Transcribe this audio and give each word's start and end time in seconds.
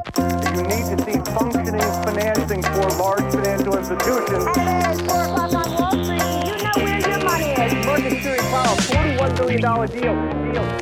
You 0.00 0.62
need 0.62 0.84
to 0.90 0.96
see 1.04 1.18
functioning 1.34 1.90
financing 2.04 2.62
for 2.62 2.88
large 3.02 3.34
financial 3.34 3.76
institutions. 3.76 4.44
Hey, 4.56 4.80
it's 4.90 5.00
4 5.00 5.24
o'clock 5.24 5.54
on 5.54 5.74
Wall 5.76 6.04
Street. 6.04 6.22
You 6.46 6.56
know 6.64 6.76
where 6.76 7.00
your 7.08 7.20
money 7.24 7.50
is. 7.64 7.86
Market 7.86 8.22
Series 8.22 8.46
Powell, 8.50 8.76
$41 8.76 9.36
billion 9.36 9.60
deal. 9.60 10.52
deal. 10.52 10.80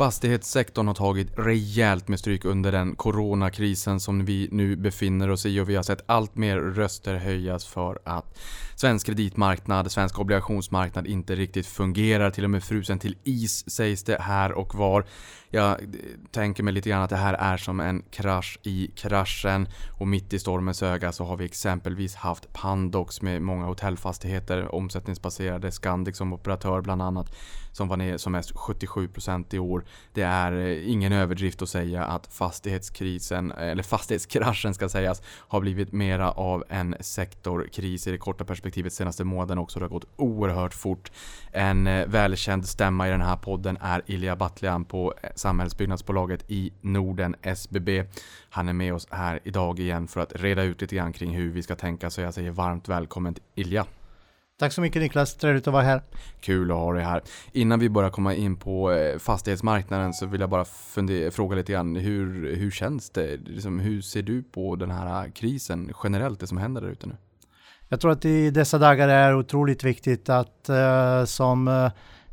Fastighetssektorn 0.00 0.86
har 0.86 0.94
tagit 0.94 1.38
rejält 1.38 2.08
med 2.08 2.18
stryk 2.18 2.44
under 2.44 2.72
den 2.72 2.96
coronakrisen 2.96 4.00
som 4.00 4.24
vi 4.24 4.48
nu 4.52 4.76
befinner 4.76 5.30
oss 5.30 5.46
i 5.46 5.60
och 5.60 5.68
vi 5.68 5.76
har 5.76 5.82
sett 5.82 6.04
allt 6.06 6.36
mer 6.36 6.56
röster 6.56 7.14
höjas 7.14 7.66
för 7.66 7.98
att 8.04 8.38
svensk 8.76 9.06
kreditmarknad, 9.06 9.92
svensk 9.92 10.18
obligationsmarknad 10.18 11.06
inte 11.06 11.34
riktigt 11.34 11.66
fungerar. 11.66 12.30
Till 12.30 12.44
och 12.44 12.50
med 12.50 12.64
frusen 12.64 12.98
till 12.98 13.16
is 13.24 13.70
sägs 13.70 14.02
det 14.04 14.20
här 14.20 14.52
och 14.52 14.74
var. 14.74 15.04
Jag 15.52 15.70
eh, 15.70 15.88
tänker 16.30 16.62
mig 16.62 16.74
lite 16.74 16.88
grann 16.88 17.02
att 17.02 17.10
det 17.10 17.16
här 17.16 17.34
är 17.34 17.56
som 17.56 17.80
en 17.80 18.02
krasch 18.10 18.58
i 18.62 18.90
kraschen 18.94 19.68
och 19.98 20.08
mitt 20.08 20.32
i 20.32 20.38
stormens 20.38 20.82
öga 20.82 21.12
så 21.12 21.24
har 21.24 21.36
vi 21.36 21.44
exempelvis 21.44 22.14
haft 22.14 22.52
Pandox 22.52 23.22
med 23.22 23.42
många 23.42 23.64
hotellfastigheter, 23.64 24.74
omsättningsbaserade, 24.74 25.72
Scandic 25.72 26.16
som 26.16 26.32
operatör 26.32 26.80
bland 26.80 27.02
annat, 27.02 27.36
som 27.72 27.88
var 27.88 27.96
ner 27.96 28.16
som 28.16 28.32
mest 28.32 28.54
77% 28.54 29.54
i 29.54 29.58
år. 29.58 29.84
Det 30.12 30.22
är 30.22 30.52
eh, 30.52 30.90
ingen 30.90 31.12
överdrift 31.12 31.62
att 31.62 31.68
säga 31.68 32.04
att 32.04 32.26
fastighetskrisen, 32.26 33.52
eller 33.52 33.82
fastighetskraschen 33.82 34.74
ska 34.74 34.88
sägas, 34.88 35.22
har 35.26 35.60
blivit 35.60 35.92
mera 35.92 36.30
av 36.30 36.64
en 36.68 36.96
sektorkris 37.00 38.06
i 38.06 38.10
det 38.10 38.18
korta 38.18 38.44
perspektivet 38.44 38.92
senaste 38.92 39.24
månaden 39.24 39.58
också. 39.58 39.78
Det 39.78 39.84
har 39.84 39.90
gått 39.90 40.08
oerhört 40.16 40.74
fort. 40.74 41.10
En 41.52 41.86
eh, 41.86 42.06
välkänd 42.06 42.68
stämma 42.68 43.08
i 43.08 43.10
den 43.10 43.22
här 43.22 43.36
podden 43.36 43.78
är 43.80 44.02
Ilja 44.06 44.36
Batljan 44.36 44.84
på 44.84 45.14
Samhällsbyggnadsbolaget 45.40 46.50
i 46.50 46.72
Norden, 46.80 47.36
SBB. 47.42 48.04
Han 48.50 48.68
är 48.68 48.72
med 48.72 48.94
oss 48.94 49.08
här 49.10 49.40
idag 49.44 49.80
igen 49.80 50.08
för 50.08 50.20
att 50.20 50.32
reda 50.34 50.62
ut 50.62 50.80
lite 50.80 50.96
grann 50.96 51.12
kring 51.12 51.34
hur 51.36 51.52
vi 51.52 51.62
ska 51.62 51.74
tänka 51.74 52.10
så 52.10 52.20
jag 52.20 52.34
säger 52.34 52.50
varmt 52.50 52.88
välkommen 52.88 53.34
till 53.34 53.44
Ilja. 53.54 53.86
Tack 54.58 54.72
så 54.72 54.80
mycket 54.80 55.02
Niklas, 55.02 55.34
trevligt 55.34 55.66
att 55.66 55.72
vara 55.72 55.82
här. 55.82 56.02
Kul 56.40 56.70
att 56.70 56.76
ha 56.76 56.92
dig 56.92 57.04
här. 57.04 57.22
Innan 57.52 57.78
vi 57.78 57.88
börjar 57.88 58.10
komma 58.10 58.34
in 58.34 58.56
på 58.56 58.92
eh, 58.92 59.18
fastighetsmarknaden 59.18 60.12
så 60.12 60.26
vill 60.26 60.40
jag 60.40 60.50
bara 60.50 60.64
fråga 61.30 61.56
lite 61.56 61.72
grann. 61.72 61.96
Hur, 61.96 62.56
hur 62.56 62.70
känns 62.70 63.10
det? 63.10 63.36
Liksom, 63.36 63.80
hur 63.80 64.00
ser 64.00 64.22
du 64.22 64.42
på 64.42 64.76
den 64.76 64.90
här 64.90 65.30
krisen 65.30 65.92
generellt, 66.04 66.40
det 66.40 66.46
som 66.46 66.58
händer 66.58 66.80
där 66.80 66.88
ute 66.88 67.06
nu? 67.06 67.16
Jag 67.88 68.00
tror 68.00 68.12
att 68.12 68.24
i 68.24 68.50
dessa 68.50 68.78
dagar 68.78 69.08
är 69.08 69.36
otroligt 69.36 69.84
viktigt 69.84 70.28
att 70.28 70.70
uh, 70.70 71.24
som 71.24 71.68
uh, 71.68 71.90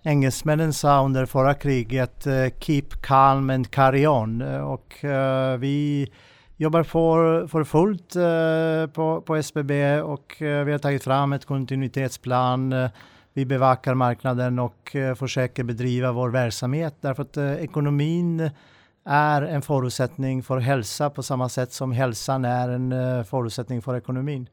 engelsmännen 0.08 0.74
sa 0.74 1.06
under 1.06 1.26
förra 1.26 1.54
kriget, 1.54 2.28
uh, 2.28 2.48
keep 2.60 2.88
calm 3.02 3.50
and 3.50 3.72
carry 3.72 4.08
on. 4.08 4.42
Eh, 4.42 4.60
och 4.60 5.06
eh, 5.06 5.58
vi 5.58 6.08
jobbar 6.58 6.84
för, 6.84 7.48
för 7.48 7.64
fullt 7.64 8.14
på, 8.94 9.22
på 9.22 9.36
SBB 9.36 10.02
och 10.02 10.36
vi 10.40 10.72
har 10.72 10.78
tagit 10.78 11.04
fram 11.04 11.34
ett 11.34 11.46
kontinuitetsplan. 11.46 12.90
vi 13.34 13.46
bevakar 13.46 13.94
marknaden 13.94 14.60
och 14.60 14.96
försöker 15.16 15.64
bedriva 15.64 16.12
vår 16.12 16.30
verksamhet 16.30 16.96
därför 17.02 17.24
att 17.24 17.38
ekonomin 17.38 18.50
är 19.06 19.42
en 19.42 19.62
förutsättning 19.62 20.44
för 20.44 20.58
hälsa 20.58 21.10
på 21.10 21.24
samma 21.24 21.50
sätt 21.50 21.72
som 21.72 21.92
hälsan 21.92 22.46
är 22.46 22.70
en 22.70 23.26
förutsättning 23.26 23.82
för 23.82 23.98
ekonomin. 23.98 24.50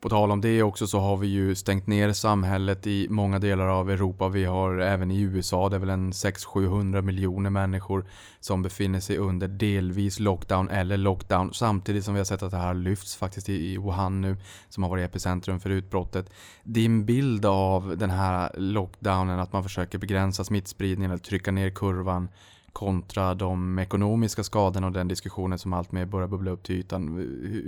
På 0.00 0.08
tal 0.08 0.30
om 0.30 0.40
det 0.40 0.62
också 0.62 0.86
så 0.86 0.98
har 0.98 1.16
vi 1.16 1.26
ju 1.26 1.54
stängt 1.54 1.86
ner 1.86 2.12
samhället 2.12 2.86
i 2.86 3.06
många 3.10 3.38
delar 3.38 3.66
av 3.66 3.90
Europa. 3.90 4.28
Vi 4.28 4.44
har 4.44 4.78
även 4.78 5.10
i 5.10 5.20
USA, 5.20 5.68
det 5.68 5.76
är 5.76 5.80
väl 5.80 5.90
en 5.90 6.12
600-700 6.12 7.02
miljoner 7.02 7.50
människor 7.50 8.04
som 8.40 8.62
befinner 8.62 9.00
sig 9.00 9.16
under 9.16 9.48
delvis 9.48 10.20
lockdown 10.20 10.68
eller 10.68 10.96
lockdown. 10.96 11.54
Samtidigt 11.54 12.04
som 12.04 12.14
vi 12.14 12.20
har 12.20 12.24
sett 12.24 12.42
att 12.42 12.50
det 12.50 12.56
här 12.56 12.74
lyfts 12.74 13.16
faktiskt 13.16 13.48
i 13.48 13.76
Wuhan 13.76 14.20
nu, 14.20 14.36
som 14.68 14.82
har 14.82 14.90
varit 14.90 15.04
epicentrum 15.04 15.60
för 15.60 15.70
utbrottet. 15.70 16.30
Din 16.62 17.06
bild 17.06 17.46
av 17.46 17.96
den 17.96 18.10
här 18.10 18.50
lockdownen, 18.56 19.40
att 19.40 19.52
man 19.52 19.62
försöker 19.62 19.98
begränsa 19.98 20.44
smittspridningen 20.44 21.10
eller 21.10 21.22
trycka 21.22 21.50
ner 21.50 21.70
kurvan 21.70 22.28
kontra 22.72 23.34
de 23.34 23.78
ekonomiska 23.78 24.44
skadorna 24.44 24.86
och 24.86 24.92
den 24.92 25.08
diskussionen 25.08 25.58
som 25.58 25.72
alltmer 25.72 26.06
börjar 26.06 26.28
bubbla 26.28 26.50
upp 26.50 26.62
till 26.62 26.76
ytan. 26.76 27.16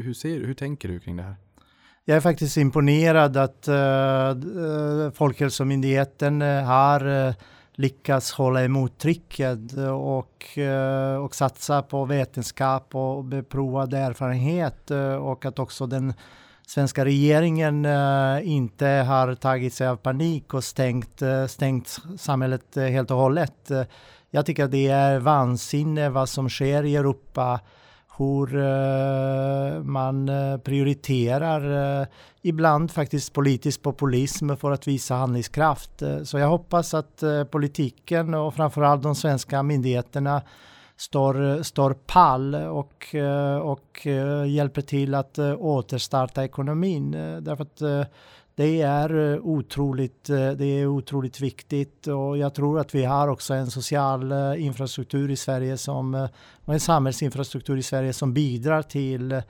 Hur, 0.04 0.14
ser, 0.14 0.40
hur 0.46 0.54
tänker 0.54 0.88
du 0.88 1.00
kring 1.00 1.16
det 1.16 1.22
här? 1.22 1.36
Jag 2.04 2.16
är 2.16 2.20
faktiskt 2.20 2.56
imponerad 2.56 3.36
att 3.36 3.68
eh, 3.68 3.76
eh, 3.76 4.36
uh, 4.36 5.10
Folkhälsomyndigheten 5.10 6.42
eh, 6.42 6.62
har 6.62 7.06
uh, 7.06 7.34
lyckats 7.74 8.32
hålla 8.32 8.64
emot 8.64 8.98
trycket 8.98 9.58
och, 10.00 10.58
uh, 10.58 11.24
och 11.24 11.34
satsa 11.34 11.82
på 11.82 12.04
vetenskap 12.04 12.94
och 12.94 13.24
beprovad 13.24 13.94
erfarenhet 13.94 14.90
och 15.20 15.44
att 15.44 15.58
också 15.58 15.86
den 15.86 16.14
svenska 16.66 17.04
regeringen 17.04 17.86
inte 18.42 18.86
har 18.86 19.34
tagit 19.34 19.74
sig 19.74 19.88
av 19.88 19.96
panik 19.96 20.54
och 20.54 20.64
stängt, 20.64 21.22
stängt 21.48 21.98
samhället 22.18 22.74
helt 22.74 23.10
och 23.10 23.16
hållet. 23.16 23.70
Jag 24.30 24.46
tycker 24.46 24.64
att 24.64 24.70
det 24.70 24.88
är 24.88 25.18
vansinne 25.18 26.08
vad 26.08 26.28
som 26.28 26.48
sker 26.48 26.84
i 26.84 26.96
Europa 26.96 27.60
hur 28.18 28.56
eh, 28.56 29.82
man 29.82 30.28
eh, 30.28 30.58
prioriterar 30.58 32.00
eh, 32.00 32.06
ibland 32.42 32.90
faktiskt 32.90 33.32
politisk 33.32 33.82
populism 33.82 34.56
för 34.56 34.70
att 34.70 34.88
visa 34.88 35.14
handlingskraft. 35.14 36.02
Så 36.24 36.38
jag 36.38 36.48
hoppas 36.48 36.94
att 36.94 37.22
politiken 37.50 38.34
och 38.34 38.54
framförallt 38.54 39.02
de 39.02 39.14
svenska 39.14 39.62
myndigheterna 39.62 40.42
står, 40.96 41.62
står 41.62 41.94
pall 41.94 42.54
och, 42.54 43.14
och 43.62 44.06
hjälper 44.46 44.82
till 44.82 45.14
att 45.14 45.38
återstarta 45.58 46.44
ekonomin. 46.44 47.10
Därför 47.40 47.62
att 47.62 48.08
det 48.62 48.82
är 48.82 49.32
eh, 49.32 49.40
otroligt, 49.42 50.30
eh, 50.30 50.50
det 50.50 50.64
är 50.64 50.86
otroligt 50.86 51.40
viktigt 51.40 52.06
och 52.06 52.38
jag 52.38 52.54
tror 52.54 52.80
att 52.80 52.94
vi 52.94 53.04
har 53.04 53.28
också 53.28 53.54
en 53.54 53.70
social 53.70 54.32
eh, 54.32 54.64
infrastruktur 54.64 55.30
i 55.30 55.36
Sverige 55.36 55.76
som, 55.76 56.28
och 56.64 56.74
en 56.74 56.80
samhällsinfrastruktur 56.80 57.76
i 57.76 57.82
Sverige 57.82 58.12
som 58.12 58.34
bidrar 58.34 58.82
till 58.82 59.42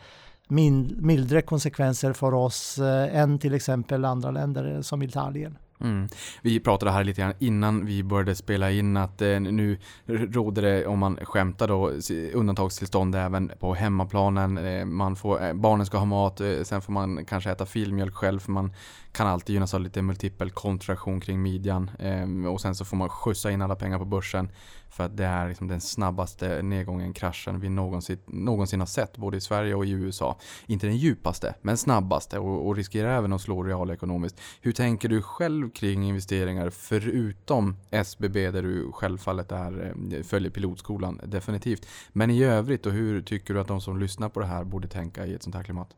mildre 0.49 1.43
konsekvenser 1.43 2.13
för 2.13 2.35
oss 2.35 2.79
än 3.13 3.39
till 3.39 3.55
exempel 3.55 4.05
andra 4.05 4.31
länder 4.31 4.83
som 4.83 5.03
Italien. 5.03 5.59
Mm. 5.83 6.09
Vi 6.43 6.61
pratade 6.61 6.91
här 6.91 7.05
lite 7.05 7.21
grann 7.21 7.35
innan 7.39 7.87
vi 7.87 8.03
började 8.03 8.35
spela 8.35 8.71
in 8.71 8.97
att 8.97 9.23
eh, 9.23 9.41
nu 9.41 9.79
råder 10.07 10.63
det, 10.63 10.87
om 10.87 10.99
man 10.99 11.19
skämtar 11.23 11.69
då, 11.69 11.93
undantagstillstånd 12.33 13.15
även 13.15 13.53
på 13.61 13.75
hemmaplanen. 13.75 14.59
Eh, 14.59 14.85
man 14.85 15.17
får, 15.17 15.45
eh, 15.45 15.53
barnen 15.53 15.87
ska 15.87 15.99
ha 15.99 16.05
mat, 16.05 16.41
eh, 16.41 16.63
sen 16.63 16.83
får 16.83 16.93
man 16.93 17.25
kanske 17.25 17.51
äta 17.51 17.67
filmjölk 17.67 18.15
själv 18.15 18.39
för 18.39 18.53
man 18.53 18.73
kan 19.13 19.27
alltid 19.27 19.55
gynnas 19.55 19.75
av 19.75 19.81
lite 19.81 20.03
multipel 20.03 20.51
kontraktion 20.51 21.21
kring 21.21 21.43
midjan. 21.43 21.91
Ehm, 21.99 22.47
och 22.47 22.61
sen 22.61 22.75
så 22.75 22.85
får 22.85 22.97
man 22.97 23.09
skjutsa 23.09 23.51
in 23.51 23.63
alla 23.63 23.77
pengar 23.77 23.99
på 23.99 24.05
börsen. 24.05 24.49
För 24.93 25.05
att 25.05 25.17
det 25.17 25.25
är 25.25 25.49
liksom 25.49 25.69
den 25.69 25.81
snabbaste 25.81 26.63
nedgången, 26.63 27.13
kraschen 27.13 27.61
vi 27.61 27.69
någonsin, 27.69 28.19
någonsin 28.27 28.81
har 28.81 28.87
sett 28.87 29.17
både 29.17 29.37
i 29.37 29.41
Sverige 29.41 29.75
och 29.75 29.87
i 29.87 29.91
USA. 29.91 30.39
Inte 30.67 30.87
den 30.87 30.97
djupaste, 30.97 31.55
men 31.63 31.77
snabbaste 31.77 32.39
och, 32.39 32.67
och 32.67 32.77
riskerar 32.77 33.19
även 33.19 33.33
att 33.33 33.41
slå 33.41 33.63
realekonomiskt. 33.63 34.41
Hur 34.61 34.73
tänker 34.73 35.09
du 35.09 35.23
själv 35.23 35.71
kring 35.71 36.05
investeringar 36.05 36.71
förutom 36.71 37.77
SBB 37.91 38.51
där 38.51 38.63
du 38.63 38.93
självfallet 38.93 39.53
är, 39.53 39.95
eh, 40.13 40.23
följer 40.23 40.51
pilotskolan 40.51 41.21
definitivt. 41.25 41.87
Men 42.13 42.31
i 42.31 42.45
övrigt 42.45 42.87
och 42.87 42.93
hur 42.93 43.23
tycker 43.23 43.55
du 43.55 43.61
att 43.61 43.69
de 43.69 43.81
som 43.81 43.99
lyssnar 43.99 44.29
på 44.29 44.41
det 44.41 44.47
här 44.47 44.65
borde 44.65 44.89
tänka 44.89 45.27
i 45.27 45.35
ett 45.35 45.43
sånt 45.43 45.57
här 45.57 45.63
klimat? 45.63 45.97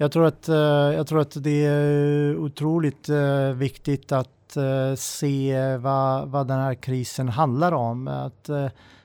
Jag 0.00 0.12
tror 0.12 0.26
att, 0.26 0.48
eh, 0.48 0.56
jag 0.96 1.06
tror 1.06 1.20
att 1.20 1.44
det 1.44 1.66
är 1.66 2.36
otroligt 2.36 3.08
eh, 3.08 3.50
viktigt 3.52 4.12
att 4.12 4.56
eh, 4.56 4.94
se 4.96 5.76
vad, 5.76 6.28
vad 6.28 6.48
den 6.48 6.58
här 6.58 6.74
krisen 6.74 7.28
handlar 7.28 7.72
om. 7.72 8.08
Att 8.08 8.44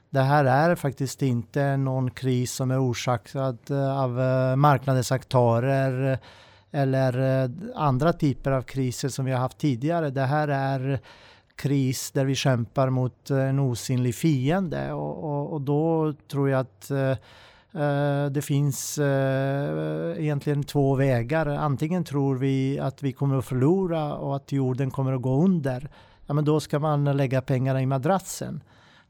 det 0.10 0.22
här 0.22 0.46
är 0.46 0.76
faktiskt 0.76 1.22
inte 1.22 1.78
någon 1.78 2.12
kris 2.12 2.54
som 2.54 2.72
är 2.72 2.90
orsakad 2.90 3.72
av 3.72 4.10
marknadens 4.58 5.12
aktörer 5.12 6.20
eller 6.72 7.50
andra 7.76 8.14
typer 8.14 8.52
av 8.52 8.62
kriser 8.62 9.10
som 9.10 9.26
vi 9.26 9.32
har 9.32 9.40
haft 9.40 9.58
tidigare. 9.58 10.10
Det 10.10 10.26
här 10.26 10.48
är 10.48 11.00
kris 11.56 12.12
där 12.12 12.26
vi 12.26 12.36
kämpar 12.36 12.90
mot 12.90 13.30
en 13.30 13.60
osynlig 13.60 14.16
fiende 14.16 14.94
och, 14.94 15.24
och, 15.24 15.54
och 15.54 15.62
då 15.62 16.14
tror 16.32 16.50
jag 16.50 16.60
att 16.60 16.92
Eh, 16.92 17.18
Eh, 17.76 18.26
det 18.26 18.42
finns 18.42 18.98
eh, 18.98 20.22
egentligen 20.24 20.64
två 20.64 20.96
vägar. 20.96 21.46
Antingen 21.46 22.04
tror 22.04 22.36
vi 22.36 22.80
att 22.80 23.04
vi 23.04 23.12
kommer 23.14 23.38
att 23.38 23.46
förlora 23.46 24.16
och 24.16 24.36
att 24.36 24.52
jorden 24.52 24.92
kommer 24.92 25.14
att 25.14 25.22
gå 25.22 25.44
under. 25.44 25.90
Ja, 26.26 26.34
men 26.34 26.46
då 26.46 26.60
ska 26.60 26.80
man 26.80 27.18
lägga 27.18 27.42
pengarna 27.42 27.82
i 27.82 27.86
madrassen. 27.86 28.64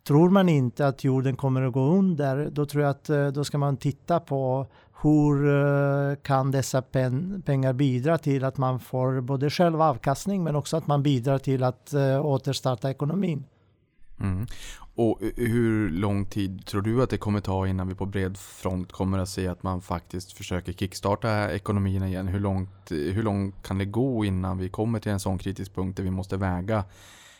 Tror 0.07 0.29
man 0.29 0.49
inte 0.49 0.87
att 0.87 1.03
jorden 1.03 1.35
kommer 1.35 1.61
att 1.61 1.73
gå 1.73 1.85
under, 1.85 2.49
då 2.51 2.65
tror 2.65 2.83
jag 2.83 2.89
att 2.91 3.09
eh, 3.09 3.27
då 3.27 3.43
ska 3.43 3.57
man 3.57 3.77
titta 3.77 4.19
på 4.19 4.67
hur 5.01 6.15
kan 6.15 6.51
dessa 6.51 6.81
pengar 6.81 7.73
bidra 7.73 8.17
till 8.17 8.43
att 8.43 8.57
man 8.57 8.79
får 8.79 9.21
både 9.21 9.49
själv 9.49 9.81
avkastning 9.81 10.43
men 10.43 10.55
också 10.55 10.77
att 10.77 10.87
man 10.87 11.03
bidrar 11.03 11.37
till 11.37 11.63
att 11.63 11.93
återstarta 12.21 12.89
ekonomin. 12.89 13.43
Mm. 14.19 14.47
Och 14.95 15.23
eh, 15.23 15.29
hur 15.35 15.89
lång 15.89 16.25
tid 16.25 16.65
tror 16.65 16.81
du 16.81 17.03
att 17.03 17.09
det 17.09 17.17
kommer 17.17 17.39
ta 17.39 17.67
innan 17.67 17.87
vi 17.87 17.95
på 17.95 18.05
bred 18.05 18.37
front 18.37 18.91
kommer 18.91 19.19
att 19.19 19.29
se 19.29 19.47
att 19.47 19.63
man 19.63 19.81
faktiskt 19.81 20.31
försöker 20.33 20.73
kickstarta 20.73 21.51
ekonomin 21.51 22.03
igen? 22.03 22.27
Hur 22.27 22.39
långt, 22.39 22.91
eh, 22.91 22.97
hur 22.97 23.23
långt 23.23 23.63
kan 23.63 23.77
det 23.77 23.85
gå 23.85 24.25
innan 24.25 24.57
vi 24.57 24.69
kommer 24.69 24.99
till 24.99 25.11
en 25.11 25.19
sån 25.19 25.37
kritisk 25.37 25.75
punkt 25.75 25.97
där 25.97 26.03
vi 26.03 26.11
måste 26.11 26.37
väga 26.37 26.83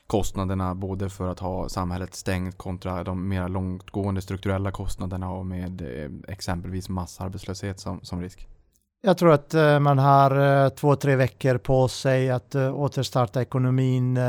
kostnaderna 0.08 0.76
både 0.76 1.10
för 1.10 1.28
att 1.28 1.40
ha 1.40 1.70
samhället 1.70 2.16
stängt 2.16 2.58
kontra 2.58 3.04
de 3.04 3.30
mer 3.30 3.48
långtgående 3.48 4.22
strukturella 4.22 4.72
kostnaderna 4.72 5.32
och 5.32 5.46
med 5.46 5.82
eh, 5.82 6.12
exempelvis 6.34 6.90
massarbetslöshet 6.90 7.80
som, 7.80 8.00
som 8.02 8.22
risk? 8.22 8.48
Jag 9.06 9.18
tror 9.18 9.32
att 9.32 9.54
man 9.82 10.00
har 10.00 10.70
två, 10.70 10.96
tre 10.96 11.16
veckor 11.16 11.58
på 11.58 11.88
sig 11.88 12.32
att 12.32 12.56
återstarta 12.56 13.42
ekonomin 13.42 14.20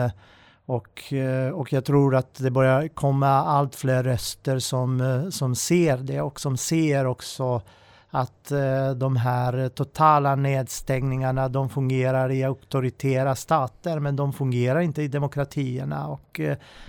och, 0.66 1.12
eh, 1.12 1.50
och 1.50 1.72
jag 1.72 1.84
tror 1.84 2.14
att 2.14 2.34
det 2.34 2.50
börjar 2.50 2.88
komma 2.88 3.28
allt 3.28 3.74
fler 3.74 4.02
röster 4.02 4.58
som, 4.58 5.00
eh, 5.00 5.28
som 5.28 5.54
ser 5.54 5.96
det 5.96 6.20
och 6.20 6.40
som 6.40 6.56
ser 6.56 7.06
också 7.06 7.62
att 8.10 8.50
eh, 8.50 8.90
de 8.90 9.16
här 9.16 9.68
totala 9.68 10.36
nedstängningarna 10.36 11.48
de 11.48 11.68
fungerar 11.68 12.30
i 12.30 12.44
auktoritära 12.44 13.34
stater 13.34 13.98
men 13.98 14.16
de 14.16 14.32
fungerar 14.32 14.80
inte 14.80 15.02
i 15.02 15.08
demokratierna. 15.08 16.08
Och 16.08 16.40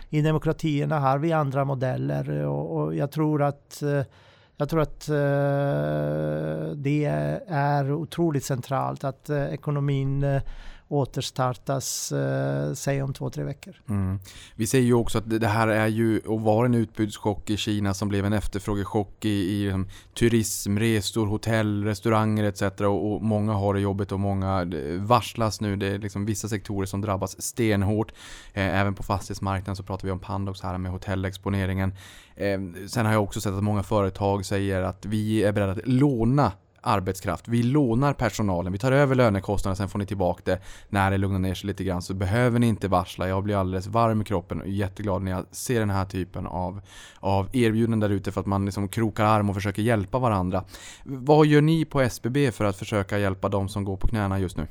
i 0.10 0.22
demokratierna 0.22 1.00
har 1.00 1.18
vi 1.18 1.34
andra 1.34 1.66
modeller. 1.66 2.46
Och, 2.46 2.78
och 2.78 2.96
jag 2.96 3.12
tror 3.12 3.44
att 3.44 3.84
jag 4.58 4.70
tror 4.70 4.82
att 4.82 5.06
det 6.76 7.06
är 7.48 7.92
otroligt 7.92 8.46
centralt 8.46 9.04
att 9.04 9.30
ekonomin 9.30 10.42
återstartas, 10.88 12.12
eh, 12.12 12.74
säg 12.74 13.04
om 13.04 13.14
två, 13.14 13.30
tre 13.30 13.44
veckor. 13.44 13.76
Mm. 13.90 14.20
Vi 14.56 14.68
säger 14.68 14.86
ju 14.86 14.94
också 14.94 15.18
att 15.18 15.40
det 15.40 15.48
här 15.48 15.68
är 15.68 15.88
ju 15.88 16.20
och 16.20 16.42
var 16.42 16.66
en 16.66 16.74
utbudschock 16.74 17.50
i 17.50 17.58
Kina 17.58 17.94
som 17.94 18.10
blev 18.10 18.26
en 18.26 18.34
efterfrågechock 18.34 19.26
i, 19.26 19.30
i 19.30 19.64
liksom 19.64 19.82
um, 19.82 19.90
turism, 20.14 20.78
resor, 20.78 21.26
hotell, 21.28 21.84
restauranger 21.84 22.44
etc. 22.44 22.62
Och, 22.62 23.14
och, 23.14 23.22
många 23.22 23.54
har 23.54 23.74
det 23.74 23.80
jobbigt 23.80 24.12
och 24.12 24.20
många 24.20 24.72
varslas 25.00 25.62
nu. 25.62 25.76
Det 25.76 25.88
är 25.88 26.00
liksom 26.00 26.26
vissa 26.26 26.48
sektorer 26.48 26.86
som 26.86 27.02
drabbas 27.02 27.42
stenhårt. 27.42 28.12
Eh, 28.54 28.80
även 28.80 28.96
på 28.96 29.04
fastighetsmarknaden 29.04 29.76
så 29.76 29.84
pratar 29.84 30.06
vi 30.06 30.12
om 30.12 30.20
Pandox 30.20 30.62
här 30.62 30.78
med 30.78 30.92
hotellexponeringen. 30.92 31.94
Eh, 32.36 32.60
sen 32.88 33.06
har 33.06 33.14
jag 33.14 33.24
också 33.24 33.42
sett 33.42 33.54
att 33.54 33.64
många 33.64 33.84
företag 33.84 34.46
säger 34.46 34.82
att 34.82 35.06
vi 35.06 35.44
är 35.44 35.52
beredda 35.52 35.72
att 35.72 35.88
låna 35.88 36.52
arbetskraft. 36.86 37.48
Vi 37.48 37.64
lånar 37.64 38.14
personalen, 38.14 38.74
vi 38.74 38.80
tar 38.80 38.92
över 38.92 39.16
lönekostnaderna, 39.16 39.76
sen 39.76 39.90
får 39.90 40.00
ni 40.00 40.06
tillbaka 40.06 40.42
det 40.46 40.60
när 40.90 41.12
det 41.12 41.18
lugnar 41.18 41.40
ner 41.40 41.54
sig 41.54 41.68
lite 41.68 41.84
grann. 41.84 42.02
Så 42.02 42.14
behöver 42.14 42.60
ni 42.60 42.68
inte 42.68 42.88
varsla. 42.88 43.28
Jag 43.28 43.44
blir 43.44 43.56
alldeles 43.56 43.88
varm 43.88 44.22
i 44.22 44.24
kroppen 44.26 44.62
och 44.62 44.68
jätteglad 44.68 45.22
när 45.22 45.32
jag 45.32 45.46
ser 45.52 45.80
den 45.80 45.90
här 45.90 46.06
typen 46.06 46.48
av, 46.48 46.82
av 47.20 47.50
erbjudanden 47.54 48.00
där 48.00 48.10
ute 48.10 48.32
för 48.32 48.42
att 48.42 48.48
man 48.48 48.66
liksom 48.66 48.88
krokar 48.88 49.26
arm 49.26 49.50
och 49.50 49.56
försöker 49.56 49.82
hjälpa 49.82 50.20
varandra. 50.20 50.64
Vad 51.04 51.46
gör 51.46 51.62
ni 51.62 51.86
på 51.86 52.02
SBB 52.02 52.52
för 52.52 52.66
att 52.66 52.76
försöka 52.76 53.20
hjälpa 53.20 53.50
de 53.50 53.70
som 53.70 53.84
går 53.84 53.98
på 53.98 54.08
knäna 54.08 54.40
just 54.40 54.58
nu? 54.58 54.68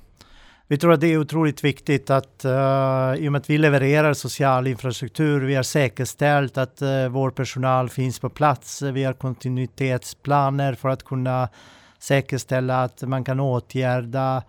Vi 0.68 0.78
tror 0.78 0.92
att 0.92 1.00
det 1.00 1.06
är 1.06 1.18
otroligt 1.18 1.64
viktigt 1.64 2.10
att 2.10 2.44
uh, 2.44 3.24
i 3.24 3.28
och 3.28 3.32
med 3.32 3.36
att 3.36 3.50
vi 3.50 3.58
levererar 3.58 4.14
social 4.14 4.66
infrastruktur, 4.66 5.40
vi 5.40 5.54
har 5.54 5.62
säkerställt 5.62 6.58
att 6.58 6.82
uh, 6.82 7.08
vår 7.08 7.30
personal 7.30 7.88
finns 7.88 8.18
på 8.18 8.28
plats. 8.28 8.82
Vi 8.82 9.04
har 9.04 9.12
kontinuitetsplaner 9.12 10.74
för 10.74 10.88
att 10.88 11.02
kunna 11.02 11.48
säkerställa 12.04 12.82
att 12.82 13.02
man 13.02 13.24
kan 13.24 13.40
åtgärda 13.40 14.42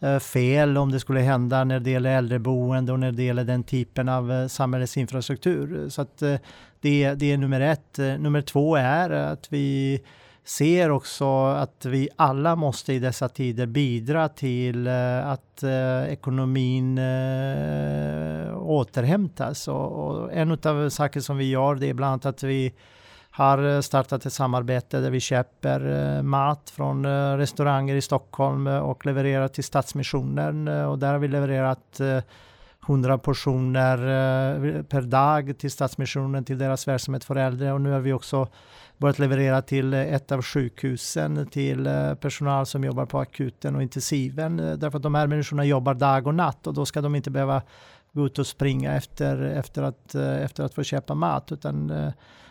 eh, 0.00 0.18
fel 0.18 0.76
om 0.76 0.90
det 0.90 1.00
skulle 1.00 1.20
hända 1.20 1.64
när 1.64 1.80
det 1.80 1.90
gäller 1.90 2.16
äldreboende 2.16 2.92
och 2.92 3.00
när 3.00 3.12
det 3.12 3.22
gäller 3.22 3.44
den 3.44 3.62
typen 3.62 4.08
av 4.08 4.32
eh, 4.32 4.46
samhällets 4.46 4.96
infrastruktur. 4.96 5.88
Så 5.88 6.02
att 6.02 6.22
eh, 6.22 6.34
det, 6.80 7.14
det 7.14 7.32
är 7.32 7.36
nummer 7.36 7.60
ett. 7.60 7.98
Nummer 7.98 8.42
två 8.42 8.76
är 8.76 9.10
att 9.10 9.52
vi 9.52 10.00
ser 10.44 10.90
också 10.90 11.44
att 11.44 11.84
vi 11.84 12.08
alla 12.16 12.56
måste 12.56 12.92
i 12.92 12.98
dessa 12.98 13.28
tider 13.28 13.66
bidra 13.66 14.28
till 14.28 14.88
att 15.24 15.64
ekonomin 16.08 16.98
återhämtas. 18.54 19.68
Och 19.68 20.32
en 20.32 20.50
av 20.50 20.90
saker 20.90 21.20
som 21.20 21.36
vi 21.36 21.50
gör 21.50 21.74
det 21.74 21.88
är 21.88 21.94
bland 21.94 22.12
annat 22.12 22.26
att 22.26 22.42
vi 22.42 22.72
har 23.38 23.74
eh, 23.74 23.80
startat 23.80 24.26
ett 24.26 24.32
samarbete 24.32 25.00
där 25.00 25.10
vi 25.10 25.20
köper 25.20 26.16
eh, 26.16 26.22
mat 26.22 26.70
från 26.70 27.04
eh, 27.04 27.36
restauranger 27.36 27.94
i 27.94 28.00
Stockholm 28.00 28.66
och 28.66 29.06
levererar 29.06 29.48
till 29.48 29.64
Stadsmissionen 29.64 30.68
och 30.68 30.98
där 30.98 31.12
har 31.12 31.18
vi 31.18 31.28
levererat 31.28 32.00
100 32.88 33.18
portioner 33.18 33.96
per 34.82 35.00
dag 35.00 35.58
till 35.58 35.70
Stadsmissionen 35.70 36.44
till 36.44 36.58
deras 36.58 36.88
verksamhet 36.88 37.24
för 37.24 37.36
äldre. 37.36 37.72
Och 37.72 37.80
nu 37.80 37.90
har 37.90 38.00
vi 38.00 38.12
också 38.12 38.48
börjat 38.96 39.18
leverera 39.18 39.62
till 39.62 39.94
ett 39.94 40.32
av 40.32 40.42
sjukhusen 40.42 41.46
till 41.46 41.88
personal 42.20 42.66
som 42.66 42.84
jobbar 42.84 43.06
på 43.06 43.18
akuten 43.18 43.76
och 43.76 43.82
intensiven 43.82 44.56
därför 44.56 44.96
att 44.96 45.02
de 45.02 45.14
här 45.14 45.26
människorna 45.26 45.64
jobbar 45.64 45.94
dag 45.94 46.26
och 46.26 46.34
natt 46.34 46.66
och 46.66 46.74
då 46.74 46.86
ska 46.86 47.00
de 47.00 47.14
inte 47.14 47.30
behöva 47.30 47.62
gå 48.12 48.26
ut 48.26 48.38
och 48.38 48.46
springa 48.46 48.94
efter, 48.96 49.42
efter, 49.42 49.82
att, 49.82 50.14
efter 50.14 50.64
att 50.64 50.74
få 50.74 50.82
köpa 50.82 51.14
mat 51.14 51.52
utan 51.52 51.92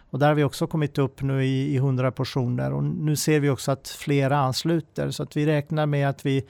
och 0.09 0.19
där 0.19 0.27
har 0.27 0.35
vi 0.35 0.43
också 0.43 0.67
kommit 0.67 0.97
upp 0.97 1.21
nu 1.21 1.45
i, 1.45 1.73
i 1.73 1.77
100 1.77 2.11
portioner 2.11 2.73
och 2.73 2.83
nu 2.83 3.15
ser 3.15 3.39
vi 3.39 3.49
också 3.49 3.71
att 3.71 3.87
flera 3.87 4.37
ansluter 4.37 5.11
så 5.11 5.23
att 5.23 5.37
vi 5.37 5.45
räknar 5.45 5.85
med 5.85 6.09
att 6.09 6.25
vi 6.25 6.45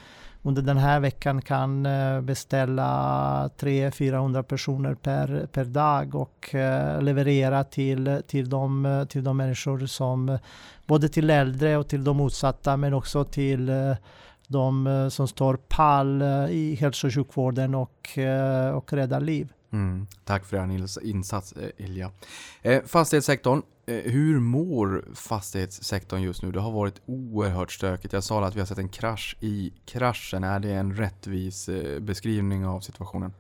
under 0.48 0.62
den 0.62 0.77
här 0.77 1.00
veckan 1.00 1.42
kan 1.42 1.86
eh, 1.86 2.21
beställa 2.21 3.50
300-400 3.59 4.44
personer 4.44 4.95
per, 4.95 5.48
per 5.51 5.65
dag 5.65 6.15
och 6.15 6.56
eh, 6.56 7.01
leverera 7.01 7.63
till, 7.63 8.21
till, 8.27 8.50
de, 8.50 9.06
till 9.09 9.24
de 9.24 9.38
människor 9.38 9.86
som 9.86 10.38
både 10.86 11.10
till 11.10 11.30
äldre 11.30 11.77
och 11.77 11.88
till 11.88 12.03
de 12.03 12.25
utsatta 12.25 12.77
men 12.77 12.94
också 12.94 13.24
till 13.24 13.69
eh, 13.69 13.95
de 14.48 15.10
som 15.12 15.27
står 15.27 15.57
pall 15.68 16.21
i 16.50 16.77
hälso 16.80 17.07
och 17.07 17.13
sjukvården 17.13 17.75
och, 17.75 18.10
och 18.74 18.94
räddar 18.94 19.19
liv. 19.19 19.53
Mm, 19.73 20.07
tack 20.25 20.45
för 20.45 20.67
din 20.67 20.87
insats 21.01 21.51
eh, 21.51 21.85
Ilja. 21.85 22.11
Eh, 22.61 22.83
fastighetssektorn, 22.83 23.61
eh, 23.85 23.95
hur 23.95 24.39
mår 24.39 25.05
fastighetssektorn 25.15 26.21
just 26.21 26.43
nu? 26.43 26.51
Det 26.51 26.59
har 26.59 26.71
varit 26.71 27.01
oerhört 27.05 27.71
stökigt. 27.71 28.13
Jag 28.13 28.23
sa 28.23 28.45
att 28.45 28.55
vi 28.55 28.59
har 28.59 28.67
sett 28.67 28.77
en 28.77 28.89
krasch 28.89 29.37
i 29.39 29.73
kraschen. 29.85 30.43
Är 30.43 30.59
det 30.59 30.73
en 30.73 30.95
rättvis 30.95 31.69
eh, 31.69 31.99
beskrivning 31.99 32.65
av 32.65 32.79
situationen? 32.79 33.33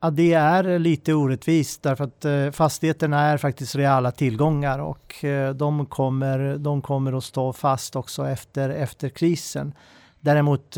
Ja, 0.00 0.10
det 0.10 0.32
är 0.32 0.78
lite 0.78 1.14
orättvist 1.14 1.82
därför 1.82 2.04
att 2.04 2.24
eh, 2.24 2.50
fastigheterna 2.50 3.20
är 3.20 3.36
faktiskt 3.36 3.76
reala 3.76 4.10
tillgångar 4.10 4.78
och 4.78 5.24
eh, 5.24 5.54
de, 5.54 5.86
kommer, 5.86 6.58
de 6.58 6.82
kommer 6.82 7.12
att 7.12 7.24
stå 7.24 7.52
fast 7.52 7.96
också 7.96 8.28
efter, 8.28 8.70
efter 8.70 9.08
krisen. 9.08 9.74
Däremot 10.20 10.76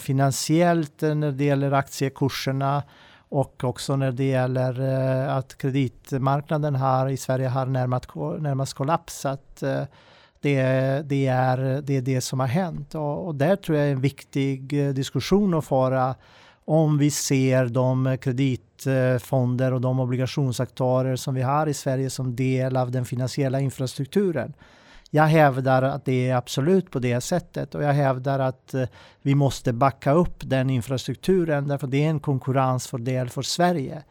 finansiellt 0.00 1.00
när 1.00 1.32
det 1.32 1.44
gäller 1.44 1.72
aktiekurserna 1.72 2.82
och 3.28 3.64
också 3.64 3.96
när 3.96 4.12
det 4.12 4.24
gäller 4.24 4.80
eh, 4.80 5.36
att 5.36 5.58
kreditmarknaden 5.58 6.74
här 6.74 7.08
i 7.08 7.16
Sverige 7.16 7.48
har 7.48 7.66
närmast, 7.66 8.14
närmast 8.38 8.74
kollapsat. 8.74 9.62
Eh, 9.62 9.82
det, 10.40 10.62
det, 11.08 11.26
är, 11.26 11.82
det 11.82 11.96
är 11.96 12.02
det 12.02 12.20
som 12.20 12.40
har 12.40 12.46
hänt 12.46 12.94
och, 12.94 13.26
och 13.26 13.34
där 13.34 13.56
tror 13.56 13.78
jag 13.78 13.86
är 13.88 13.92
en 13.92 14.00
viktig 14.00 14.86
eh, 14.86 14.94
diskussion 14.94 15.54
att 15.54 15.64
föra 15.64 16.14
om 16.64 16.98
vi 16.98 17.10
ser 17.10 17.66
de 17.66 18.18
kreditfonder 18.20 19.72
och 19.72 19.80
de 19.80 20.00
obligationsaktörer 20.00 21.16
som 21.16 21.34
vi 21.34 21.42
har 21.42 21.66
i 21.66 21.74
Sverige 21.74 22.10
som 22.10 22.36
del 22.36 22.76
av 22.76 22.90
den 22.90 23.04
finansiella 23.04 23.60
infrastrukturen. 23.60 24.52
Jag 25.10 25.26
hävdar 25.26 25.82
att 25.82 26.04
det 26.04 26.30
är 26.30 26.36
absolut 26.36 26.90
på 26.90 26.98
det 26.98 27.20
sättet 27.20 27.74
och 27.74 27.82
jag 27.82 27.92
hävdar 27.92 28.38
att 28.38 28.74
eh, 28.74 28.84
vi 29.22 29.34
måste 29.34 29.72
backa 29.72 30.12
upp 30.12 30.40
den 30.44 30.70
infrastrukturen 30.70 31.68
därför 31.68 31.86
det 31.86 32.04
är 32.04 32.10
en 32.10 32.20
konkurrensfördel 32.20 33.28
för 33.28 33.42
Sverige. 33.42 34.02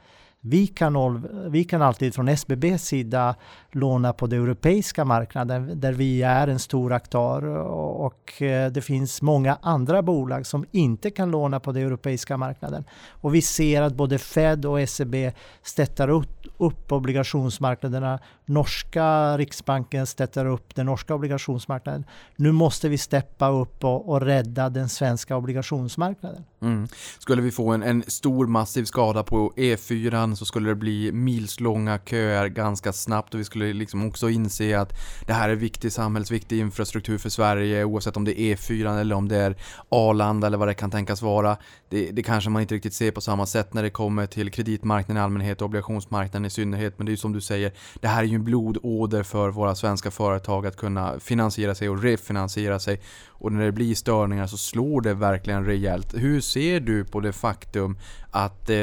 Vi 0.48 0.68
kan, 0.68 1.28
vi 1.52 1.64
kan 1.64 1.82
alltid 1.82 2.16
från 2.16 2.28
SBBs 2.28 2.84
sida 2.84 3.36
låna 3.72 4.14
på 4.14 4.28
den 4.28 4.44
europeiska 4.44 5.06
marknaden 5.06 5.80
där 5.80 5.94
vi 5.94 6.24
är 6.24 6.48
en 6.48 6.60
stor 6.60 6.94
aktör 6.94 7.46
och 7.78 8.42
eh, 8.42 8.72
det 8.72 8.82
finns 8.82 9.22
många 9.22 9.58
andra 9.62 10.02
bolag 10.02 10.46
som 10.46 10.66
inte 10.72 11.12
kan 11.12 11.32
låna 11.32 11.60
på 11.60 11.72
den 11.72 11.84
europeiska 11.84 12.38
marknaden. 12.38 12.84
Och 13.10 13.36
vi 13.36 13.42
ser 13.42 13.82
att 13.82 13.96
både 13.96 14.18
Fed 14.18 14.66
och 14.66 14.90
SEB 14.90 15.16
stöttar 15.64 16.10
upp 16.58 16.92
obligationsmarknaderna 16.92 18.20
norska 18.46 19.38
riksbanken 19.38 20.08
stöttar 20.08 20.46
upp 20.46 20.76
den 20.76 20.86
norska 20.86 21.16
obligationsmarknaden. 21.16 22.06
Nu 22.36 22.52
måste 22.52 22.90
vi 22.90 22.98
steppa 22.98 23.50
upp 23.50 23.84
och, 23.84 24.10
och 24.10 24.22
rädda 24.22 24.70
den 24.70 24.90
svenska 24.90 25.38
obligationsmarknaden. 25.38 26.44
Mm. 26.62 26.88
Skulle 27.20 27.42
vi 27.42 27.52
få 27.52 27.72
en, 27.72 27.84
en, 27.84 28.04
stor 28.08 28.48
massiv 28.48 28.86
skada 28.86 29.24
på 29.24 29.54
E4 29.58 30.36
så 30.36 30.46
skulle 30.46 30.70
det 30.70 30.76
bli 30.76 31.12
milslånga 31.12 32.00
köer 32.06 32.48
ganska 32.48 32.94
snabbt 32.94 33.34
och 33.34 33.40
vi 33.40 33.44
skulle 33.44 33.74
liksom 33.74 34.08
också 34.08 34.30
inse 34.30 34.80
att 34.80 34.94
det 35.28 35.34
här 35.34 35.50
är 35.50 35.56
viktig 35.56 35.92
samhällsviktig 35.92 36.60
infrastruktur 36.60 37.18
för 37.18 37.30
Sverige 37.30 37.84
oavsett 37.84 38.18
om 38.18 38.26
det 38.26 38.42
är 38.42 38.56
E4 38.56 39.00
eller 39.00 39.16
om 39.16 39.28
det 39.28 39.38
är 39.38 39.56
Arlanda 39.90 40.48
eller 40.48 40.58
vad 40.58 40.68
det 40.68 40.74
kan 40.74 40.92
tänkas 40.92 41.22
vara. 41.22 41.58
Det, 41.90 42.12
det 42.12 42.24
kanske 42.24 42.50
man 42.50 42.62
inte 42.62 42.76
riktigt 42.76 42.94
ser 42.94 43.12
på 43.12 43.22
samma 43.22 43.46
sätt 43.46 43.74
när 43.74 43.84
det 43.84 43.90
kommer 43.90 44.26
till 44.26 44.52
kreditmarknaden 44.52 45.22
i 45.22 45.24
allmänhet 45.24 45.62
och 45.62 45.66
obligationsmarknaden 45.66 46.46
i 46.46 46.50
synnerhet 46.50 46.94
men 46.98 47.06
det 47.06 47.10
är 47.10 47.14
ju 47.14 47.18
som 47.18 47.34
du 47.34 47.42
säger, 47.42 47.72
det 48.02 48.08
här 48.08 48.24
är 48.24 48.28
ju 48.28 48.35
en 48.36 48.44
blodåder 48.44 49.24
för 49.24 49.50
våra 49.50 49.76
svenska 49.76 50.12
företag 50.12 50.68
att 50.68 50.78
kunna 50.78 51.20
finansiera 51.20 51.76
sig 51.76 51.90
och 51.90 52.04
refinansiera 52.04 52.80
sig 52.80 53.02
och 53.38 53.52
när 53.52 53.66
det 53.66 53.72
blir 53.72 53.96
störningar 53.96 54.48
så 54.48 54.58
slår 54.58 55.02
det 55.02 55.14
verkligen 55.14 55.66
rejält. 55.66 56.14
Hur 56.18 56.42
ser 56.42 56.80
du 56.80 57.06
på 57.06 57.20
det 57.20 57.34
faktum 57.34 57.98
att 58.32 58.70
eh, 58.70 58.78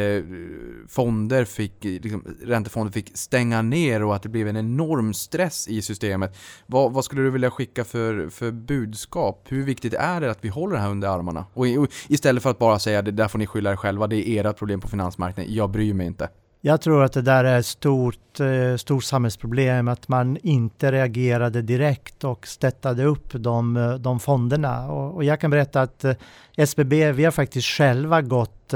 fonder 0.88 1.44
fick, 1.44 1.84
liksom, 1.84 2.36
räntefonder 2.42 2.92
fick 2.92 3.10
stänga 3.14 3.62
ner 3.62 4.02
och 4.02 4.14
att 4.16 4.22
det 4.22 4.28
blev 4.28 4.48
en 4.48 4.56
enorm 4.56 5.14
stress 5.14 5.68
i 5.68 5.82
systemet? 5.82 6.36
Vad, 6.66 6.92
vad, 6.92 7.04
skulle 7.04 7.22
du 7.22 7.30
vilja 7.30 7.50
skicka 7.50 7.84
för, 7.84 8.28
för 8.28 8.50
budskap? 8.50 9.46
Hur 9.48 9.64
viktigt 9.64 9.94
är 9.94 10.20
det 10.20 10.30
att 10.30 10.44
vi 10.44 10.48
håller 10.48 10.74
det 10.76 10.82
här 10.82 10.90
under 10.90 11.08
armarna? 11.08 11.46
Och, 11.54 11.66
och 11.66 11.88
istället 12.08 12.42
för 12.42 12.50
att 12.50 12.58
bara 12.58 12.78
säga 12.78 13.02
det 13.02 13.10
där 13.10 13.28
får 13.28 13.38
ni 13.38 13.46
skylla 13.46 13.72
er 13.72 13.76
själva, 13.76 14.06
det 14.06 14.28
är 14.28 14.44
ert 14.44 14.58
problem 14.58 14.80
på 14.80 14.88
finansmarknaden, 14.88 15.54
jag 15.54 15.70
bryr 15.70 15.94
mig 15.94 16.06
inte. 16.06 16.28
Jag 16.64 16.80
tror 16.80 17.04
att 17.04 17.12
det 17.12 17.22
där 17.22 17.44
är 17.44 17.58
ett 17.58 17.66
stort, 17.66 18.40
eh, 18.40 18.76
stort 18.76 19.04
samhällsproblem, 19.04 19.88
att 19.88 20.08
man 20.08 20.36
inte 20.42 20.92
reagerade 20.92 21.62
direkt 21.62 22.24
och 22.24 22.46
stöttade 22.46 23.04
upp 23.04 23.28
de, 23.32 23.76
eh, 23.76 23.94
de 23.94 24.20
fonderna. 24.20 24.92
Och, 24.92 25.14
och 25.14 25.24
jag 25.24 25.40
kan 25.40 25.50
berätta 25.50 25.82
att 25.82 26.04
eh, 26.04 26.14
SBB, 26.56 27.12
vi 27.12 27.24
har 27.24 27.32
faktiskt 27.32 27.68
själva 27.68 28.22
gått 28.22 28.74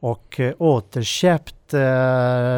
och 0.00 0.40
återköpt 0.58 1.72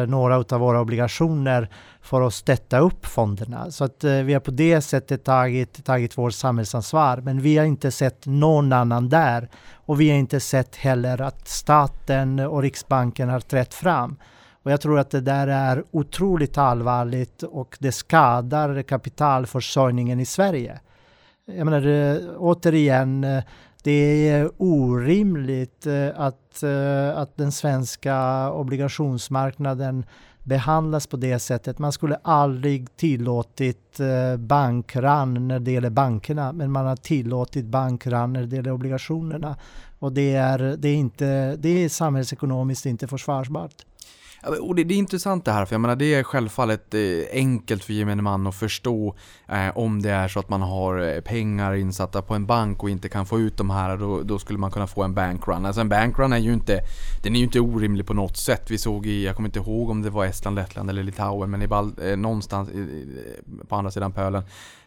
några 0.07 0.35
av 0.35 0.59
våra 0.59 0.81
obligationer 0.81 1.69
för 2.01 2.21
att 2.21 2.33
stötta 2.33 2.79
upp 2.79 3.05
fonderna. 3.05 3.71
Så 3.71 3.83
att 3.83 4.03
vi 4.03 4.33
har 4.33 4.39
på 4.39 4.51
det 4.51 4.81
sättet 4.81 5.23
tagit, 5.23 5.85
tagit 5.85 6.17
vårt 6.17 6.33
samhällsansvar. 6.33 7.17
Men 7.17 7.41
vi 7.41 7.57
har 7.57 7.65
inte 7.65 7.91
sett 7.91 8.25
någon 8.25 8.73
annan 8.73 9.09
där. 9.09 9.49
Och 9.73 10.01
vi 10.01 10.09
har 10.09 10.17
inte 10.17 10.39
sett 10.39 10.75
heller 10.75 11.21
att 11.21 11.47
staten 11.47 12.39
och 12.39 12.61
Riksbanken 12.61 13.29
har 13.29 13.39
trätt 13.39 13.73
fram. 13.73 14.17
Och 14.65 14.71
jag 14.71 14.81
tror 14.81 14.99
att 14.99 15.09
det 15.09 15.21
där 15.21 15.47
är 15.47 15.83
otroligt 15.91 16.57
allvarligt 16.57 17.43
och 17.43 17.77
det 17.79 17.91
skadar 17.91 18.81
kapitalförsörjningen 18.81 20.19
i 20.19 20.25
Sverige. 20.25 20.79
Jag 21.45 21.65
menar, 21.65 21.87
eh, 21.87 22.17
återigen, 22.37 23.23
eh, 23.23 23.43
det 23.83 24.29
är 24.29 24.51
orimligt 24.57 25.87
eh, 25.87 26.09
att, 26.15 26.63
att 27.15 27.37
den 27.37 27.51
svenska 27.51 28.51
obligationsmarknaden 28.51 30.05
behandlas 30.43 31.07
på 31.07 31.17
det 31.17 31.39
sättet. 31.39 31.79
Man 31.79 31.91
skulle 31.91 32.15
aldrig 32.15 32.95
tillåtit 32.95 33.99
bankran 34.37 35.47
när 35.47 35.59
det 35.59 35.71
gäller 35.71 35.89
bankerna, 35.89 36.53
men 36.53 36.71
man 36.71 36.85
har 36.85 36.95
tillåtit 36.95 37.65
bankran 37.65 38.33
när 38.33 38.43
det 38.43 38.55
gäller 38.55 38.71
obligationerna. 38.71 39.55
Och 39.99 40.11
det 40.11 40.35
är, 40.35 40.75
det 40.77 40.89
är, 40.89 40.95
inte, 40.95 41.55
det 41.55 41.69
är 41.69 41.89
samhällsekonomiskt 41.89 42.85
inte 42.85 43.07
försvarbart. 43.07 43.85
Och 44.61 44.75
det, 44.75 44.83
det, 44.83 44.93
är 44.93 44.97
intressant 44.97 45.45
det 45.45 45.51
här, 45.51 45.65
för 45.65 45.73
jag 45.73 45.81
menar 45.81 45.95
det 45.95 46.13
är 46.13 46.23
självfallet 46.23 46.93
eh, 46.93 47.01
enkelt 47.31 47.83
för 47.83 47.93
gemene 47.93 48.21
man 48.21 48.47
att 48.47 48.55
förstå 48.55 49.15
eh, 49.47 49.77
om 49.77 50.01
det 50.01 50.09
är 50.09 50.27
så 50.27 50.39
att 50.39 50.49
man 50.49 50.61
har 50.61 50.99
eh, 50.99 51.21
pengar 51.21 51.73
insatta 51.73 52.21
på 52.21 52.33
en 52.33 52.45
bank 52.45 52.83
och 52.83 52.89
inte 52.89 53.09
kan 53.09 53.25
få 53.25 53.39
ut 53.39 53.57
de 53.57 53.69
här, 53.69 53.97
då, 53.97 54.21
då 54.21 54.39
skulle 54.39 54.59
man 54.59 54.71
kunna 54.71 54.87
få 54.87 55.03
en 55.03 55.13
bankrun. 55.13 55.65
Alltså 55.65 55.81
en 55.81 55.89
bankrun 55.89 56.33
är 56.33 56.37
ju 56.37 56.53
inte, 56.53 56.81
den 57.23 57.35
är 57.35 57.39
ju 57.39 57.45
inte 57.45 57.59
orimlig 57.59 58.05
på 58.05 58.13
något 58.13 58.37
sätt. 58.37 58.71
Vi 58.71 58.77
såg 58.77 59.05
i, 59.05 59.25
jag 59.25 59.35
kommer 59.35 59.49
inte 59.49 59.59
ihåg 59.59 59.89
om 59.89 60.01
det 60.01 60.09
var 60.09 60.25
Estland, 60.25 60.55
Lettland 60.55 60.89
eller 60.89 61.03
Litauen, 61.03 61.51
men 61.51 61.61
i 61.61 61.67
Bal, 61.67 61.93
eh, 62.01 62.17
någonstans 62.17 62.69
i, 62.69 63.07
på 63.67 63.75
andra 63.75 63.91
sidan 63.91 64.11
pölen 64.11 64.43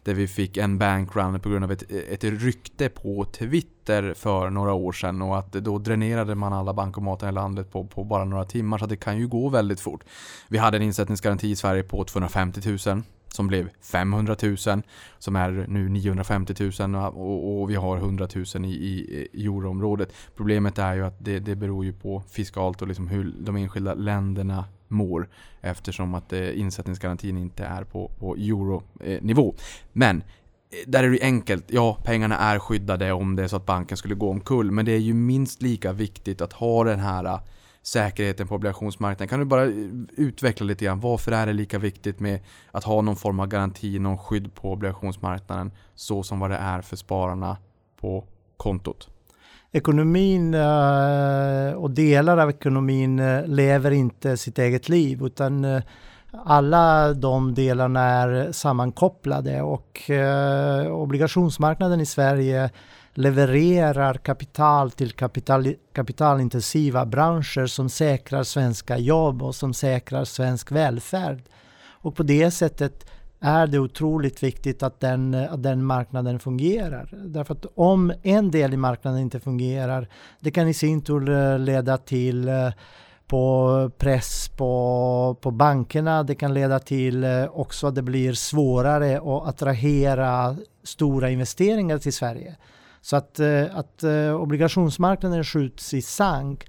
där 0.09 0.15
vi 0.15 0.29
fick 0.29 0.57
en 0.57 0.79
bankrun 0.79 1.41
på 1.41 1.49
grund 1.49 1.65
av 1.65 1.73
ett, 1.73 1.83
ett 1.91 2.25
rykte 2.25 2.89
på 2.89 3.25
Twitter 3.25 4.15
för 4.15 4.51
några 4.51 4.73
år 4.73 4.93
sedan 4.93 5.23
och 5.23 5.39
att 5.39 5.53
då 5.53 5.79
dränerade 5.79 6.35
man 6.35 6.53
alla 6.53 6.75
bankomater 6.75 7.29
i 7.29 7.33
landet 7.33 7.73
på, 7.73 7.85
på 7.85 8.05
bara 8.05 8.25
några 8.25 8.45
timmar 8.45 8.79
så 8.79 8.87
det 8.87 8.97
kan 8.97 9.19
ju 9.19 9.29
gå 9.29 9.49
väldigt 9.49 9.81
fort. 9.81 10.05
Vi 10.49 10.59
hade 10.59 10.77
en 10.77 10.83
insättningsgaranti 10.83 11.51
i 11.51 11.57
Sverige 11.57 11.83
på 11.83 12.05
250 12.05 12.79
000 12.87 13.03
som 13.29 13.47
blev 13.47 13.69
500 13.81 14.37
000 14.43 14.57
som 15.19 15.37
är 15.37 15.67
nu 15.69 15.89
950 15.89 16.73
000 16.81 16.95
och, 16.95 17.61
och 17.61 17.71
vi 17.71 17.75
har 17.75 17.97
100 17.97 18.29
000 18.35 18.65
i, 18.65 18.69
i, 18.69 19.29
i 19.33 19.45
euroområdet. 19.45 20.13
Problemet 20.37 20.79
är 20.79 20.95
ju 20.95 21.07
att 21.07 21.25
det, 21.25 21.39
det 21.39 21.57
beror 21.57 21.85
ju 21.85 21.93
på 21.93 22.23
fiskalt 22.31 22.83
och 22.83 22.89
liksom 22.89 23.09
hur 23.09 23.35
de 23.41 23.57
enskilda 23.57 23.95
länderna 23.95 24.65
mår 24.89 25.29
eftersom 25.61 26.15
att 26.15 26.33
eh, 26.33 26.61
insättningsgarantin 26.61 27.39
inte 27.39 27.65
är 27.65 27.85
på, 27.85 28.11
på 28.19 28.37
euronivå. 28.37 29.49
Eh, 29.49 29.65
men 29.93 30.17
eh, 30.17 30.23
där 30.87 31.05
är 31.05 31.11
det 31.11 31.23
enkelt. 31.23 31.65
Ja, 31.69 31.99
pengarna 32.05 32.39
är 32.39 32.59
skyddade 32.59 33.13
om 33.13 33.37
det 33.37 33.43
är 33.43 33.49
så 33.49 33.57
att 33.57 33.67
banken 33.67 33.97
skulle 33.97 34.15
gå 34.15 34.31
omkull. 34.31 34.71
Men 34.71 34.85
det 34.85 34.93
är 34.93 34.99
ju 34.99 35.15
minst 35.15 35.63
lika 35.63 35.93
viktigt 35.93 36.41
att 36.41 36.53
ha 36.53 36.85
den 36.85 37.01
här 37.01 37.25
eh, 37.25 37.41
säkerheten 37.89 38.49
på 38.49 38.55
obligationsmarknaden. 38.55 39.29
Kan 39.29 39.39
du 39.39 39.45
bara 39.45 39.65
eh, 39.65 39.73
utveckla 40.17 40.67
lite 40.67 40.85
grann? 40.85 41.01
Varför 41.01 41.33
är 41.33 41.47
det 41.47 41.53
lika 41.53 41.79
viktigt 41.79 42.21
med 42.21 42.41
att 42.71 42.85
ha 42.85 43.03
någon 43.03 43.17
form 43.17 43.41
av 43.41 43.47
garanti, 43.47 43.99
någon 43.99 44.19
skydd 44.19 44.55
på 44.55 44.73
obligationsmarknaden 44.73 45.71
så 45.95 46.23
som 46.23 46.41
vad 46.41 46.51
det 46.51 46.57
är 46.57 46.83
för 46.83 46.97
spararna 46.97 47.57
på 48.01 48.25
kontot? 48.57 49.09
ekonomin 49.73 50.55
eh, 50.55 51.73
och 51.73 51.91
delar 51.91 52.39
av 52.39 52.51
ekonomin 52.51 53.19
eh, 53.19 53.47
lever 53.47 53.91
inte 53.91 54.37
sitt 54.37 54.59
eget 54.59 54.89
liv 54.89 55.23
utan 55.23 55.83
alla 56.45 57.15
de 57.15 57.55
delarna 57.55 58.01
är 58.01 58.53
sammankopplade 58.53 59.63
och 59.63 60.11
obligationsmarknaden 60.91 62.01
i 62.01 62.07
Sverige 62.07 62.71
levererar 63.19 64.15
kapital 64.15 64.91
till 64.91 65.13
kapital, 65.13 65.75
kapitalintensiva 65.93 67.07
branscher 67.07 67.67
som 67.67 67.89
säkrar 67.89 68.43
svenska 68.43 68.99
jobb 68.99 69.43
och 69.43 69.55
som 69.55 69.75
säkrar 69.75 70.25
svensk 70.25 70.73
välfärd. 70.73 71.43
Och 71.89 72.17
på 72.17 72.23
det 72.23 72.51
sättet 72.51 73.07
är 73.41 73.67
det 73.67 73.79
otroligt 73.79 74.43
viktigt 74.43 74.83
att 74.83 75.01
den, 75.01 75.35
att 75.35 75.63
den 75.63 75.85
marknaden 75.85 76.39
fungerar. 76.39 77.09
Därför 77.13 77.55
att 77.55 77.67
om 77.75 78.13
en 78.23 78.51
del 78.51 78.75
i 78.75 78.77
marknaden 78.77 79.21
inte 79.21 79.41
fungerar, 79.41 80.09
det 80.41 80.51
kan 80.51 80.69
i 80.69 80.75
sin 80.75 81.03
tur 81.03 81.31
eh, 81.31 81.59
leda 81.59 81.97
till 81.97 82.49
eh, 82.49 82.71
på 83.27 83.91
press 83.99 84.49
på, 84.49 85.37
på 85.41 85.51
bankerna. 85.51 86.23
Det 86.23 86.35
kan 86.35 86.55
leda 86.55 86.79
till 86.79 87.25
eh, 87.25 87.45
också 87.45 87.87
att 87.87 87.95
det 87.95 88.03
blir 88.03 88.33
svårare 88.33 89.17
att 89.17 89.49
attrahera 89.49 90.57
stora 90.83 91.31
investeringar 91.31 91.99
till 91.99 92.13
Sverige. 92.13 92.57
Så 93.01 93.17
att, 93.17 93.41
eh, 93.41 93.65
att 93.75 94.03
eh, 94.03 94.35
obligationsmarknaden 94.35 95.45
skjuts 95.45 95.95
i 95.95 96.03
sank 96.03 96.67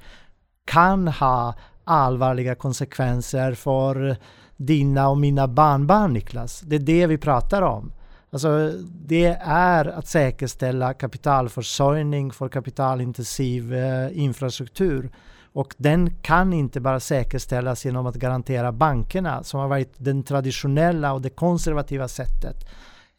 kan 0.65 1.07
ha 1.07 1.53
allvarliga 1.83 2.55
konsekvenser 2.55 3.53
för 3.53 4.17
dina 4.57 5.09
och 5.09 5.17
mina 5.17 5.47
barnbarn 5.47 6.13
Niklas. 6.13 6.61
Det 6.61 6.75
är 6.75 6.79
det 6.79 7.07
vi 7.07 7.17
pratar 7.17 7.61
om. 7.61 7.91
Alltså, 8.31 8.73
det 9.05 9.37
är 9.43 9.85
att 9.85 10.07
säkerställa 10.07 10.93
kapitalförsörjning 10.93 12.31
för 12.31 12.49
kapitalintensiv 12.49 13.73
eh, 13.73 14.19
infrastruktur. 14.19 15.11
Och 15.53 15.73
den 15.77 16.13
kan 16.21 16.53
inte 16.53 16.79
bara 16.79 16.99
säkerställas 16.99 17.85
genom 17.85 18.05
att 18.05 18.15
garantera 18.15 18.71
bankerna 18.71 19.43
som 19.43 19.59
har 19.59 19.67
varit 19.67 19.93
det 19.97 20.23
traditionella 20.23 21.13
och 21.13 21.21
det 21.21 21.29
konservativa 21.29 22.07
sättet. 22.07 22.67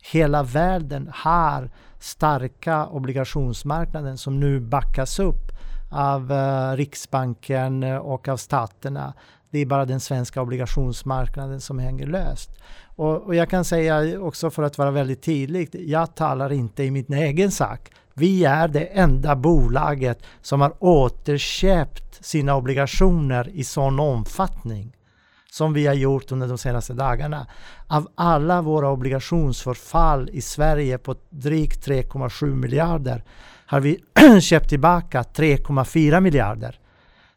Hela 0.03 0.43
världen 0.43 1.11
har 1.15 1.71
starka 1.99 2.87
obligationsmarknaden 2.87 4.19
som 4.19 4.41
nu 4.41 4.61
backas 4.61 5.19
upp 5.19 5.53
av 5.91 6.33
eh, 6.33 6.77
Riksbanken 6.77 7.83
och 7.83 8.29
av 8.29 8.37
staterna. 8.37 9.15
Det 9.51 9.59
är 9.59 9.67
bara 9.67 9.85
den 9.85 10.01
svenska 10.01 10.43
obligationsmarknaden 10.43 11.61
som 11.61 11.79
hänger 11.79 12.07
löst. 12.07 12.51
Och, 12.97 13.23
och, 13.23 13.35
jag 13.35 13.51
kan 13.51 13.65
säga 13.65 14.21
också 14.21 14.51
för 14.51 14.63
att 14.63 14.79
vara 14.79 14.91
väldigt 14.91 15.23
tydlig, 15.23 15.69
jag 15.75 16.15
talar 16.15 16.53
inte 16.53 16.85
i 16.85 16.91
min 16.91 17.13
egen 17.13 17.51
sak. 17.51 17.91
Vi 18.15 18.45
är 18.45 18.69
det 18.69 18.85
enda 18.85 19.37
bolaget 19.37 20.23
som 20.43 20.61
har 20.61 20.73
återköpt 20.79 22.25
sina 22.25 22.57
obligationer 22.57 23.49
i 23.49 23.65
sån 23.65 24.01
omfattning 24.01 24.93
som 25.51 25.73
vi 25.73 25.87
har 25.87 25.95
gjort 25.95 26.33
under 26.33 26.49
de 26.49 26.59
senaste 26.59 26.93
dagarna. 26.93 27.47
Av 27.87 28.09
alla 28.15 28.63
våra 28.63 28.91
obligationsförfall 28.91 30.31
i 30.33 30.41
Sverige 30.41 30.99
på 30.99 31.15
drygt 31.31 31.87
3,7 31.89 32.55
miljarder 32.55 33.25
har 33.67 33.81
vi 33.81 33.99
köpt 34.41 34.69
tillbaka 34.69 35.23
3,4 35.23 36.21
miljarder. 36.21 36.79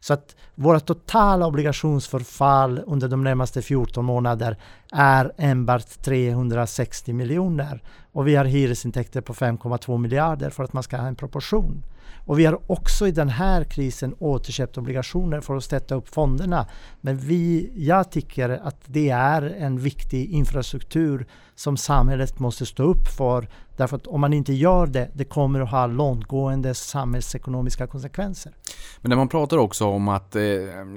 Så 0.00 0.14
att 0.14 0.36
våra 0.54 0.80
totala 0.80 1.46
obligationsförfall 1.46 2.82
under 2.86 3.08
de 3.08 3.24
närmaste 3.24 3.62
14 3.62 4.04
månaderna 4.04 4.56
är 4.92 5.32
enbart 5.38 6.02
360 6.02 7.12
miljoner. 7.12 7.82
Och 8.12 8.28
vi 8.28 8.36
har 8.36 8.44
hyresintäkter 8.44 9.20
på 9.20 9.34
5,2 9.34 9.98
miljarder 9.98 10.50
för 10.50 10.64
att 10.64 10.72
man 10.72 10.82
ska 10.82 10.96
ha 10.96 11.06
en 11.06 11.16
proportion. 11.16 11.82
Och 12.24 12.38
vi 12.38 12.44
har 12.44 12.60
också 12.66 13.06
i 13.08 13.10
den 13.10 13.28
här 13.28 13.64
krisen 13.64 14.14
återköpt 14.18 14.78
obligationer 14.78 15.40
för 15.40 15.56
att 15.56 15.64
stötta 15.64 15.94
upp 15.94 16.08
fonderna. 16.08 16.66
Men 17.00 17.18
vi, 17.18 17.70
jag 17.76 18.10
tycker 18.10 18.48
att 18.50 18.80
det 18.86 19.10
är 19.10 19.42
en 19.42 19.78
viktig 19.78 20.30
infrastruktur 20.30 21.26
som 21.54 21.76
samhället 21.76 22.38
måste 22.38 22.66
stå 22.66 22.82
upp 22.82 23.08
för. 23.08 23.48
Därför 23.76 23.96
att 23.96 24.06
om 24.06 24.20
man 24.20 24.32
inte 24.32 24.52
gör 24.52 24.86
det, 24.86 25.10
det 25.14 25.24
kommer 25.24 25.60
att 25.60 25.70
ha 25.70 25.86
långtgående 25.86 26.74
samhällsekonomiska 26.74 27.86
konsekvenser. 27.86 28.52
Men 29.00 29.08
när 29.08 29.16
man 29.16 29.28
pratar 29.28 29.56
också 29.56 29.86
om 29.86 30.08
att 30.08 30.36
eh, 30.36 30.42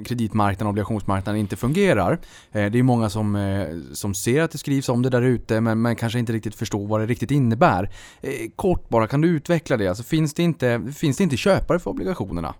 kreditmarknaden 0.05 0.67
och 0.67 0.69
obligationsmarknaden 0.69 1.39
inte 1.39 1.55
fungerar. 1.55 2.19
Eh, 2.51 2.71
det 2.71 2.79
är 2.79 2.83
många 2.83 3.09
som, 3.09 3.35
eh, 3.35 3.67
som 3.93 4.13
ser 4.13 4.41
att 4.41 4.51
det 4.51 4.57
skrivs 4.57 4.89
om 4.89 5.01
det 5.01 5.09
där 5.09 5.21
ute 5.21 5.61
men, 5.61 5.81
men 5.81 5.95
kanske 5.95 6.19
inte 6.19 6.33
riktigt 6.33 6.55
förstår 6.55 6.87
vad 6.87 6.99
det 6.99 7.05
riktigt 7.05 7.31
innebär. 7.31 7.89
Eh, 8.21 8.31
kort 8.55 8.89
bara, 8.89 9.07
kan 9.07 9.21
du 9.21 9.27
utveckla 9.27 9.77
det? 9.77 9.87
Alltså, 9.87 10.03
finns, 10.03 10.33
det 10.33 10.43
inte, 10.43 10.91
finns 10.95 11.17
det 11.17 11.23
inte 11.23 11.37
köpare 11.37 11.79
för 11.79 11.91
obligationerna? 11.91 12.53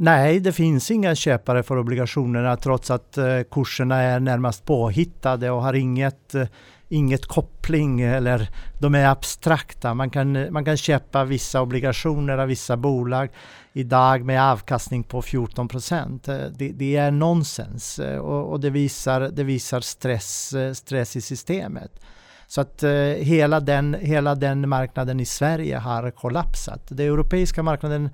Nej, 0.00 0.40
det 0.40 0.52
finns 0.52 0.90
inga 0.90 1.14
köpare 1.14 1.62
för 1.62 1.78
obligationerna 1.78 2.56
trots 2.56 2.90
att 2.90 3.18
eh, 3.18 3.40
kurserna 3.50 4.02
är 4.02 4.20
närmast 4.20 4.64
påhittade 4.64 5.50
och 5.50 5.62
har 5.62 5.74
inget, 5.74 6.34
eh, 6.34 6.46
inget 6.88 7.26
koppling 7.26 8.00
eller 8.00 8.48
de 8.78 8.94
är 8.94 9.06
abstrakta. 9.06 9.94
Man 9.94 10.10
kan, 10.10 10.52
man 10.52 10.64
kan 10.64 10.76
köpa 10.76 11.24
vissa 11.24 11.60
obligationer 11.60 12.38
av 12.38 12.48
vissa 12.48 12.76
bolag 12.76 13.30
idag 13.72 14.24
med 14.24 14.42
avkastning 14.42 15.04
på 15.04 15.22
14 15.22 15.68
procent. 15.68 16.28
Eh, 16.28 16.36
det, 16.36 16.68
det, 16.68 16.96
är 16.96 17.10
nonsens 17.10 17.98
eh, 17.98 18.18
och, 18.18 18.52
och, 18.52 18.60
det 18.60 18.70
visar, 18.70 19.20
det 19.20 19.44
visar 19.44 19.80
stress, 19.80 20.52
eh, 20.52 20.72
stress 20.72 21.16
i 21.16 21.20
systemet. 21.20 22.00
Så 22.46 22.60
att 22.60 22.82
eh, 22.82 22.90
hela, 23.20 23.60
den, 23.60 23.96
hela 24.00 24.34
den 24.34 24.68
marknaden 24.68 25.20
i 25.20 25.24
Sverige 25.24 25.76
har 25.76 26.10
kollapsat. 26.10 26.82
Den 26.88 27.06
europeiska 27.06 27.62
marknaden 27.62 28.10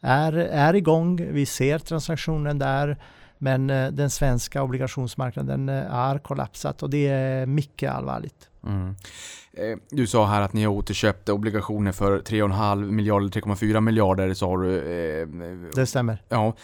är, 0.00 0.32
är 0.32 0.74
igång. 0.74 1.32
Vi 1.32 1.46
ser 1.46 1.78
transaktionen 1.78 2.58
där. 2.58 2.98
Men 3.38 3.70
eh, 3.70 3.90
den 3.90 4.10
svenska 4.10 4.62
obligationsmarknaden 4.62 5.68
har 5.68 6.18
kollapsat 6.18 6.82
och 6.82 6.90
det 6.90 7.08
är 7.08 7.46
mycket 7.46 7.92
allvarligt. 7.92 8.48
Mm. 8.66 8.94
Eh, 9.52 9.78
du 9.90 10.06
sa 10.06 10.26
här 10.26 10.40
att 10.40 10.52
ni 10.52 10.64
har 10.64 10.72
återköpt 10.72 11.28
obligationer 11.28 11.92
för 11.92 12.18
3,5 12.18 12.90
miljarder, 12.90 13.28
3,4 13.28 13.80
miljarder 13.80 14.34
sa 14.34 14.56
du. 14.56 14.76
Eh, 14.76 15.28
det 15.74 15.86
stämmer. 15.86 16.22
Ja. 16.28 16.54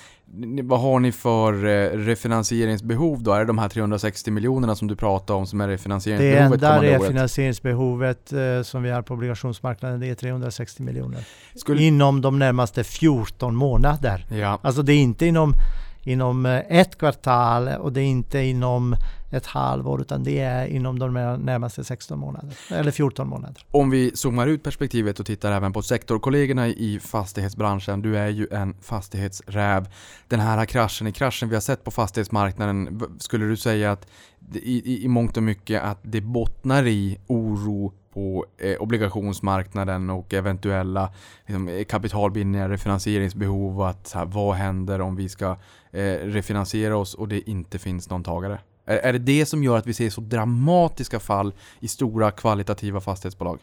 Vad 0.62 0.80
har 0.80 1.00
ni 1.00 1.12
för 1.12 1.52
refinansieringsbehov 1.96 3.22
då? 3.22 3.32
Är 3.32 3.38
det 3.38 3.44
de 3.44 3.58
här 3.58 3.68
360 3.68 4.30
miljonerna 4.30 4.76
som 4.76 4.88
du 4.88 4.96
pratade 4.96 5.38
om 5.38 5.46
som 5.46 5.60
är 5.60 5.68
refinansieringsbehovet 5.68 6.60
Det 6.60 6.66
enda 6.66 6.82
refinansieringsbehovet 6.82 8.32
som 8.62 8.82
vi 8.82 8.90
har 8.90 9.02
på 9.02 9.14
obligationsmarknaden 9.14 10.00
det 10.00 10.06
är 10.06 10.14
360 10.14 10.82
miljoner. 10.82 11.26
Skulle... 11.54 11.82
Inom 11.82 12.20
de 12.20 12.38
närmaste 12.38 12.84
14 12.84 13.56
månader. 13.56 14.26
Ja. 14.30 14.58
Alltså 14.62 14.82
det 14.82 14.92
är 14.92 14.98
inte 14.98 15.26
inom 15.26 15.54
inom 16.02 16.46
eh, 16.46 16.58
ett 16.68 16.98
kvartal 16.98 17.68
och 17.68 17.92
det 17.92 18.00
är 18.00 18.04
inte 18.04 18.38
inom 18.38 18.96
ett 19.30 19.46
halvår 19.46 20.00
utan 20.00 20.24
det 20.24 20.38
är 20.40 20.66
inom 20.66 20.98
de 20.98 21.14
närmaste 21.14 21.84
16 21.84 22.18
månader 22.18 22.56
eller 22.70 22.90
14 22.90 23.28
månader. 23.28 23.64
Om 23.70 23.90
vi 23.90 24.10
zoomar 24.14 24.46
ut 24.46 24.62
perspektivet 24.62 25.20
och 25.20 25.26
tittar 25.26 25.52
även 25.52 25.72
på 25.72 25.82
sektorkollegorna 25.82 26.68
i 26.68 27.00
fastighetsbranschen. 27.00 28.02
Du 28.02 28.18
är 28.18 28.28
ju 28.28 28.48
en 28.50 28.74
fastighetsräv. 28.82 29.88
Den 30.28 30.40
här 30.40 30.64
kraschen 30.66 31.06
i 31.06 31.12
kraschen 31.12 31.48
vi 31.48 31.54
har 31.56 31.60
sett 31.60 31.84
på 31.84 31.90
fastighetsmarknaden, 31.90 33.02
skulle 33.18 33.46
du 33.46 33.56
säga 33.56 33.92
att 33.92 34.06
i, 34.54 34.92
i, 34.92 35.04
i 35.04 35.08
mångt 35.08 35.36
och 35.36 35.42
mycket 35.42 35.82
att 35.82 35.98
det 36.02 36.20
bottnar 36.20 36.86
i 36.86 37.18
oro 37.26 37.92
på 38.14 38.46
eh, 38.58 38.76
obligationsmarknaden 38.82 40.10
och 40.10 40.34
eventuella 40.34 41.12
liksom, 41.46 41.68
eh, 41.68 41.84
kapitalbindningar, 41.84 42.68
refinansieringsbehov. 42.68 43.82
Att, 43.82 44.12
här, 44.14 44.24
vad 44.24 44.54
händer 44.54 45.00
om 45.00 45.16
vi 45.16 45.28
ska 45.28 45.56
eh, 45.92 46.02
refinansiera 46.12 46.96
oss 46.96 47.14
och 47.14 47.28
det 47.28 47.50
inte 47.50 47.78
finns 47.78 48.10
någon 48.10 48.22
tagare? 48.22 48.58
Är, 48.86 48.96
är 48.96 49.12
det 49.12 49.18
det 49.18 49.46
som 49.46 49.64
gör 49.64 49.78
att 49.78 49.86
vi 49.86 49.94
ser 49.94 50.10
så 50.10 50.20
dramatiska 50.20 51.20
fall 51.20 51.52
i 51.80 51.88
stora 51.88 52.30
kvalitativa 52.30 53.00
fastighetsbolag? 53.00 53.58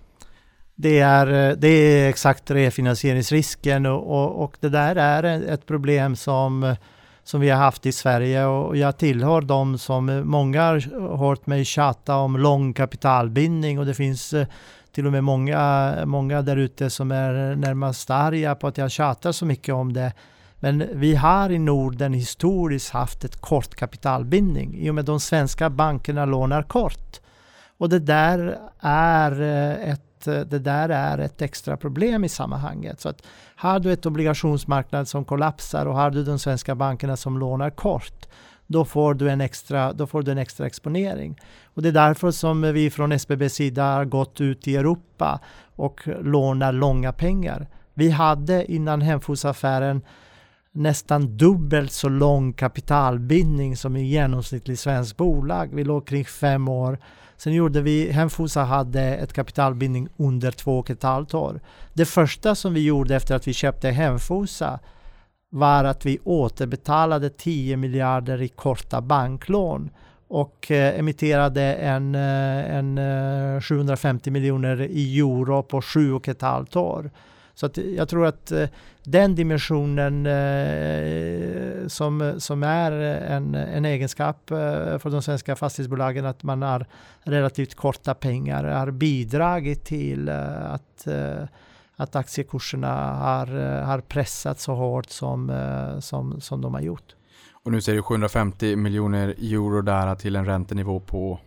Det 0.76 1.00
är, 1.00 1.50
eh, 1.50 1.58
det 1.58 1.68
är 1.68 2.10
exakt 2.10 2.52
refinansieringsrisken 2.52 3.86
och, 3.86 4.08
och, 4.08 4.44
och 4.44 4.58
det 4.60 4.70
där 4.70 4.96
är 4.96 5.24
ett 5.24 5.66
problem 5.66 6.16
som 6.16 6.76
som 7.28 7.42
vi 7.42 7.50
har 7.50 7.58
haft 7.58 7.86
i 7.86 7.92
Sverige 7.92 8.46
och 8.46 8.78
jag 8.78 8.98
tillhör 8.98 9.42
de 9.42 9.78
som 9.78 10.10
eh, 10.10 10.24
många 10.24 10.62
har 10.62 11.18
hört 11.18 11.48
mig 11.48 11.66
tjata 11.66 12.16
om 12.16 12.38
lång 12.38 12.74
kapitalbindning 12.74 13.80
och 13.80 13.86
det 13.86 13.94
finns 13.94 14.34
eh, 14.34 14.48
till 14.92 15.06
och 15.06 15.12
med 15.12 15.24
många, 15.24 15.94
många 16.06 16.42
där 16.42 16.58
ute 16.58 16.90
som 16.90 17.12
är 17.12 17.56
närmast 17.56 18.10
arga 18.10 18.56
på 18.56 18.68
att 18.68 18.78
jag 18.78 18.92
tjatar 18.92 19.32
så 19.32 19.46
mycket 19.46 19.76
om 19.76 19.94
det. 19.94 20.14
Men 20.56 20.84
vi 20.94 21.16
har 21.16 21.50
i 21.50 21.60
Norden 21.60 22.14
historiskt 22.14 22.90
haft 22.90 23.24
ett 23.24 23.42
kort 23.42 23.76
kapitalbindning 23.76 24.76
i 24.78 24.90
och 24.90 24.96
med 24.96 25.02
att 25.02 25.06
de 25.06 25.20
svenska 25.20 25.70
bankerna 25.70 26.26
lånar 26.26 26.64
kort. 26.64 27.20
Och 27.78 27.90
det 27.90 28.00
där 28.00 28.58
är 28.80 29.42
eh, 29.42 29.92
ett 29.92 30.07
Eh, 30.28 30.40
det 30.40 30.60
där 30.60 30.90
är 30.90 31.18
ett 31.18 31.42
extra 31.42 31.78
problem 31.78 32.24
i 32.24 32.30
sammanhanget. 32.30 33.00
Så 33.00 33.10
att 33.10 33.26
har 33.56 33.80
du 33.80 33.94
ett 33.94 34.06
obligationsmarknad 34.06 35.08
som 35.08 35.26
kollapsar 35.26 35.86
och 35.86 35.96
har 35.96 36.12
du 36.12 36.24
de 36.24 36.40
svenska 36.40 36.76
bankerna 36.76 37.18
som 37.18 37.38
lånar 37.38 37.70
kort, 37.70 38.28
då 38.68 38.86
får 38.86 39.14
du 39.14 39.30
en 39.30 39.42
extra, 39.42 39.94
då 39.94 40.08
får 40.08 40.22
du 40.22 40.32
en 40.32 40.38
extra 40.38 40.68
exponering. 40.68 41.40
Och 41.66 41.82
det 41.82 41.90
är 41.90 41.94
därför 41.94 42.32
som 42.32 42.62
vi 42.62 42.90
från 42.90 43.12
SBB 43.12 43.50
sida 43.50 43.84
har 43.84 44.06
gått 44.06 44.42
ut 44.42 44.68
i 44.68 44.76
Europa 44.76 45.40
och 45.76 46.02
lånar 46.22 46.72
långa 46.72 47.12
pengar. 47.14 47.68
Vi 47.94 48.10
hade 48.10 48.72
innan 48.72 49.02
Hemfosaffären 49.02 50.02
nästan 50.72 51.38
dubbelt 51.38 51.92
så 51.92 52.10
lång 52.10 52.54
kapitalbindning 52.54 53.78
som 53.78 53.98
i 53.98 54.04
genomsnittlig 54.04 54.80
svensk 54.80 55.18
bolag. 55.18 55.70
Vi 55.74 55.84
låg 55.84 56.08
kring 56.08 56.26
fem 56.26 56.68
år 56.68 57.00
Sen 57.38 57.54
gjorde 57.54 57.82
vi, 57.82 58.12
Hemfosa 58.12 58.64
hade 58.64 59.02
ett 59.02 59.34
kapitalbindning 59.34 60.10
under 60.18 60.52
två 60.52 60.80
och 60.80 60.90
ett 60.90 61.04
halvt 61.04 61.34
år. 61.34 61.60
Det 61.94 62.06
första 62.06 62.56
som 62.56 62.74
vi 62.74 62.86
gjorde 62.86 63.16
efter 63.16 63.36
att 63.36 63.48
vi 63.48 63.54
köpte 63.54 63.90
Hemfosa 63.90 64.80
var 65.50 65.84
att 65.84 66.06
vi 66.06 66.20
återbetalade 66.24 67.30
10 67.30 67.78
miljarder 67.78 68.42
i 68.42 68.48
korta 68.48 69.02
banklån 69.02 69.90
och 70.28 70.72
eh, 70.72 71.00
emitterade 71.00 71.74
en, 71.74 72.16
eh, 72.16 72.76
en 72.76 72.98
eh, 72.98 73.62
750 73.62 74.32
miljoner 74.32 74.82
i 74.82 75.20
euro 75.20 75.64
på 75.64 75.82
sju 75.82 76.14
och 76.14 76.28
ett 76.28 76.42
halvt 76.42 76.76
år. 76.76 77.12
Så 77.58 77.66
att 77.66 77.78
jag 77.78 78.10
tror 78.10 78.26
att 78.26 78.52
eh, 78.52 78.68
den 79.04 79.36
dimensionen 79.36 80.26
eh, 80.26 81.88
som, 81.88 82.36
som 82.38 82.64
är 82.64 82.92
en, 82.92 83.56
en 83.56 83.86
egenskap 83.86 84.52
eh, 84.52 84.58
för 84.98 85.10
de 85.10 85.22
svenska 85.22 85.56
fastighetsbolagen 85.56 86.26
att 86.26 86.44
man 86.44 86.62
har 86.62 86.86
relativt 87.24 87.76
korta 87.76 88.14
pengar 88.14 88.64
har 88.64 88.92
bidragit 88.92 89.86
till 89.86 90.30
att 90.30 91.08
att 92.00 92.16
aktiekurserna 92.16 93.14
har, 93.14 93.48
har 93.82 94.00
pressats 94.00 94.64
så 94.64 94.74
hårt 94.74 95.10
som, 95.10 95.52
som, 96.02 96.42
som 96.42 96.62
de 96.62 96.74
har 96.74 96.82
gjort. 96.82 97.16
Och 97.64 97.72
nu 97.72 97.82
ser 97.82 97.94
du 97.94 98.02
750 98.02 98.76
miljoner 98.76 99.28
euro 99.28 99.82
där 99.82 100.16
till 100.16 100.36
en 100.36 100.46
räntenivå 100.46 101.00
på? 101.00 101.40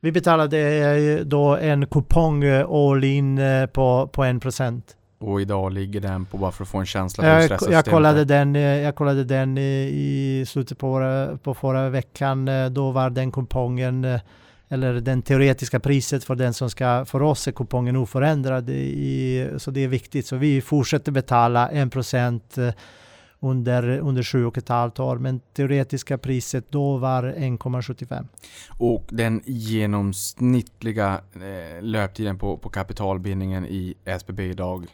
Vi 0.00 0.12
betalade 0.12 1.24
då 1.24 1.56
en 1.56 1.86
kupong 1.86 2.44
all 2.44 3.04
in 3.04 3.40
på, 3.72 4.10
på 4.12 4.24
1 4.24 4.42
procent. 4.42 4.96
Och 5.20 5.40
idag 5.40 5.72
ligger 5.72 6.00
den 6.00 6.24
på, 6.24 6.38
bara 6.38 6.52
för 6.52 6.64
att 6.64 6.68
få 6.68 6.78
en 6.78 6.86
känsla 6.86 7.24
för 7.24 7.50
jag, 7.50 7.72
jag 7.72 7.84
kollade 7.84 8.24
den, 8.24 8.56
eh, 8.56 8.62
Jag 8.62 8.94
kollade 8.94 9.24
den 9.24 9.58
i 9.58 10.44
slutet 10.48 10.78
på, 10.78 11.38
på 11.42 11.54
förra 11.54 11.88
veckan. 11.88 12.48
Eh, 12.48 12.66
då 12.66 12.90
var 12.90 13.10
den 13.10 13.32
kupongen 13.32 14.04
eh, 14.04 14.20
eller 14.68 14.94
den 14.94 15.22
teoretiska 15.22 15.80
priset 15.80 16.24
för 16.24 16.34
den 16.34 16.54
som 16.54 16.70
ska, 16.70 17.04
för 17.04 17.22
oss 17.22 17.48
är 17.48 17.52
kupongen 17.52 17.96
oförändrad. 17.96 18.70
I, 18.70 19.50
så 19.58 19.70
det 19.70 19.84
är 19.84 19.88
viktigt. 19.88 20.26
Så 20.26 20.36
vi 20.36 20.60
fortsätter 20.60 21.12
betala 21.12 21.70
1% 21.70 22.72
under, 23.40 23.98
under 23.98 24.22
sju 24.22 24.44
och 24.46 24.58
ett 24.58 24.68
halvt 24.68 25.00
år. 25.00 25.18
Men 25.18 25.40
teoretiska 25.40 26.18
priset 26.18 26.64
då 26.70 26.96
var 26.96 27.22
1,75. 27.22 28.26
Och 28.78 29.06
den 29.08 29.42
genomsnittliga 29.44 31.20
eh, 31.34 31.82
löptiden 31.82 32.38
på, 32.38 32.56
på 32.56 32.68
kapitalbindningen 32.68 33.66
i 33.66 33.94
SBB 34.04 34.40
idag? 34.40 34.86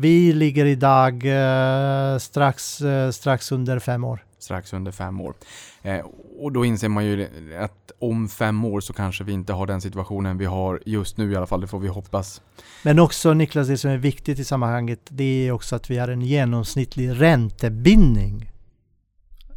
Vi 0.00 0.32
ligger 0.32 0.64
idag 0.64 1.14
eh, 1.24 2.18
strax, 2.18 2.80
eh, 2.80 3.10
strax 3.10 3.52
under 3.52 3.78
fem 3.78 4.04
år. 4.04 4.24
Strax 4.38 4.72
under 4.72 4.92
fem 4.92 5.20
år. 5.20 5.34
Eh, 5.82 6.06
och 6.38 6.52
då 6.52 6.64
inser 6.64 6.88
man 6.88 7.04
ju 7.04 7.28
att 7.60 7.92
om 7.98 8.28
fem 8.28 8.64
år 8.64 8.80
så 8.80 8.92
kanske 8.92 9.24
vi 9.24 9.32
inte 9.32 9.52
har 9.52 9.66
den 9.66 9.80
situationen 9.80 10.38
vi 10.38 10.44
har 10.44 10.82
just 10.86 11.16
nu 11.16 11.32
i 11.32 11.36
alla 11.36 11.46
fall. 11.46 11.60
Det 11.60 11.66
får 11.66 11.78
vi 11.78 11.88
hoppas. 11.88 12.42
Men 12.82 12.98
också 12.98 13.34
Niklas, 13.34 13.68
det 13.68 13.78
som 13.78 13.90
är 13.90 13.96
viktigt 13.96 14.38
i 14.38 14.44
sammanhanget 14.44 15.00
det 15.08 15.48
är 15.48 15.52
också 15.52 15.76
att 15.76 15.90
vi 15.90 15.98
har 15.98 16.08
en 16.08 16.22
genomsnittlig 16.22 17.20
räntebindning 17.20 18.50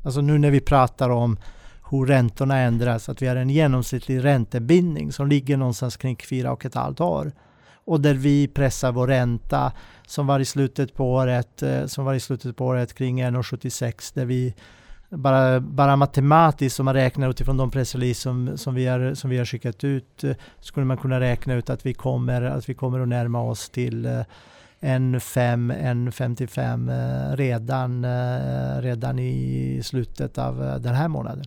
Alltså 0.03 0.21
nu 0.21 0.37
när 0.37 0.51
vi 0.51 0.59
pratar 0.59 1.09
om 1.09 1.37
hur 1.89 2.05
räntorna 2.05 2.57
ändras, 2.57 3.09
att 3.09 3.21
vi 3.21 3.27
har 3.27 3.35
en 3.35 3.49
genomsnittlig 3.49 4.23
räntebindning 4.23 5.11
som 5.11 5.27
ligger 5.27 5.57
någonstans 5.57 5.97
kring 5.97 6.17
fyra 6.29 6.51
och 6.51 6.65
ett 6.65 6.75
halvt 6.75 7.01
år. 7.01 7.31
Och 7.85 8.01
där 8.01 8.13
vi 8.13 8.47
pressar 8.47 8.91
vår 8.91 9.07
ränta 9.07 9.71
som 10.07 10.27
var 10.27 10.39
i 10.39 10.45
slutet 10.45 10.95
på 10.95 11.13
året, 11.13 11.63
eh, 11.63 11.85
som 11.85 12.05
var 12.05 12.13
i 12.13 12.19
slutet 12.19 12.55
på 12.55 12.65
året 12.65 12.93
kring 12.93 13.21
1,76 13.21 14.11
där 14.13 14.25
vi 14.25 14.55
bara, 15.09 15.59
bara 15.59 15.95
matematiskt 15.95 16.79
om 16.79 16.85
man 16.85 16.93
räknar 16.93 17.29
utifrån 17.29 17.57
de 17.57 17.71
pressrelease 17.71 18.21
som, 18.21 18.57
som, 18.57 18.75
vi 18.75 18.87
har, 18.87 19.13
som 19.13 19.29
vi 19.29 19.37
har 19.37 19.45
skickat 19.45 19.83
ut 19.83 20.23
eh, 20.23 20.35
skulle 20.59 20.85
man 20.85 20.97
kunna 20.97 21.19
räkna 21.19 21.53
ut 21.53 21.69
att 21.69 21.85
vi 21.85 21.93
kommer 21.93 22.41
att, 22.41 22.69
vi 22.69 22.73
kommer 22.73 22.99
att 22.99 23.07
närma 23.07 23.41
oss 23.41 23.69
till 23.69 24.05
eh, 24.05 24.21
en 24.79 25.19
5, 25.19 25.71
en 25.71 26.11
55 26.11 26.91
redan, 27.33 28.05
redan 28.81 29.19
i 29.19 29.81
slutet 29.83 30.37
av 30.37 30.79
den 30.81 30.95
här 30.95 31.07
månaden. 31.07 31.45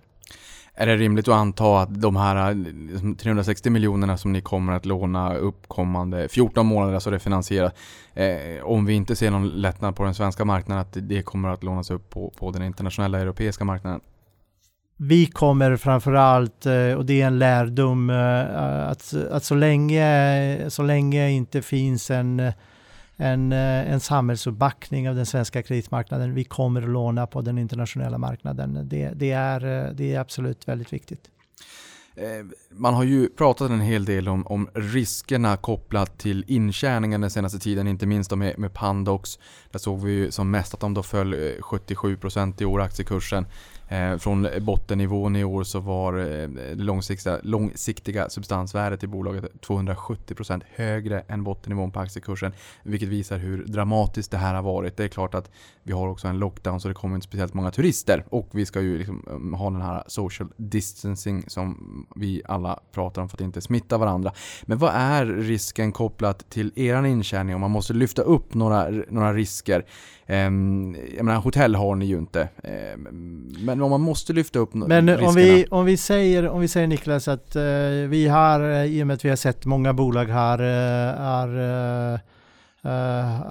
Är 0.77 0.87
det 0.87 0.97
rimligt 0.97 1.29
att 1.29 1.35
anta 1.35 1.81
att 1.81 2.01
de 2.01 2.17
här 2.17 2.51
eh, 2.51 2.57
liksom 2.57 3.17
360 3.17 3.71
miljonerna 3.71 4.17
som 4.17 4.33
ni 4.33 4.41
kommer 4.41 4.73
att 4.73 4.87
låna 4.87 5.35
upp 5.35 5.69
kommande 5.69 6.29
14 6.29 6.67
månader, 6.67 6.95
alltså 6.95 7.11
refinansiera, 7.11 7.71
eh, 8.15 8.65
om 8.65 8.87
vi 8.87 8.95
inte 8.95 9.17
ser 9.17 9.31
någon 9.31 9.49
lättnad 9.49 9.97
på 9.97 10.05
den 10.05 10.15
svenska 10.15 10.45
marknaden, 10.45 10.81
att 10.81 10.97
det 11.09 11.23
kommer 11.23 11.49
att 11.49 11.63
lånas 11.63 11.91
upp 11.91 12.11
på, 12.11 12.33
på 12.39 12.51
den 12.51 12.63
internationella 12.63 13.21
europeiska 13.21 13.65
marknaden? 13.65 14.01
Vi 14.97 15.27
kommer 15.27 15.77
framförallt, 15.77 16.67
eh, 16.67 16.93
och 16.97 17.07
det 17.07 17.23
är 17.23 17.27
en 17.27 17.39
lärdom, 17.39 18.11
eh, 18.11 18.89
att, 18.89 19.15
att 19.31 19.45
så, 19.45 19.55
länge, 19.55 20.71
så 20.71 20.83
länge 20.83 21.31
inte 21.31 21.63
finns 21.63 22.11
en 22.11 22.53
en, 23.17 23.53
eh, 23.53 23.93
en 23.93 24.01
samhällsuppbackning 24.01 25.09
av 25.09 25.15
den 25.15 25.27
svenska 25.27 25.63
kreditmarknaden. 25.63 26.35
Vi 26.35 26.45
kommer 26.45 26.83
att 26.83 26.89
låna 26.89 27.27
på 27.27 27.41
den 27.41 27.59
internationella 27.59 28.19
marknaden. 28.19 28.89
Det, 28.89 29.13
det, 29.15 29.31
är, 29.31 29.87
eh, 29.87 29.93
det 29.95 30.15
är 30.15 30.21
absolut 30.21 30.69
väldigt 30.69 30.93
viktigt. 30.93 31.31
Eh, 32.17 32.47
man 32.71 32.95
har 32.95 33.05
ju 33.05 33.29
pratat 33.29 33.71
en 33.71 33.81
hel 33.81 34.05
del 34.05 34.29
om, 34.29 34.47
om 34.47 34.69
riskerna 34.75 35.57
kopplat 35.57 36.19
till 36.19 36.45
intjäningen 36.47 37.21
den 37.21 37.31
senaste 37.31 37.59
tiden, 37.59 37.89
inte 37.89 38.07
minst 38.07 38.37
med, 38.37 38.59
med 38.59 38.75
Pandox. 38.75 39.39
Där 39.71 39.79
såg 39.79 40.01
vi 40.01 40.13
ju 40.13 40.31
som 40.31 40.51
mest 40.51 40.75
att 40.75 40.81
de 40.81 40.95
då 40.95 41.03
föll 41.03 41.35
77% 41.35 42.63
i 42.63 42.65
år, 42.65 42.81
aktiekursen. 42.81 43.47
Eh, 43.89 44.17
från 44.17 44.49
bottennivån 44.61 45.37
i 45.37 45.45
år 45.45 45.65
så 45.65 45.81
var 45.81 46.13
det 46.13 46.75
långsiktiga, 46.75 47.39
långsiktiga 47.43 48.29
substansvärdet 48.29 49.03
i 49.03 49.07
bolaget 49.07 49.45
270% 49.61 50.63
högre 50.75 51.21
än 51.29 51.45
bottennivån 51.45 51.91
på 51.91 52.01
aktiekursen. 52.01 52.53
Vilket 52.83 53.09
visar 53.09 53.39
hur 53.39 53.65
dramatiskt 53.65 54.31
det 54.31 54.37
här 54.37 54.55
har 54.55 54.63
varit. 54.63 54.97
Det 54.97 55.05
är 55.05 55.09
klart 55.09 55.35
att 55.35 55.51
vi 55.83 55.93
har 55.93 56.09
också 56.09 56.29
en 56.29 56.39
lockdown 56.39 56.81
så 56.81 56.89
det 56.89 56.95
kommer 56.95 57.15
inte 57.15 57.27
speciellt 57.27 57.55
många 57.55 57.71
turister. 57.71 58.25
Och 58.29 58.49
vi 58.53 58.67
ska 58.67 58.81
ju 58.81 58.99
liksom 58.99 59.25
um, 59.27 59.55
ha 59.55 59.71
den 59.71 59.83
här 59.83 60.05
social 60.07 60.49
distancing 60.57 61.45
som 61.49 62.07
vi 62.17 62.43
alla 62.45 62.81
pratar 62.93 63.23
om 63.23 63.29
för 63.29 63.37
att 63.37 63.41
inte 63.41 63.61
smitta 63.61 63.99
varandra. 63.99 64.33
Men 64.63 64.79
vad 64.79 64.93
är 64.95 65.27
risken 65.27 65.93
kopplat 65.93 66.51
till 66.51 66.73
er 66.77 67.05
intjäning 67.05 67.55
om 67.55 67.61
man 67.61 67.71
måste 67.71 67.93
lyfta 67.93 68.23
upp 68.23 68.55
några, 68.55 68.89
några 69.09 69.33
risker? 69.33 69.85
Um, 70.27 70.97
jag 71.17 71.25
menar, 71.25 71.41
hotell 71.41 71.75
har 71.75 71.95
ni 71.95 72.07
ju 72.07 72.19
inte. 72.19 72.49
Um, 72.95 73.57
men 73.61 73.83
om 73.83 73.91
man 73.91 74.01
måste 74.01 74.33
lyfta 74.33 74.59
upp 74.59 74.75
Men 74.75 75.09
riskerna. 75.09 75.29
om 75.29 75.35
vi, 75.35 75.67
om 75.71 75.85
vi, 75.85 75.97
säger, 75.97 76.49
om 76.49 76.61
vi 76.61 76.69
säger 76.69 76.87
Niklas 76.87 77.29
att 77.29 77.57
uh, 77.57 77.63
vi 78.09 78.29
har, 78.29 78.61
uh, 78.61 78.85
i 78.85 79.03
och 79.03 79.07
med 79.07 79.15
att 79.15 79.25
vi 79.25 79.29
har 79.29 79.37
sett 79.37 79.65
många 79.65 79.93
bolag 79.93 80.25
här, 80.25 80.59
har, 81.19 82.21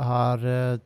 har 0.03 0.79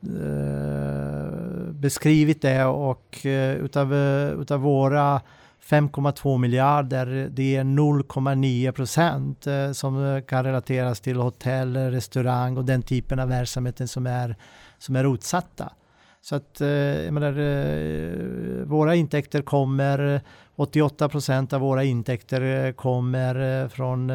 beskrivit 1.72 2.42
det 2.42 2.64
och 2.64 3.18
utav, 3.60 3.94
utav 4.40 4.60
våra 4.60 5.20
5,2 5.68 6.38
miljarder, 6.38 7.28
det 7.30 7.56
är 7.56 7.64
0,9 7.64 8.72
procent 8.72 9.46
som 9.76 10.22
kan 10.28 10.44
relateras 10.44 11.00
till 11.00 11.16
hotell, 11.16 11.76
restaurang 11.76 12.56
och 12.56 12.64
den 12.64 12.82
typen 12.82 13.18
av 13.18 13.28
verksamheten 13.28 13.88
som 13.88 14.06
är, 14.06 14.36
som 14.78 14.96
är 14.96 15.14
utsatta. 15.14 15.72
Så 16.20 16.36
att 16.36 16.60
eh, 16.60 16.68
jag 17.04 17.14
menar, 17.14 17.38
eh, 17.38 18.64
våra 18.64 18.94
intäkter 18.94 19.42
kommer, 19.42 20.20
88 20.56 21.08
procent 21.08 21.52
av 21.52 21.60
våra 21.60 21.84
intäkter 21.84 22.66
eh, 22.66 22.72
kommer 22.72 23.68
från 23.68 24.12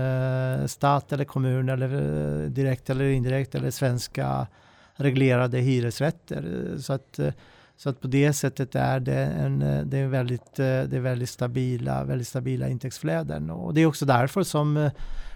stat 0.68 1.14
eller 1.14 1.26
kommun 1.26 1.70
eller 1.70 2.50
direkt 2.50 2.90
eller 2.90 3.06
indirekt 3.06 3.56
eller 3.56 3.72
svenska 3.72 4.48
reglerade 4.96 5.58
hyresrätter. 5.58 6.68
Så 6.80 6.94
att, 6.94 7.20
så 7.78 7.90
att 7.90 8.02
på 8.02 8.08
det 8.08 8.34
sättet 8.34 8.76
är 8.76 9.00
det, 9.00 9.26
en, 9.26 9.60
det 9.90 9.98
är 9.98 10.08
väldigt, 10.08 10.56
det 10.56 10.94
är 10.94 11.00
väldigt, 11.00 11.30
stabila, 11.30 12.04
väldigt 12.04 12.28
stabila 12.28 12.68
intäktsflöden. 12.68 13.50
Och 13.50 13.74
det 13.74 13.82
är 13.82 13.86
också 13.86 14.06
därför 14.06 14.44
som 14.44 14.90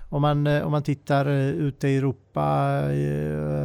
om 0.10 0.22
man, 0.22 0.48
om 0.48 0.72
man 0.72 0.84
tittar 0.84 1.30
ute 1.30 1.88
i 1.88 1.98
Europa, 1.98 2.82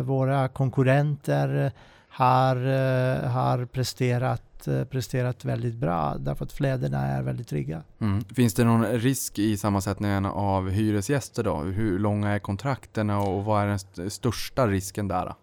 våra 0.03 0.49
konkurrenter 0.49 1.73
har, 2.13 2.57
eh, 2.57 3.31
har 3.31 3.65
presterat, 3.65 4.67
eh, 4.69 4.85
presterat 4.85 5.45
väldigt 5.45 5.75
bra 5.75 6.17
därför 6.19 6.45
att 6.45 6.53
flödena 6.53 6.99
är 6.99 7.23
väldigt 7.23 7.49
trygga. 7.49 7.83
Mm. 8.01 8.25
Finns 8.25 8.55
det 8.55 8.65
någon 8.65 8.87
risk 8.87 9.39
i 9.39 9.57
sammansättningen 9.57 10.27
av 10.27 10.71
hyresgäster 10.71 11.43
då? 11.43 11.61
Hur 11.61 11.99
långa 11.99 12.31
är 12.31 12.39
kontrakten 12.39 13.11
och 13.11 13.45
vad 13.45 13.63
är 13.63 13.67
den 13.97 14.11
största 14.11 14.67
risken 14.67 15.09
där? 15.09 15.35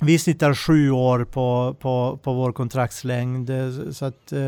Vi 0.00 0.18
snittar 0.18 0.54
sju 0.54 0.90
år 0.90 1.24
på, 1.24 1.76
på, 1.80 2.18
på 2.22 2.32
vår 2.32 2.52
kontraktslängd 2.52 3.50
så 3.92 4.04
att 4.04 4.32
eh, 4.32 4.46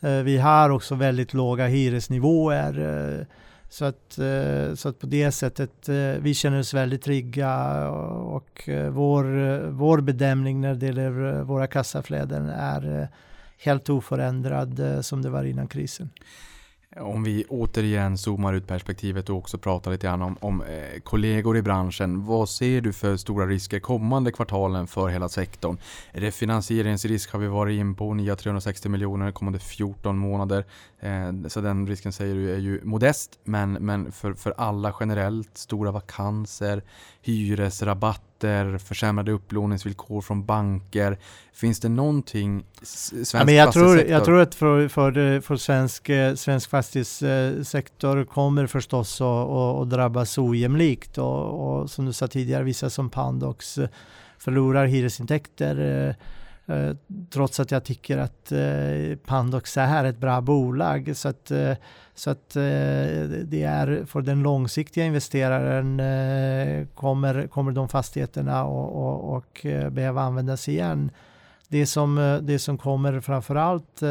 eh 0.00 0.22
vi 0.22 0.38
har 0.38 0.70
också 0.70 0.94
väldigt 0.94 1.34
låga 1.34 1.66
hyresnivåer. 1.66 2.78
Eh, 3.18 3.26
så 3.72 3.84
att, 3.84 4.18
eh, 4.18 4.74
så 4.74 4.88
att 4.88 4.98
på 4.98 5.06
det 5.06 5.32
sättet, 5.32 5.88
eh, 5.88 5.94
vi 6.20 6.34
känner 6.34 6.58
oss 6.58 6.74
väldigt 6.74 7.02
trygga 7.02 7.88
och 8.08 8.68
eh, 8.68 8.90
vår, 8.90 9.24
vår 9.70 10.00
bedömning 10.00 10.60
när 10.60 10.74
det 10.74 10.86
gäller 10.86 11.42
våra 11.42 11.66
kassaflöden 11.66 12.48
är 12.48 13.08
helt 13.58 13.88
oförändrad 13.88 14.80
som 15.00 15.22
det 15.22 15.30
var 15.30 15.44
innan 15.44 15.68
krisen. 15.68 16.10
Om 16.96 17.22
vi 17.22 17.44
återigen 17.48 18.18
zoomar 18.18 18.52
ut 18.52 18.66
perspektivet 18.66 19.30
och 19.30 19.36
också 19.36 19.58
pratar 19.58 19.90
lite 19.90 20.06
grann 20.06 20.22
om, 20.22 20.36
om 20.40 20.62
eh, 20.62 21.00
kollegor 21.00 21.56
i 21.56 21.62
branschen. 21.62 22.26
Vad 22.26 22.48
ser 22.48 22.80
du 22.80 22.92
för 22.92 23.16
stora 23.16 23.46
risker 23.46 23.80
kommande 23.80 24.32
kvartalen 24.32 24.86
för 24.86 25.08
hela 25.08 25.28
sektorn? 25.28 25.78
Refinansieringsrisk 26.10 27.32
har 27.32 27.40
vi 27.40 27.46
varit 27.46 27.78
in 27.80 27.94
på, 27.94 28.14
nya 28.14 28.36
360 28.36 28.88
miljoner 28.88 29.32
kommande 29.32 29.58
14 29.58 30.18
månader. 30.18 30.64
Eh, 31.00 31.48
så 31.48 31.60
den 31.60 31.86
risken 31.86 32.12
säger 32.12 32.34
du 32.34 32.54
är 32.54 32.58
ju 32.58 32.80
modest, 32.84 33.38
men, 33.44 33.72
men 33.72 34.12
för, 34.12 34.34
för 34.34 34.54
alla 34.56 34.94
generellt, 35.00 35.58
stora 35.58 35.90
vakanser, 35.90 36.82
hyresrabatt 37.22 38.29
räntor, 38.44 38.78
försämrade 38.78 39.32
upplåningsvillkor 39.32 40.20
från 40.20 40.44
banker. 40.44 41.18
Finns 41.52 41.80
det 41.80 41.88
någonting 41.88 42.64
svensk 42.82 43.34
ja, 43.34 43.44
men 43.44 43.54
jag, 43.54 43.72
tror, 43.72 43.98
jag 43.98 44.24
tror 44.24 44.40
att 44.40 44.54
för, 44.54 44.88
för, 44.88 45.40
för 45.40 45.56
svensk, 45.56 46.08
eh, 46.08 46.34
svensk 46.34 46.70
fastighetssektor 46.70 48.24
kommer 48.24 48.66
förstås 48.66 49.20
att, 49.20 49.26
att 49.26 49.90
drabbas 49.90 50.38
ojämlikt 50.38 51.18
och, 51.18 51.80
och 51.80 51.90
som 51.90 52.06
du 52.06 52.12
sa 52.12 52.28
tidigare, 52.28 52.64
vissa 52.64 52.90
som 52.90 53.10
Pandox 53.10 53.78
eh, 53.78 53.88
förlorar 54.38 54.86
hyresintäkter 54.86 56.16
eh, 56.70 56.96
trots 57.30 57.60
att 57.60 57.70
jag 57.70 57.84
tycker 57.84 58.18
att 58.18 58.52
eh, 58.52 59.16
Pandox 59.26 59.76
är 59.76 60.04
ett 60.04 60.18
bra 60.18 60.40
bolag. 60.40 61.16
Så 61.16 61.28
att 61.28 61.50
eh, 61.50 61.72
så 62.14 62.30
att 62.30 62.56
eh, 62.56 62.62
det 63.44 63.62
är 63.62 64.04
för 64.06 64.20
den 64.20 64.42
långsiktiga 64.42 65.04
investeraren 65.04 65.96
kommer, 66.94 67.46
kommer 67.46 67.72
de 67.72 67.88
fastigheterna 67.88 68.64
och, 68.64 69.06
och, 69.06 69.36
och 69.36 69.66
behöva 69.90 70.22
användas 70.22 70.68
igen. 70.68 71.10
Det 71.68 71.86
som, 71.86 72.40
det 72.42 72.58
som 72.58 72.78
kommer 72.78 73.20
framförallt 73.20 74.02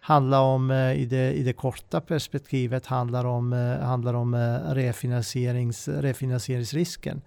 handla 0.00 0.40
om 0.40 0.70
i 0.72 1.06
det, 1.10 1.32
i 1.32 1.42
det 1.42 1.52
korta 1.52 2.00
perspektivet 2.00 2.86
handlar 2.86 3.24
om, 3.24 3.52
handlar 3.82 4.14
om 4.14 4.34
refinansierings, 4.74 5.88
refinansieringsrisken. 5.88 7.22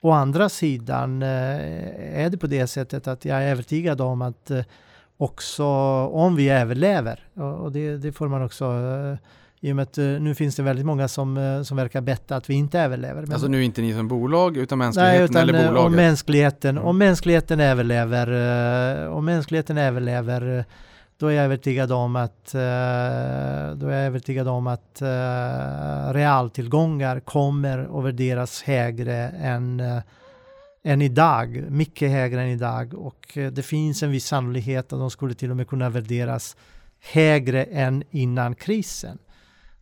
Å 0.00 0.10
andra 0.10 0.48
sidan 0.48 1.22
är 1.22 2.30
det 2.30 2.38
på 2.38 2.46
det 2.46 2.66
sättet 2.66 3.06
att 3.06 3.24
jag 3.24 3.42
är 3.42 3.50
övertygad 3.50 4.00
om 4.00 4.22
att 4.22 4.50
också 5.16 5.64
om 6.06 6.36
vi 6.36 6.48
överlever, 6.48 7.28
och 7.60 7.72
det, 7.72 7.96
det 7.96 8.12
får 8.12 8.28
man 8.28 8.42
också 8.42 8.64
i 9.60 9.72
och 9.72 9.76
med 9.76 9.82
att 9.82 9.96
nu 9.96 10.34
finns 10.34 10.56
det 10.56 10.62
väldigt 10.62 10.86
många 10.86 11.08
som, 11.08 11.62
som 11.66 11.76
verkar 11.76 12.00
betta 12.00 12.36
att 12.36 12.50
vi 12.50 12.54
inte 12.54 12.80
överlever. 12.80 13.22
Men, 13.22 13.32
alltså 13.32 13.48
nu 13.48 13.64
inte 13.64 13.80
ni 13.80 13.92
som 13.92 14.08
bolag 14.08 14.56
utan 14.56 14.78
mänskligheten 14.78 15.18
nej, 15.18 15.24
utan, 15.24 15.42
eller 15.42 15.54
eh, 15.54 15.68
bolaget? 15.68 15.86
Om 15.86 15.96
mänskligheten, 15.96 16.70
mm. 16.70 16.88
om 16.88 16.98
mänskligheten 16.98 17.60
överlever, 17.60 19.08
om 19.08 19.24
mänskligheten 19.24 19.78
överlever 19.78 20.64
då 21.20 21.26
är 21.26 21.32
jag 21.32 21.44
övertygad 21.44 21.92
om 21.92 22.16
att, 22.16 22.54
eh, 22.54 22.60
då 23.74 23.86
är 23.86 23.90
jag 23.90 24.06
övertygad 24.06 24.48
om 24.48 24.66
att 24.66 25.02
eh, 25.02 26.12
realtillgångar 26.12 27.20
kommer 27.20 27.98
att 27.98 28.04
värderas 28.04 28.62
högre 28.62 29.28
än, 29.28 29.80
eh, 29.80 29.98
än 30.84 31.02
idag. 31.02 31.64
Mycket 31.68 32.10
högre 32.10 32.42
än 32.42 32.48
idag 32.48 32.94
och 32.94 33.38
det 33.52 33.62
finns 33.62 34.02
en 34.02 34.10
viss 34.10 34.26
sannolikhet 34.26 34.92
att 34.92 34.98
de 34.98 35.10
skulle 35.10 35.34
till 35.34 35.50
och 35.50 35.56
med 35.56 35.68
kunna 35.68 35.88
värderas 35.88 36.56
högre 37.12 37.64
än 37.64 38.04
innan 38.10 38.54
krisen. 38.54 39.18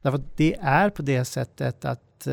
Därför 0.03 0.18
att 0.18 0.37
det 0.37 0.57
är 0.61 0.90
på 0.90 1.03
det 1.03 1.24
sättet 1.24 1.85
att 1.85 2.29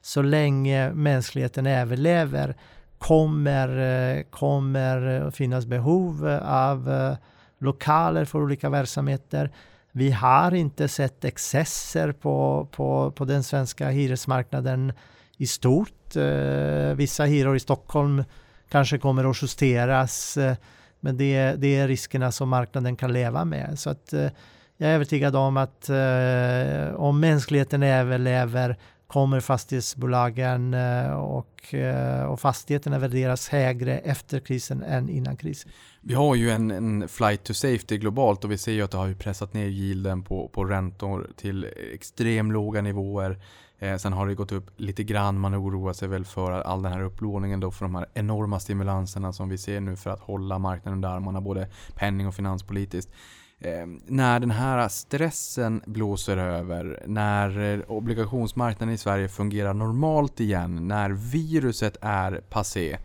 så 0.00 0.22
länge 0.22 0.92
mänskligheten 0.92 1.66
överlever 1.66 2.56
kommer, 2.98 3.68
det 3.68 4.24
kommer 4.30 5.30
finnas 5.30 5.66
behov 5.66 6.26
av 6.42 7.16
lokaler 7.64 8.24
för 8.24 8.42
olika 8.42 8.70
verksamheter. 8.70 9.50
Vi 9.92 10.10
har 10.10 10.54
inte 10.54 10.88
sett 10.88 11.24
excesser 11.24 12.12
på, 12.12 12.68
på, 12.72 13.10
på 13.10 13.24
den 13.24 13.42
svenska 13.42 13.88
hyresmarknaden 13.88 14.92
i 15.36 15.46
stort. 15.46 16.16
Eh, 16.16 16.94
vissa 16.94 17.24
hyror 17.24 17.56
i 17.56 17.60
Stockholm 17.60 18.24
kanske 18.68 18.98
kommer 18.98 19.30
att 19.30 19.42
justeras, 19.42 20.36
eh, 20.36 20.56
men 21.00 21.16
det, 21.16 21.54
det 21.58 21.76
är 21.76 21.88
riskerna 21.88 22.32
som 22.32 22.48
marknaden 22.48 22.96
kan 22.96 23.12
leva 23.12 23.44
med. 23.44 23.78
Så 23.78 23.90
att, 23.90 24.12
eh, 24.12 24.30
jag 24.76 24.90
är 24.90 24.94
övertygad 24.94 25.36
om 25.36 25.56
att 25.56 25.88
eh, 25.88 26.94
om 26.94 27.20
mänskligheten 27.20 27.82
överlever 27.82 28.76
kommer 29.14 29.40
fastighetsbolagen 29.40 30.74
eh, 30.74 31.12
och, 31.12 31.74
eh, 31.74 32.24
och 32.24 32.40
fastigheterna 32.40 32.98
värderas 32.98 33.48
högre 33.48 33.98
efter 33.98 34.40
krisen 34.40 34.82
än 34.82 35.08
innan 35.08 35.36
krisen. 35.36 35.72
Vi 36.00 36.14
har 36.14 36.34
ju 36.34 36.50
en, 36.50 36.70
en 36.70 37.08
flight 37.08 37.44
to 37.44 37.54
safety 37.54 37.98
globalt 37.98 38.44
och 38.44 38.50
vi 38.50 38.58
ser 38.58 38.72
ju 38.72 38.82
att 38.82 38.90
det 38.90 38.98
har 38.98 39.06
ju 39.06 39.14
pressat 39.14 39.54
ner 39.54 39.66
yielden 39.66 40.22
på, 40.22 40.48
på 40.48 40.64
räntor 40.64 41.30
till 41.36 41.66
extremt 41.94 42.52
låga 42.52 42.82
nivåer. 42.82 43.38
Eh, 43.78 43.96
sen 43.96 44.12
har 44.12 44.26
det 44.26 44.34
gått 44.34 44.52
upp 44.52 44.70
lite 44.76 45.04
grann. 45.04 45.38
Man 45.38 45.54
oroar 45.54 45.92
sig 45.92 46.08
väl 46.08 46.24
för 46.24 46.52
all 46.52 46.82
den 46.82 46.92
här 46.92 47.02
upplåningen 47.02 47.60
då 47.60 47.70
för 47.70 47.84
de 47.84 47.94
här 47.94 48.06
enorma 48.14 48.60
stimulanserna 48.60 49.32
som 49.32 49.48
vi 49.48 49.58
ser 49.58 49.80
nu 49.80 49.96
för 49.96 50.10
att 50.10 50.20
hålla 50.20 50.58
marknaden 50.58 50.94
under 50.94 51.08
armarna 51.08 51.40
både 51.40 51.68
penning 51.94 52.26
och 52.26 52.34
finanspolitiskt. 52.34 53.12
Eh, 53.60 53.86
när 54.06 54.40
den 54.40 54.50
här 54.50 54.88
stressen 54.88 55.82
blåser 55.86 56.36
över, 56.36 57.02
när 57.06 57.74
eh, 57.74 57.80
obligationsmarknaden 57.88 58.94
i 58.94 58.98
Sverige 58.98 59.28
fungerar 59.28 59.74
normalt 59.74 60.40
igen, 60.40 60.88
när 60.88 61.10
viruset 61.10 61.96
är 62.00 62.40
passé. 62.50 62.98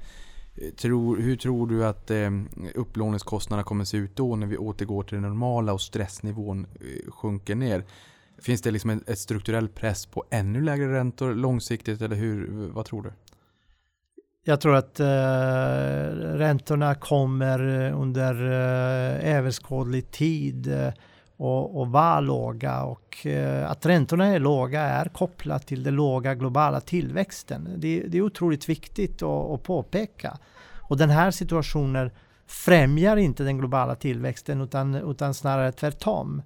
Eh, 0.55 0.73
tror, 0.73 1.17
hur 1.17 1.35
tror 1.35 1.67
du 1.67 1.85
att 1.85 2.11
eh, 2.11 2.29
upplåningskostnaderna 2.75 3.63
kommer 3.63 3.85
se 3.85 3.97
ut 3.97 4.15
då 4.15 4.35
när 4.35 4.47
vi 4.47 4.57
återgår 4.57 5.03
till 5.03 5.15
det 5.15 5.21
normala 5.21 5.73
och 5.73 5.81
stressnivån 5.81 6.65
eh, 6.65 7.11
sjunker 7.11 7.55
ner? 7.55 7.85
Finns 8.41 8.61
det 8.61 8.71
liksom 8.71 9.01
ett 9.07 9.19
strukturell 9.19 9.69
press 9.69 10.05
på 10.05 10.23
ännu 10.29 10.61
lägre 10.61 10.93
räntor 10.93 11.33
långsiktigt 11.33 12.01
eller 12.01 12.15
hur, 12.15 12.69
vad 12.73 12.85
tror 12.85 13.03
du? 13.03 13.11
Jag 14.43 14.61
tror 14.61 14.75
att 14.75 14.99
eh, 14.99 15.05
räntorna 16.37 16.95
kommer 16.95 17.85
eh, 17.87 18.01
under 18.01 18.33
eh, 18.43 19.35
överskådlig 19.35 20.11
tid 20.11 20.67
eh, 20.67 20.93
och, 21.37 21.79
och 21.79 21.87
vara 21.87 22.19
låga 22.19 22.83
och 22.83 23.25
eh, 23.25 23.71
att 23.71 23.85
räntorna 23.85 24.27
är 24.27 24.39
låga 24.39 24.81
är 24.81 25.05
kopplat 25.05 25.67
till 25.67 25.83
den 25.83 25.95
låga 25.95 26.35
globala 26.35 26.81
tillväxten. 26.81 27.69
Det, 27.77 28.03
det 28.07 28.17
är 28.17 28.21
otroligt 28.21 28.69
viktigt 28.69 29.21
att, 29.23 29.51
att 29.51 29.63
påpeka. 29.63 30.37
Och 30.89 30.97
den 30.97 31.09
här 31.09 31.31
situationen 31.31 32.11
främjar 32.47 33.17
inte 33.17 33.43
den 33.43 33.57
globala 33.57 33.95
tillväxten 33.95 34.61
utan, 34.61 34.95
utan 34.95 35.33
snarare 35.33 35.71
tvärtom. 35.71 36.41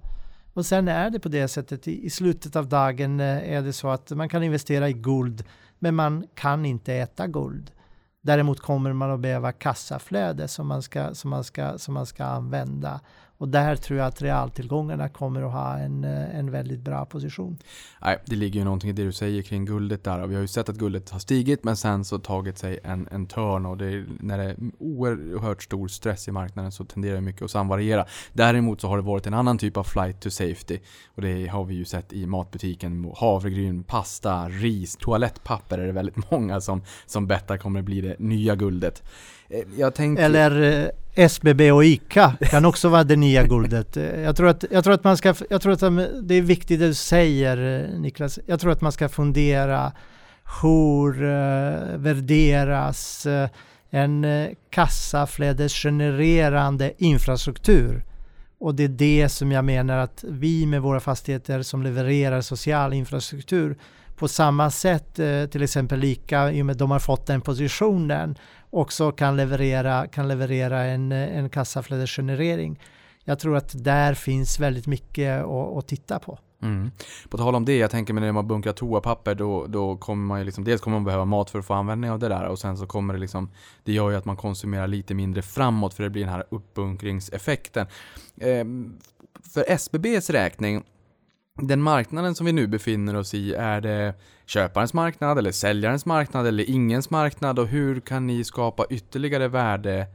Och 0.52 0.66
sen 0.66 0.88
är 0.88 1.10
det 1.10 1.20
på 1.20 1.28
det 1.28 1.48
sättet 1.48 1.88
i, 1.88 2.06
i 2.06 2.10
slutet 2.10 2.56
av 2.56 2.68
dagen 2.68 3.20
eh, 3.20 3.52
är 3.52 3.62
det 3.62 3.72
så 3.72 3.88
att 3.88 4.10
man 4.10 4.28
kan 4.28 4.42
investera 4.42 4.88
i 4.88 4.92
guld 4.92 5.44
men 5.78 5.94
man 5.94 6.26
kan 6.34 6.66
inte 6.66 6.94
äta 6.94 7.26
guld. 7.26 7.70
Däremot 8.24 8.60
kommer 8.60 8.92
man 8.92 9.10
att 9.10 9.20
behöva 9.20 9.52
kassaflöde 9.52 10.48
som 10.48 10.66
man 10.66 10.82
ska, 10.82 11.14
som 11.14 11.30
man 11.30 11.44
ska, 11.44 11.78
som 11.78 11.94
man 11.94 12.06
ska 12.06 12.24
använda. 12.24 13.00
Och 13.38 13.48
där 13.48 13.76
tror 13.76 13.98
jag 13.98 14.06
att 14.06 14.22
realtillgångarna 14.22 15.08
kommer 15.08 15.42
att 15.42 15.52
ha 15.52 15.78
en, 15.78 16.04
eh, 16.04 16.38
en 16.38 16.50
väldigt 16.50 16.80
bra 16.80 17.04
position. 17.04 17.58
Nej, 18.02 18.18
det 18.26 18.36
ligger 18.36 18.60
ju 18.60 18.64
någonting 18.64 18.90
i 18.90 18.92
det 18.92 19.04
du 19.04 19.12
säger 19.12 19.42
kring 19.42 19.64
guldet 19.64 20.04
där. 20.04 20.26
Vi 20.26 20.34
har 20.34 20.42
ju 20.42 20.48
sett 20.48 20.68
att 20.68 20.76
guldet 20.76 21.10
har 21.10 21.18
stigit 21.18 21.64
men 21.64 21.76
sen 21.76 22.04
så 22.04 22.18
tagit 22.18 22.58
sig 22.58 22.80
en, 22.84 23.08
en 23.10 23.26
törn 23.26 23.66
och 23.66 23.76
det 23.76 23.86
är, 23.86 24.06
när 24.20 24.38
det 24.38 24.44
är 24.44 24.56
oerhört 24.78 25.62
stor 25.62 25.88
stress 25.88 26.28
i 26.28 26.32
marknaden 26.32 26.72
så 26.72 26.84
tenderar 26.84 27.20
mycket 27.20 27.42
att 27.42 27.50
samvariera. 27.50 28.06
Däremot 28.32 28.80
så 28.80 28.88
har 28.88 28.96
det 28.96 29.02
varit 29.02 29.26
en 29.26 29.34
annan 29.34 29.58
typ 29.58 29.76
av 29.76 29.84
flight 29.84 30.20
to 30.20 30.30
safety 30.30 30.78
och 31.14 31.22
det 31.22 31.46
har 31.46 31.64
vi 31.64 31.74
ju 31.74 31.84
sett 31.84 32.12
i 32.12 32.26
matbutiken. 32.26 33.12
Havregryn, 33.16 33.82
pasta, 33.82 34.48
ris, 34.48 34.96
toalettpapper 34.96 35.78
är 35.78 35.86
det 35.86 35.92
väldigt 35.92 36.30
många 36.30 36.60
som, 36.60 36.82
som 37.06 37.26
bettar 37.26 37.56
kommer 37.56 37.78
att 37.78 37.86
bli 37.86 38.00
det 38.00 38.16
nya 38.18 38.56
guldet. 38.56 39.02
Eh, 39.54 39.90
tänkte... 39.90 40.24
Eller 40.24 40.82
eh, 40.82 40.88
SBB 41.14 41.72
och 41.72 41.84
ICA 41.84 42.36
kan 42.40 42.64
också 42.64 42.88
vara 42.88 43.04
det 43.04 43.16
nya 43.16 43.46
guldet. 43.46 43.96
Eh, 43.96 44.04
jag 44.20 44.36
tror 44.36 44.48
att, 44.48 44.64
jag 44.70 44.84
tror 44.84 44.94
att 44.94 45.04
man 45.04 45.16
ska, 45.16 45.34
jag 45.50 45.62
tror 45.62 45.72
att 45.72 45.80
det 46.28 46.34
är 46.34 46.42
viktigt 46.42 46.80
det 46.80 46.86
du 46.86 46.94
säger 46.94 47.88
Niklas. 47.98 48.38
Jag 48.46 48.60
tror 48.60 48.72
att 48.72 48.80
man 48.80 48.92
ska 48.92 49.08
fundera 49.08 49.92
hur 50.62 51.22
uh, 51.22 51.96
värderas 51.96 53.26
uh, 53.26 53.48
en 53.90 54.24
uh, 54.24 54.50
kassaflödesgenererande 54.70 56.92
infrastruktur. 56.98 58.04
Och 58.58 58.74
det 58.74 58.84
är 58.84 58.88
det 58.88 59.28
som 59.28 59.52
jag 59.52 59.64
menar 59.64 59.98
att 59.98 60.24
vi 60.28 60.66
med 60.66 60.82
våra 60.82 61.00
fastigheter 61.00 61.62
som 61.62 61.82
levererar 61.82 62.40
social 62.40 62.92
infrastruktur 62.92 63.78
på 64.16 64.28
samma 64.28 64.70
sätt, 64.70 65.14
till 65.50 65.62
exempel 65.62 65.98
lika 65.98 66.52
i 66.52 66.62
och 66.62 66.66
med 66.66 66.72
att 66.72 66.78
de 66.78 66.90
har 66.90 66.98
fått 66.98 67.26
den 67.26 67.40
positionen 67.40 68.36
också 68.74 69.12
kan 69.12 69.36
leverera, 69.36 70.06
kan 70.06 70.28
leverera 70.28 70.82
en, 70.82 71.12
en 71.12 71.50
kassaflödesgenerering. 71.50 72.80
Jag 73.24 73.38
tror 73.38 73.56
att 73.56 73.84
där 73.84 74.14
finns 74.14 74.60
väldigt 74.60 74.86
mycket 74.86 75.44
att, 75.44 75.76
att 75.76 75.88
titta 75.88 76.18
på. 76.18 76.38
Mm. 76.62 76.90
På 77.28 77.36
tal 77.38 77.54
om 77.54 77.64
det, 77.64 77.76
jag 77.76 77.90
tänker 77.90 78.14
mig 78.14 78.24
när 78.24 78.32
man 78.32 78.48
bunkrar 78.48 78.72
toapapper 78.72 79.34
då, 79.34 79.66
då 79.66 79.96
kommer 79.96 80.26
man 80.26 80.38
ju 80.38 80.44
liksom, 80.44 80.64
dels 80.64 80.80
kommer 80.80 80.96
man 80.96 81.04
behöva 81.04 81.24
mat 81.24 81.50
för 81.50 81.58
att 81.58 81.66
få 81.66 81.74
användning 81.74 82.10
av 82.10 82.18
det 82.18 82.28
där 82.28 82.44
och 82.48 82.58
sen 82.58 82.76
så 82.76 82.86
kommer 82.86 83.14
det 83.14 83.20
liksom, 83.20 83.50
det 83.84 83.92
gör 83.92 84.10
ju 84.10 84.16
att 84.16 84.24
man 84.24 84.36
konsumerar 84.36 84.86
lite 84.86 85.14
mindre 85.14 85.42
framåt 85.42 85.94
för 85.94 86.02
det 86.02 86.10
blir 86.10 86.24
den 86.24 86.32
här 86.34 86.44
uppbunkringseffekten. 86.48 87.86
Eh, 88.40 88.64
för 89.54 89.64
SBBs 89.68 90.30
räkning 90.30 90.82
den 91.62 91.82
marknaden 91.82 92.34
som 92.34 92.46
vi 92.46 92.52
nu 92.52 92.66
befinner 92.66 93.16
oss 93.16 93.34
i, 93.34 93.54
är 93.54 93.80
det 93.80 94.14
köparens 94.46 94.94
marknad 94.94 95.38
eller 95.38 95.52
säljarens 95.52 96.06
marknad 96.06 96.46
eller 96.46 96.70
ingens 96.70 97.10
marknad 97.10 97.58
och 97.58 97.66
hur 97.66 98.00
kan 98.00 98.26
ni 98.26 98.44
skapa 98.44 98.86
ytterligare 98.90 99.48
värde 99.48 100.06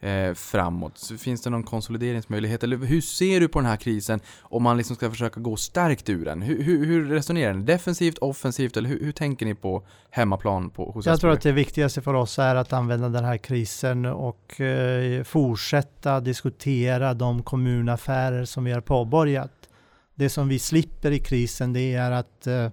eh, 0.00 0.34
framåt? 0.34 1.12
Finns 1.18 1.42
det 1.42 1.50
någon 1.50 1.62
konsolideringsmöjlighet 1.62 2.64
eller 2.64 2.76
hur 2.76 3.00
ser 3.00 3.40
du 3.40 3.48
på 3.48 3.58
den 3.58 3.68
här 3.68 3.76
krisen 3.76 4.20
om 4.42 4.62
man 4.62 4.76
liksom 4.76 4.96
ska 4.96 5.10
försöka 5.10 5.40
gå 5.40 5.56
stärkt 5.56 6.08
ur 6.08 6.24
den? 6.24 6.42
Hur, 6.42 6.62
hur, 6.62 6.86
hur 6.86 7.08
resonerar 7.08 7.54
ni? 7.54 7.62
Defensivt, 7.62 8.18
offensivt 8.18 8.76
eller 8.76 8.88
hur, 8.88 9.00
hur, 9.04 9.12
tänker 9.12 9.46
ni 9.46 9.54
på 9.54 9.82
hemmaplan 10.10 10.70
på, 10.70 10.90
hos 10.90 11.06
Jag 11.06 11.20
tror 11.20 11.30
att 11.30 11.42
det 11.42 11.52
viktigaste 11.52 12.02
för 12.02 12.14
oss 12.14 12.38
är 12.38 12.54
att 12.54 12.72
använda 12.72 13.08
den 13.08 13.24
här 13.24 13.36
krisen 13.36 14.04
och 14.04 14.60
eh, 14.60 15.24
fortsätta 15.24 16.20
diskutera 16.20 17.14
de 17.14 17.42
kommunaffärer 17.42 18.44
som 18.44 18.64
vi 18.64 18.72
har 18.72 18.80
påbörjat 18.80 19.65
det 20.16 20.28
som 20.28 20.48
vi 20.48 20.58
slipper 20.58 21.10
i 21.10 21.18
krisen 21.18 21.72
det 21.72 21.94
är 21.94 22.10
att 22.10 22.46
eh, 22.46 22.70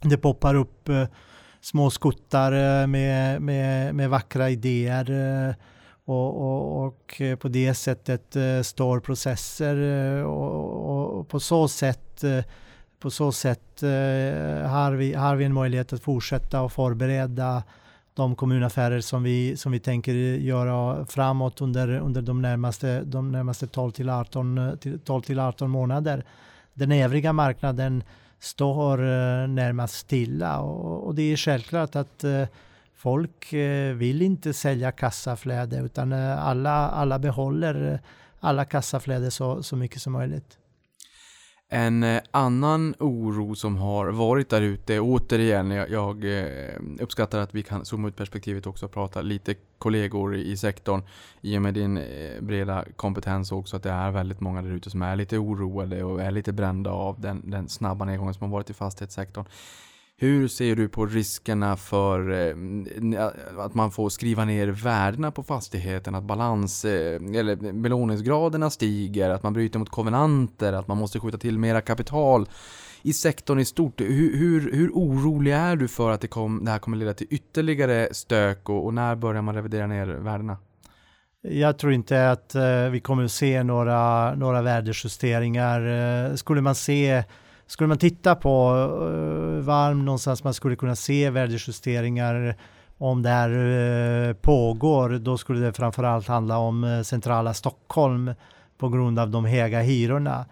det 0.00 0.18
poppar 0.18 0.54
upp 0.54 0.88
eh, 0.88 1.06
små 1.60 1.90
skuttar 1.90 2.52
eh, 2.52 2.86
med, 2.86 3.42
med, 3.42 3.94
med 3.94 4.10
vackra 4.10 4.50
idéer 4.50 5.10
eh, 5.10 5.54
och, 6.04 6.40
och, 6.40 6.86
och, 6.86 7.20
eh, 7.20 7.36
på 7.36 7.48
det 7.48 7.74
sättet 7.74 8.36
eh, 8.36 8.62
står 8.62 9.00
processer 9.00 9.76
eh, 10.18 10.24
och, 10.24 11.18
och, 11.18 11.28
på 11.28 11.40
så 11.40 11.68
sätt 11.68 12.24
eh, 12.24 12.44
på 13.00 13.10
så 13.10 13.32
sätt 13.32 13.82
eh, 13.82 14.68
har, 14.68 14.92
vi, 14.92 15.14
har 15.14 15.36
vi 15.36 15.44
en 15.44 15.54
möjlighet 15.54 15.92
att 15.92 16.02
fortsätta 16.02 16.62
och 16.62 16.72
förbereda 16.72 17.62
de 18.14 18.36
kommunaffärer 18.36 19.00
som 19.00 19.22
vi, 19.22 19.56
som 19.56 19.72
vi 19.72 19.80
tänker 19.80 20.12
göra 20.14 21.06
framåt 21.06 21.60
under, 21.60 21.88
under 21.88 22.22
de 22.22 22.42
närmaste, 22.42 23.02
de 23.02 23.32
närmaste 23.32 23.66
12 23.66 23.90
till 23.90 24.10
18, 24.10 24.78
12 25.04 25.22
till 25.22 25.38
18 25.38 25.70
månader 25.70 26.24
den 26.82 26.92
övriga 26.92 27.32
marknaden 27.32 28.02
står 28.38 28.98
eh, 28.98 29.48
närmast 29.48 29.94
stilla 29.94 30.60
och, 30.60 31.14
det 31.14 31.22
är 31.22 31.36
självklart 31.36 31.96
att 31.96 32.24
eh, 32.24 32.44
folk 32.94 33.52
eh, 33.52 33.94
vill 33.94 34.22
inte 34.22 34.52
sälja 34.52 34.92
kassaflöde 34.92 35.76
utan 35.76 36.12
alla, 36.12 36.88
alla 36.88 37.18
behåller 37.18 38.00
alla 38.40 38.64
kassaflöde 38.64 39.30
så, 39.30 39.62
så 39.62 39.76
mycket 39.76 40.02
som 40.02 40.12
möjligt. 40.12 40.58
En 41.74 42.02
eh, 42.02 42.22
annan 42.30 42.94
oro 42.98 43.54
som 43.54 43.76
har 43.76 44.08
varit 44.08 44.48
där 44.48 44.62
ute, 44.62 45.00
återigen, 45.00 45.70
jag, 45.70 45.90
jag 45.90 46.38
eh, 46.38 46.74
uppskattar 47.00 47.38
att 47.38 47.54
vi 47.54 47.62
kan 47.62 47.84
zooma 47.84 48.08
ut 48.08 48.16
perspektivet 48.16 48.66
också 48.66 48.86
och 48.86 48.92
prata 48.92 49.22
lite 49.22 49.54
kollegor 49.78 50.36
i 50.36 50.56
sektorn 50.56 51.02
i 51.40 51.58
och 51.58 51.62
med 51.62 51.74
din 51.74 51.98
eh, 51.98 52.40
breda 52.40 52.84
kompetens 52.96 53.52
också 53.52 53.76
att 53.76 53.82
det 53.82 53.90
är 53.90 54.10
väldigt 54.10 54.40
många 54.40 54.62
där 54.62 54.70
ute 54.70 54.90
som 54.90 55.02
är 55.02 55.16
lite 55.16 55.38
oroade 55.38 56.04
och 56.04 56.22
är 56.22 56.30
lite 56.30 56.52
brända 56.52 56.90
av 56.90 57.20
den, 57.20 57.50
den 57.50 57.68
snabba 57.68 58.04
nedgången 58.04 58.34
som 58.34 58.44
har 58.44 58.52
varit 58.52 58.70
i 58.70 58.74
fastighetssektorn. 58.74 59.44
Hur 60.22 60.48
ser 60.48 60.76
du 60.76 60.88
på 60.88 61.06
riskerna 61.06 61.76
för 61.76 62.30
eh, 62.30 62.54
att 63.58 63.74
man 63.74 63.90
får 63.90 64.08
skriva 64.08 64.44
ner 64.44 64.68
värdena 64.68 65.30
på 65.30 65.42
fastigheten, 65.42 66.14
att 66.14 66.24
balans 66.24 66.84
eh, 66.84 67.14
eller 67.14 67.72
belåningsgraderna 67.72 68.70
stiger, 68.70 69.30
att 69.30 69.42
man 69.42 69.52
bryter 69.52 69.78
mot 69.78 69.90
konvenanter, 69.90 70.72
att 70.72 70.88
man 70.88 70.98
måste 70.98 71.20
skjuta 71.20 71.38
till 71.38 71.58
mera 71.58 71.80
kapital 71.80 72.48
i 73.02 73.12
sektorn 73.12 73.58
i 73.58 73.64
stort. 73.64 74.00
Hur, 74.00 74.36
hur, 74.36 74.72
hur 74.72 74.90
orolig 74.90 75.52
är 75.52 75.76
du 75.76 75.88
för 75.88 76.10
att 76.10 76.20
det, 76.20 76.28
kom, 76.28 76.64
det 76.64 76.70
här 76.70 76.78
kommer 76.78 76.96
leda 76.96 77.14
till 77.14 77.26
ytterligare 77.30 78.08
stök 78.12 78.68
och, 78.68 78.84
och 78.84 78.94
när 78.94 79.16
börjar 79.16 79.42
man 79.42 79.54
revidera 79.54 79.86
ner 79.86 80.06
värdena? 80.06 80.56
Jag 81.40 81.78
tror 81.78 81.92
inte 81.92 82.30
att 82.30 82.54
eh, 82.54 82.88
vi 82.90 83.00
kommer 83.00 83.24
att 83.24 83.32
se 83.32 83.62
några, 83.62 84.34
några 84.34 84.62
värdejusteringar. 84.62 86.36
Skulle 86.36 86.60
man 86.60 86.74
se 86.74 87.24
skulle 87.66 87.88
man 87.88 87.98
titta 87.98 88.34
på 88.34 88.74
uh, 88.74 89.60
varm 89.60 90.04
någonstans 90.04 90.44
man 90.44 90.54
skulle 90.54 90.76
kunna 90.76 90.96
se 90.96 91.30
värdejusteringar 91.30 92.56
om 92.98 93.22
det 93.22 93.28
här 93.28 93.50
uh, 93.50 94.34
pågår, 94.34 95.10
då 95.10 95.38
skulle 95.38 95.60
det 95.60 95.72
framförallt 95.72 96.28
handla 96.28 96.58
om 96.58 96.84
uh, 96.84 97.02
centrala 97.02 97.54
Stockholm 97.54 98.34
på 98.78 98.88
grund 98.88 99.18
av 99.18 99.30
de 99.30 99.44
höga 99.44 99.80
hyrorna. 99.80 100.46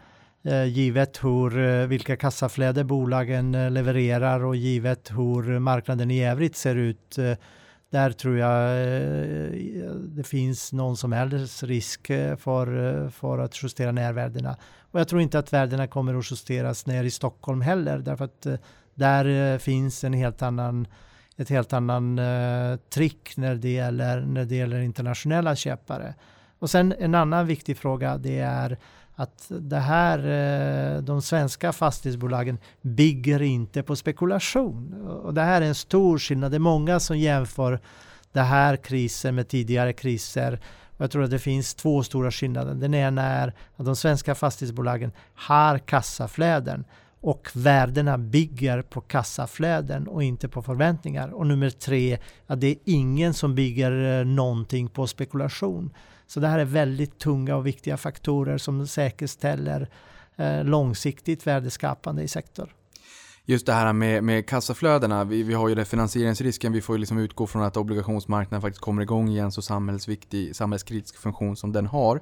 Uh, 0.46 0.64
givet 0.64 1.25
hur, 1.25 1.87
vilka 1.87 2.16
kassaflöden 2.16 2.87
bolagen 2.87 3.75
levererar 3.75 4.44
och 4.44 4.57
givet 4.57 5.11
hur 5.11 5.59
marknaden 5.59 6.11
i 6.11 6.25
övrigt 6.25 6.57
ser 6.57 6.77
ut 6.77 7.18
där 7.90 8.12
tror 8.12 8.38
jag 8.38 8.70
det 9.99 10.23
finns 10.23 10.73
någon 10.73 10.96
som 10.96 11.12
helst 11.12 11.62
risk 11.62 12.07
för, 12.38 13.09
för 13.11 13.38
att 13.38 13.62
justera 13.62 13.92
ner 13.92 14.12
värdena. 14.12 14.57
Och 14.90 15.00
jag 15.00 15.09
tror 15.09 15.20
inte 15.20 15.38
att 15.38 15.53
värdena 15.53 15.87
kommer 15.87 16.14
att 16.14 16.31
justeras 16.31 16.87
ner 16.87 17.05
i 17.05 17.11
Stockholm 17.11 17.61
heller 17.61 17.98
därför 17.98 18.24
att 18.24 18.46
eh, 18.46 18.55
där 18.94 19.53
eh, 19.53 19.59
finns 19.59 20.05
en 20.05 20.12
helt 20.12 20.42
annan 20.42 20.87
ett 21.37 21.48
helt 21.48 21.72
annan 21.72 22.18
eh, 22.18 22.76
trick 22.76 23.37
när 23.37 23.55
det, 23.55 23.70
gäller, 23.70 24.20
när 24.20 24.44
det 24.44 24.57
gäller 24.57 24.81
internationella 24.81 25.57
köpare. 25.57 26.14
Och 26.59 26.70
sen 26.70 26.94
en 26.98 27.14
annan 27.14 27.46
viktig 27.46 27.76
fråga 27.76 28.18
det 28.18 28.38
är 28.38 28.79
att 29.14 29.46
det 29.48 29.79
här, 29.79 31.00
de 31.00 31.22
svenska 31.22 31.72
fastighetsbolagen 31.72 32.59
bygger 32.81 33.42
inte 33.42 33.83
på 33.83 33.96
spekulation. 33.96 35.07
Och 35.24 35.35
det 35.35 35.42
här 35.42 35.62
är 35.62 35.66
en 35.66 35.74
stor 35.74 36.18
skillnad. 36.18 36.50
Det 36.50 36.57
är 36.57 36.59
många 36.59 37.00
som 37.00 37.18
jämför 37.18 37.81
det 38.33 38.40
här 38.40 38.76
krisen 38.76 39.35
med 39.35 39.48
tidigare 39.48 39.92
kriser 39.92 40.61
och 41.01 41.05
jag 41.05 41.11
tror 41.11 41.25
att 41.25 41.31
det 41.31 41.39
finns 41.39 41.75
två 41.75 42.03
stora 42.03 42.31
skillnader. 42.31 42.75
Den 42.75 42.95
ena 42.95 43.23
är 43.23 43.55
att 43.77 43.87
de 43.87 43.97
svenska 43.97 44.35
fastighetsbolagen 44.35 45.13
har 45.35 45.79
kassaflöden 45.79 46.85
och 47.21 47.49
värdena 47.55 48.19
bygger 48.19 48.83
på 48.83 49.01
kassaflöden 49.01 50.09
och 50.09 50.23
inte 50.23 50.49
på 50.49 50.63
förväntningar. 50.63 51.29
Och 51.29 51.47
nummer 51.47 51.71
tre, 51.71 52.19
att 52.47 52.61
det 52.61 52.67
är 52.67 52.77
ingen 52.85 53.35
som 53.35 53.55
bygger 53.55 54.21
eh, 54.21 54.27
någonting 54.27 54.89
på 54.89 55.07
spekulation. 55.07 55.95
Så 56.27 56.41
det 56.41 56.49
här 56.49 56.59
är 56.59 56.65
väldigt 56.65 57.19
tunga 57.19 57.57
och 57.57 57.67
viktiga 57.67 57.97
faktorer 57.97 58.59
som 58.59 58.87
säkerställer 58.87 59.89
eh, 60.37 60.65
långsiktigt 60.65 61.47
värdeskapande 61.47 62.23
i 62.23 62.29
sektorn 62.29 62.69
just 63.51 63.67
det 63.67 63.73
här 63.73 63.93
med, 63.93 64.25
med 64.25 64.47
kassaflödena, 64.47 65.25
vi, 65.25 65.43
vi 65.43 65.55
har 65.55 65.69
ju 65.69 65.85
finansieringsrisken, 65.85 66.73
vi 66.73 66.81
får 66.81 66.97
ju 66.97 67.01
liksom 67.01 67.19
utgå 67.19 67.47
från 67.47 67.63
att 67.63 67.77
obligationsmarknaden 67.77 68.63
faktiskt 68.63 68.81
kommer 68.81 69.03
igång 69.03 69.29
igen 69.29 69.53
så 69.53 69.63
samhällsviktig, 69.63 70.57
samhällskritisk 70.57 71.17
funktion 71.17 71.57
som 71.57 71.73
den 71.73 71.87
har. 71.87 72.21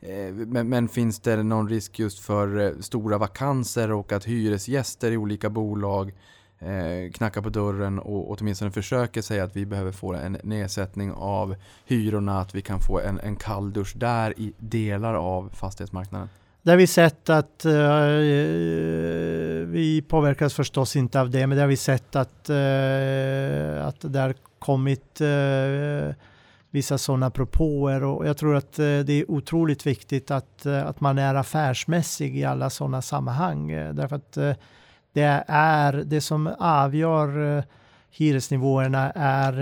Eh, 0.00 0.32
men, 0.34 0.68
men, 0.68 0.88
finns 0.88 1.20
det 1.20 1.42
någon 1.42 1.68
risk 1.68 1.98
just 1.98 2.18
för 2.18 2.60
eh, 2.60 2.72
stora 2.80 3.18
vakanser 3.18 3.92
och 3.92 4.12
att 4.12 4.24
hyresgäster 4.24 5.12
i 5.12 5.16
olika 5.16 5.50
bolag 5.50 6.12
eh, 6.58 7.12
knackar 7.12 7.42
på 7.42 7.48
dörren 7.48 7.98
och 7.98 8.30
åtminstone 8.30 8.70
försöker 8.70 9.22
säga 9.22 9.44
att 9.44 9.56
vi 9.56 9.66
behöver 9.66 9.92
få 9.92 10.14
en 10.14 10.38
nedsättning 10.42 11.12
av 11.12 11.54
hyrorna, 11.84 12.40
att 12.40 12.54
vi 12.54 12.62
kan 12.62 12.80
få 12.80 13.00
en, 13.00 13.20
en 13.20 13.36
kalldusch 13.36 13.96
där 13.96 14.40
i 14.40 14.52
delar 14.58 15.14
av 15.14 15.50
fastighetsmarknaden? 15.54 16.28
Där 16.62 16.72
har 16.72 16.78
vi 16.78 16.86
sett 16.86 17.30
att 17.30 17.66
uh, 17.66 17.72
vi 19.66 20.04
påverkas 20.08 20.54
förstås 20.54 20.96
inte 20.96 21.20
av 21.20 21.30
det, 21.30 21.46
men 21.46 21.56
där 21.56 21.62
har 21.62 21.68
vi 21.68 21.76
sett 21.76 22.16
att, 22.16 22.50
uh, 22.50 23.86
att 23.86 24.12
det 24.12 24.20
har 24.20 24.34
kommit 24.58 25.20
uh, 25.20 26.14
vissa 26.70 26.98
sådana 26.98 27.30
propåer 27.30 28.04
och 28.04 28.26
jag 28.26 28.36
tror 28.36 28.56
att 28.56 28.72
det 28.72 29.10
är 29.10 29.30
otroligt 29.30 29.86
viktigt 29.86 30.30
att, 30.30 30.66
att 30.66 31.00
man 31.00 31.18
är 31.18 31.34
affärsmässig 31.34 32.38
i 32.38 32.44
alla 32.44 32.70
sådana 32.70 33.02
sammanhang. 33.02 33.68
Därför 33.70 34.16
att 34.16 34.38
det 35.12 35.44
är 35.48 35.92
det 35.92 36.20
som 36.20 36.46
avgör 36.58 37.62
hyresnivåerna 38.10 39.12
är 39.14 39.52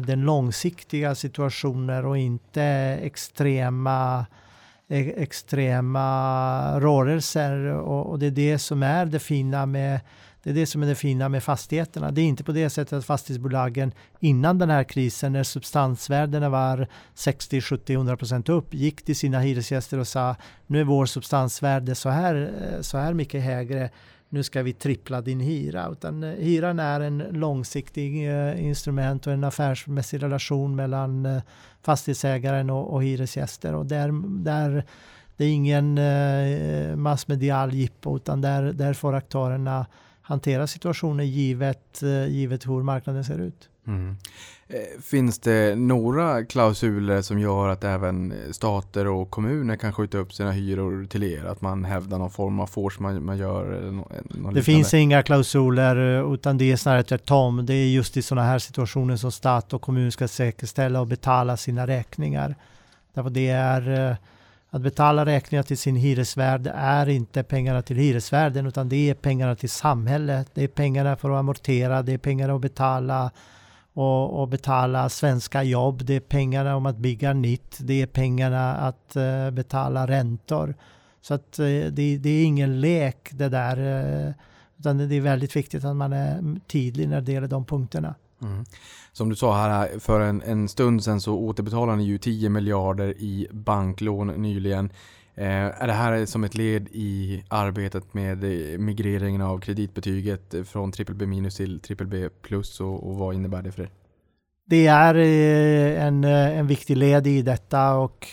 den 0.00 0.20
långsiktiga 0.20 1.14
situationen 1.14 2.04
och 2.04 2.18
inte 2.18 2.62
extrema 3.02 4.26
extrema 4.88 6.80
rörelser 6.80 7.64
och, 7.64 8.06
och, 8.06 8.18
det 8.18 8.26
är 8.26 8.30
det 8.30 8.58
som 8.58 8.82
är 8.82 9.06
det 9.06 9.18
fina 9.18 9.66
med 9.66 10.00
det 10.42 10.50
är 10.50 10.54
det 10.54 10.66
som 10.66 10.82
är 10.82 10.86
det 10.86 10.94
fina 10.94 11.28
med 11.28 11.42
fastigheterna. 11.42 12.10
Det 12.10 12.20
är 12.20 12.24
inte 12.24 12.44
på 12.44 12.52
det 12.52 12.70
sättet 12.70 12.92
att 12.92 13.04
fastighetsbolagen 13.04 13.92
innan 14.20 14.58
den 14.58 14.70
här 14.70 14.84
krisen 14.84 15.32
när 15.32 15.42
substansvärdena 15.42 16.48
var 16.48 16.88
60, 17.14 17.60
70, 17.60 17.92
100 17.92 18.16
procent 18.16 18.48
upp 18.48 18.74
gick 18.74 19.04
till 19.04 19.16
sina 19.16 19.40
hyresgäster 19.40 19.98
och 19.98 20.08
sa 20.08 20.36
nu 20.66 20.80
är 20.80 20.84
vår 20.84 21.06
substansvärde 21.06 21.94
så 21.94 22.08
här, 22.08 22.52
eh, 22.62 22.80
så 22.80 22.98
här 22.98 23.14
mycket 23.14 23.42
högre 23.42 23.90
nu 24.34 24.42
ska 24.42 24.62
vi 24.62 24.72
trippla 24.72 25.20
din 25.20 25.40
hyra. 25.40 25.88
Utan 25.92 26.24
eh, 26.24 26.30
hyran 26.30 26.78
är 26.78 27.00
en 27.00 27.18
långsiktig 27.18 28.28
eh, 28.30 28.64
instrument 28.64 29.26
och 29.26 29.32
en 29.32 29.44
affärsmässig 29.44 30.22
relation 30.22 30.76
mellan 30.76 31.26
eh, 31.26 31.42
fastighetsägaren 31.82 32.70
och, 32.70 32.94
och 32.94 33.04
hyresgäster. 33.04 33.74
Och 33.74 33.86
där, 33.86 34.10
där, 34.44 34.84
det 35.36 35.44
är 35.44 35.48
ingen 35.48 36.00
massmedial 37.02 37.74
jippo 37.74 38.16
utan 38.16 38.40
där, 38.40 38.62
där 38.62 38.94
får 38.94 39.14
aktörerna 39.14 39.86
hantera 40.22 40.66
situationen 40.66 41.28
givet, 41.28 42.02
givet 42.28 42.66
hur 42.66 42.82
marknaden 42.82 43.24
ser 43.24 43.38
ut. 43.38 43.68
Mm. 43.86 44.16
Eh, 44.68 45.00
finns 45.02 45.38
det 45.38 45.74
några 45.74 46.44
klausuler 46.44 47.22
som 47.22 47.38
gör 47.38 47.68
att 47.68 47.84
även 47.84 48.34
stater 48.52 49.06
och 49.06 49.30
kommuner 49.30 49.76
kan 49.76 49.92
skjuta 49.92 50.18
upp 50.18 50.32
sina 50.32 50.52
hyror 50.52 51.06
till 51.06 51.22
er? 51.22 51.44
Att 51.44 51.60
man 51.60 51.84
hävdar 51.84 52.18
någon 52.18 52.30
form 52.30 52.60
av 52.60 52.66
force 52.66 53.02
man, 53.02 53.24
man 53.24 53.38
gör? 53.38 53.90
Någon 54.28 54.54
det 54.54 54.62
finns 54.62 54.94
inga 54.94 55.22
klausuler 55.22 56.18
eh, 56.18 56.32
utan 56.34 56.58
det 56.58 56.72
är 56.72 56.76
snarare 56.76 57.02
tvärtom. 57.02 57.66
Det 57.66 57.74
är 57.74 57.86
just 57.86 58.16
i 58.16 58.22
sådana 58.22 58.46
här 58.46 58.58
situationer 58.58 59.16
som 59.16 59.32
stat 59.32 59.72
och 59.72 59.82
kommun 59.82 60.12
ska 60.12 60.28
säkerställa 60.28 61.00
och 61.00 61.06
betala 61.06 61.56
sina 61.56 61.86
räkningar. 61.86 62.54
Därför 63.14 63.30
det 63.30 63.48
är 63.48 64.10
eh, 64.10 64.16
att 64.70 64.82
betala 64.82 65.26
räkningar 65.26 65.62
till 65.62 65.78
sin 65.78 65.96
hyresvärd 65.96 66.70
är 66.74 67.08
inte 67.08 67.42
pengarna 67.42 67.82
till 67.82 67.96
hyresvärden 67.96 68.66
utan 68.66 68.88
det 68.88 69.10
är 69.10 69.14
pengarna 69.14 69.54
till 69.54 69.70
samhället. 69.70 70.50
Det 70.54 70.64
är 70.64 70.68
pengarna 70.68 71.16
för 71.16 71.30
att 71.30 71.38
amortera, 71.38 72.02
det 72.02 72.12
är 72.12 72.18
pengarna 72.18 72.54
att 72.54 72.60
betala 72.60 73.30
och, 73.94 74.40
och, 74.40 74.48
betala 74.48 75.08
svenska 75.08 75.62
jobb. 75.62 76.04
Det 76.04 76.14
är 76.14 76.20
pengarna 76.20 76.76
om 76.76 76.86
att 76.86 76.96
bygga 76.96 77.32
nytt. 77.32 77.78
Det 77.80 78.02
är 78.02 78.06
pengarna 78.06 78.74
att 78.74 79.16
uh, 79.16 79.50
betala 79.50 80.06
räntor. 80.06 80.74
Så 81.20 81.34
att 81.34 81.58
uh, 81.60 81.66
det, 81.66 82.18
det, 82.18 82.30
är 82.30 82.44
ingen 82.44 82.80
lek 82.80 83.28
det 83.32 83.48
där. 83.48 83.78
Uh, 84.26 84.32
utan 84.78 84.98
det 84.98 85.14
är 85.14 85.20
väldigt 85.20 85.56
viktigt 85.56 85.84
att 85.84 85.96
man 85.96 86.12
är 86.12 86.60
tydlig 86.66 87.08
när 87.08 87.20
det 87.20 87.32
gäller 87.32 87.48
de 87.48 87.64
punkterna. 87.64 88.14
Mm. 88.42 88.64
Som 89.12 89.28
du 89.28 89.36
sa 89.36 89.56
här 89.56 89.98
för 89.98 90.20
en, 90.20 90.42
en 90.42 90.68
stund 90.68 91.04
sedan 91.04 91.20
så 91.20 91.34
återbetalade 91.34 91.98
ni 91.98 92.04
ju 92.04 92.18
10 92.18 92.48
miljarder 92.48 93.14
i 93.18 93.48
banklån 93.50 94.26
nyligen. 94.26 94.90
Eh, 95.36 95.82
är 95.82 95.86
det 95.86 95.92
här 95.92 96.26
som 96.26 96.44
ett 96.44 96.54
led 96.54 96.88
i 96.92 97.44
arbetet 97.48 98.14
med 98.14 98.44
eh, 98.44 98.78
migreringen 98.78 99.42
av 99.42 99.58
kreditbetyget 99.58 100.54
eh, 100.54 100.62
från 100.62 100.90
BBB 100.90 101.26
minus 101.26 101.56
till 101.56 101.80
BBB 101.88 102.28
plus 102.42 102.80
och, 102.80 103.08
och 103.08 103.16
vad 103.16 103.34
innebär 103.34 103.62
det 103.62 103.72
för 103.72 103.82
er? 103.82 103.90
Det 104.66 104.86
är 104.86 105.14
eh, 105.14 106.06
en, 106.06 106.24
en 106.24 106.66
viktig 106.66 106.96
led 106.96 107.26
i 107.26 107.42
detta 107.42 107.94
och 107.94 108.28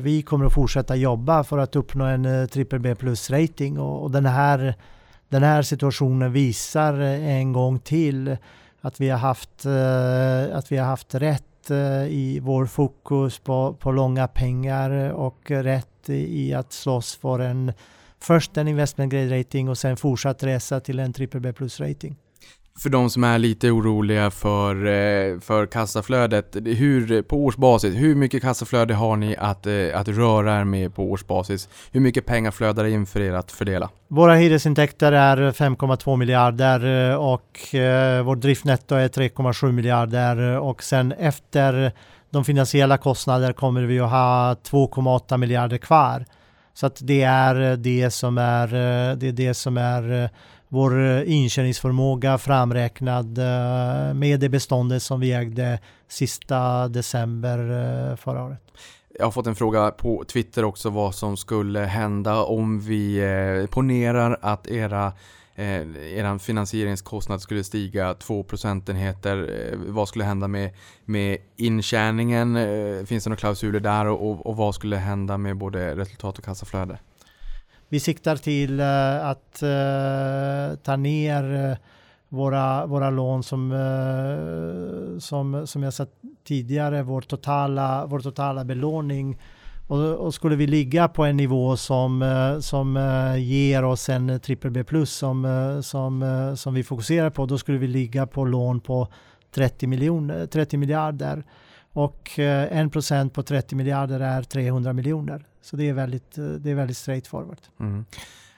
vi 0.00 0.24
kommer 0.26 0.46
att 0.46 0.54
fortsätta 0.54 0.96
jobba 0.96 1.44
för 1.44 1.58
att 1.58 1.76
uppnå 1.76 2.04
en 2.04 2.48
BBB 2.54 2.94
plus 2.94 3.30
rating 3.30 3.78
och, 3.78 4.02
och 4.02 4.10
den, 4.10 4.26
här, 4.26 4.74
den 5.28 5.42
här 5.42 5.62
situationen 5.62 6.32
visar 6.32 6.94
en 7.00 7.52
gång 7.52 7.78
till 7.78 8.36
att 8.80 9.00
vi 9.00 9.10
har 9.10 9.18
haft, 9.18 9.66
att 10.52 10.72
vi 10.72 10.76
har 10.76 10.86
haft 10.86 11.14
rätt 11.14 11.70
i 12.08 12.40
vår 12.42 12.66
fokus 12.66 13.38
på, 13.38 13.76
på 13.80 13.92
långa 13.92 14.28
pengar 14.28 15.12
och 15.12 15.50
rätt 15.50 15.93
i 16.12 16.54
att 16.54 16.72
slåss 16.72 17.16
för 17.16 17.38
en 17.38 17.72
först 18.20 18.56
en 18.56 18.68
investment 18.68 19.12
grade 19.12 19.38
rating 19.40 19.68
och 19.68 19.78
sen 19.78 19.96
fortsatt 19.96 20.42
resa 20.42 20.80
till 20.80 20.98
en 20.98 21.12
triple 21.12 21.40
B 21.40 21.52
plus 21.52 21.80
rating. 21.80 22.16
För 22.78 22.90
de 22.90 23.10
som 23.10 23.24
är 23.24 23.38
lite 23.38 23.70
oroliga 23.70 24.30
för, 24.30 24.86
eh, 24.86 25.40
för 25.40 25.66
kassaflödet, 25.66 26.56
hur, 26.64 27.22
på 27.22 27.44
årsbasis, 27.44 27.94
hur 27.94 28.14
mycket 28.14 28.42
kassaflöde 28.42 28.94
har 28.94 29.16
ni 29.16 29.36
att, 29.36 29.66
eh, 29.66 30.00
att 30.00 30.08
röra 30.08 30.60
er 30.60 30.64
med 30.64 30.94
på 30.94 31.10
årsbasis? 31.10 31.68
Hur 31.92 32.00
mycket 32.00 32.26
pengar 32.26 32.50
flödar 32.50 32.84
in 32.84 33.06
för 33.06 33.20
er 33.20 33.32
att 33.32 33.52
fördela? 33.52 33.90
Våra 34.08 34.34
hyresintäkter 34.34 35.12
är 35.12 35.52
5,2 35.52 36.16
miljarder 36.16 37.10
eh, 37.10 37.16
och 37.16 37.74
vårt 38.24 38.40
driftnetto 38.40 38.94
är 38.94 39.08
3,7 39.08 39.72
miljarder 39.72 40.58
och 40.60 40.82
sen 40.82 41.12
efter 41.12 41.92
de 42.34 42.44
finansiella 42.44 42.98
kostnader 42.98 43.52
kommer 43.52 43.82
vi 43.82 44.00
att 44.00 44.10
ha 44.10 44.54
2,8 44.54 45.36
miljarder 45.36 45.78
kvar. 45.78 46.24
Så 46.74 46.86
att 46.86 46.98
det 47.02 47.22
är 47.22 47.70
eh, 47.70 47.76
det 47.76 48.10
som 48.10 48.38
är, 48.38 48.66
eh, 48.66 49.16
det 49.16 49.28
är 49.28 49.32
det 49.32 49.54
som 49.54 49.76
är 49.76 50.22
eh, 50.22 50.30
vår 50.68 50.92
inkörningsförmåga 50.92 51.32
intjäningsförmåga 51.32 52.38
framräknad 52.38 53.38
med 54.16 54.40
det 54.40 54.48
beståndet 54.48 55.02
som 55.02 55.20
vi 55.20 55.32
ägde 55.32 55.78
sista 56.08 56.88
december 56.88 58.16
förra 58.16 58.44
året. 58.44 58.60
Jag 59.18 59.26
har 59.26 59.30
fått 59.30 59.46
en 59.46 59.54
fråga 59.54 59.90
på 59.90 60.24
Twitter 60.24 60.64
också 60.64 60.90
vad 60.90 61.14
som 61.14 61.36
skulle 61.36 61.80
hända 61.80 62.42
om 62.42 62.80
vi 62.80 63.68
ponerar 63.70 64.38
att 64.42 64.66
era 64.66 65.12
eh, 65.54 66.18
er 66.18 66.38
finansieringskostnad 66.38 67.40
skulle 67.40 67.64
stiga 67.64 68.14
2 68.14 68.42
procentenheter. 68.42 69.36
Eh, 69.72 69.78
vad 69.78 70.08
skulle 70.08 70.24
hända 70.24 70.48
med, 70.48 70.70
med 71.04 71.38
intjäningen? 71.56 72.56
Eh, 72.56 73.04
finns 73.04 73.24
det 73.24 73.30
några 73.30 73.40
klausuler 73.40 73.80
där 73.80 74.06
och, 74.06 74.46
och, 74.46 74.56
vad 74.56 74.74
skulle 74.74 74.96
hända 74.96 75.38
med 75.38 75.56
både 75.56 75.96
resultat 75.96 76.38
och 76.38 76.44
kassaflöde? 76.44 76.98
Vi 77.88 78.00
siktar 78.00 78.36
till 78.36 78.80
eh, 78.80 79.26
att 79.26 79.62
eh, 79.62 80.76
ta 80.82 80.96
ner 80.96 81.70
eh, 81.70 81.76
våra, 82.28 82.86
våra 82.86 83.10
lån 83.10 83.42
som, 83.42 83.70
som, 85.20 85.66
som 85.66 85.82
jag 85.82 85.94
sa 85.94 86.06
tidigare, 86.44 87.02
vår 87.02 87.20
totala, 87.20 88.06
vår 88.06 88.20
totala 88.20 88.64
belåning. 88.64 89.38
Och, 89.86 90.14
och, 90.14 90.34
skulle 90.34 90.56
vi 90.56 90.66
ligga 90.66 91.08
på 91.08 91.24
en 91.24 91.36
nivå 91.36 91.76
som, 91.76 92.22
eh, 92.22 92.58
som 92.60 92.96
eh, 92.96 93.36
ger 93.36 93.84
oss 93.84 94.08
en 94.08 94.40
trippel 94.40 94.70
B 94.70 94.84
plus 94.84 95.12
som, 95.12 95.44
eh, 95.44 95.80
som, 95.80 96.54
som 96.56 96.74
vi 96.74 96.82
fokuserar 96.82 97.30
på, 97.30 97.46
då 97.46 97.58
skulle 97.58 97.78
vi 97.78 97.86
ligga 97.86 98.26
på 98.26 98.44
lån 98.44 98.80
på 98.80 99.08
30, 99.54 99.86
miljoner, 99.86 100.46
30 100.46 100.76
miljarder. 100.76 101.44
Och 101.92 102.30
1% 102.36 103.30
på 103.30 103.42
30 103.42 103.76
miljarder 103.76 104.20
är 104.20 104.42
300 104.42 104.92
miljoner. 104.92 105.46
Så 105.62 105.76
det 105.76 105.88
är 105.88 105.92
väldigt, 105.92 106.34
det 106.34 106.70
är 106.70 106.74
väldigt 106.74 106.96
straightforward. 106.96 107.58
Mm. 107.80 108.04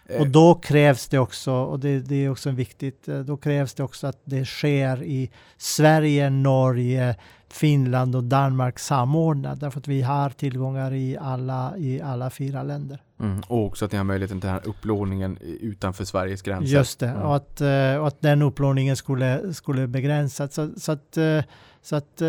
Och 0.09 0.26
eh. 0.26 0.30
då 0.30 0.54
krävs 0.54 1.09
det 1.09 1.18
också, 1.18 1.52
och 1.52 1.80
det, 1.80 1.98
det, 2.00 2.24
är 2.24 2.30
också 2.30 2.50
viktigt, 2.50 3.09
eh, 3.09 3.18
då 3.18 3.36
krävs 3.36 3.74
det 3.74 3.82
också 3.82 4.07
att 4.07 4.20
det 4.24 4.44
sker 4.44 5.02
i 5.02 5.30
Sverige, 5.57 6.30
Norge, 6.30 7.16
Finland 7.48 8.16
och 8.16 8.24
Danmark 8.24 8.78
samordnat. 8.78 9.61
Därför 9.61 9.80
att 9.80 9.88
vi 9.88 10.02
har 10.02 10.30
tillgångar 10.30 10.92
i 10.92 11.16
alla, 11.20 11.74
i 11.76 12.00
alla 12.00 12.30
fyra 12.30 12.62
länder. 12.62 13.02
Mm. 13.20 13.40
Och 13.48 13.66
också 13.66 13.84
att 13.84 13.92
ni 13.92 13.98
har 13.98 14.04
möjligheten 14.04 14.40
till 14.40 14.46
den 14.46 14.54
här 14.54 14.68
upplåningen 14.68 15.38
utanför 15.40 16.04
Sveriges 16.04 16.42
gränser. 16.42 16.74
Just 16.76 16.98
det, 16.98 17.09
mm. 17.09 17.22
och, 17.22 17.36
att, 17.36 17.61
och 18.00 18.09
att 18.09 18.20
den 18.20 18.42
upplåningen 18.42 18.96
skulle, 18.96 19.54
skulle 19.54 19.86
begränsas. 19.86 20.54
Så, 20.54 20.70
så 20.76 20.92
att 20.92 21.18
så 21.87 21.97
att 21.97 22.22
eh, 22.22 22.28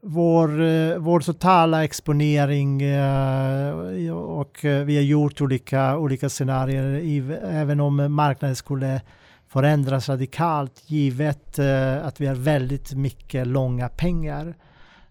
vår, 0.00 0.62
eh, 0.62 0.98
vår 0.98 1.20
totala 1.20 1.84
exponering 1.84 2.82
eh, 2.82 4.14
och 4.16 4.64
eh, 4.64 4.84
vi 4.84 4.96
har 4.96 5.02
gjort 5.02 5.40
olika, 5.40 5.98
olika 5.98 6.28
scenarier 6.28 6.94
i, 6.94 7.38
även 7.42 7.80
om 7.80 8.14
marknaden 8.14 8.56
skulle 8.56 9.00
förändras 9.48 10.08
radikalt 10.08 10.82
givet 10.86 11.58
eh, 11.58 12.06
att 12.06 12.20
vi 12.20 12.26
har 12.26 12.34
väldigt 12.34 12.94
mycket 12.94 13.46
långa 13.46 13.88
pengar. 13.88 14.54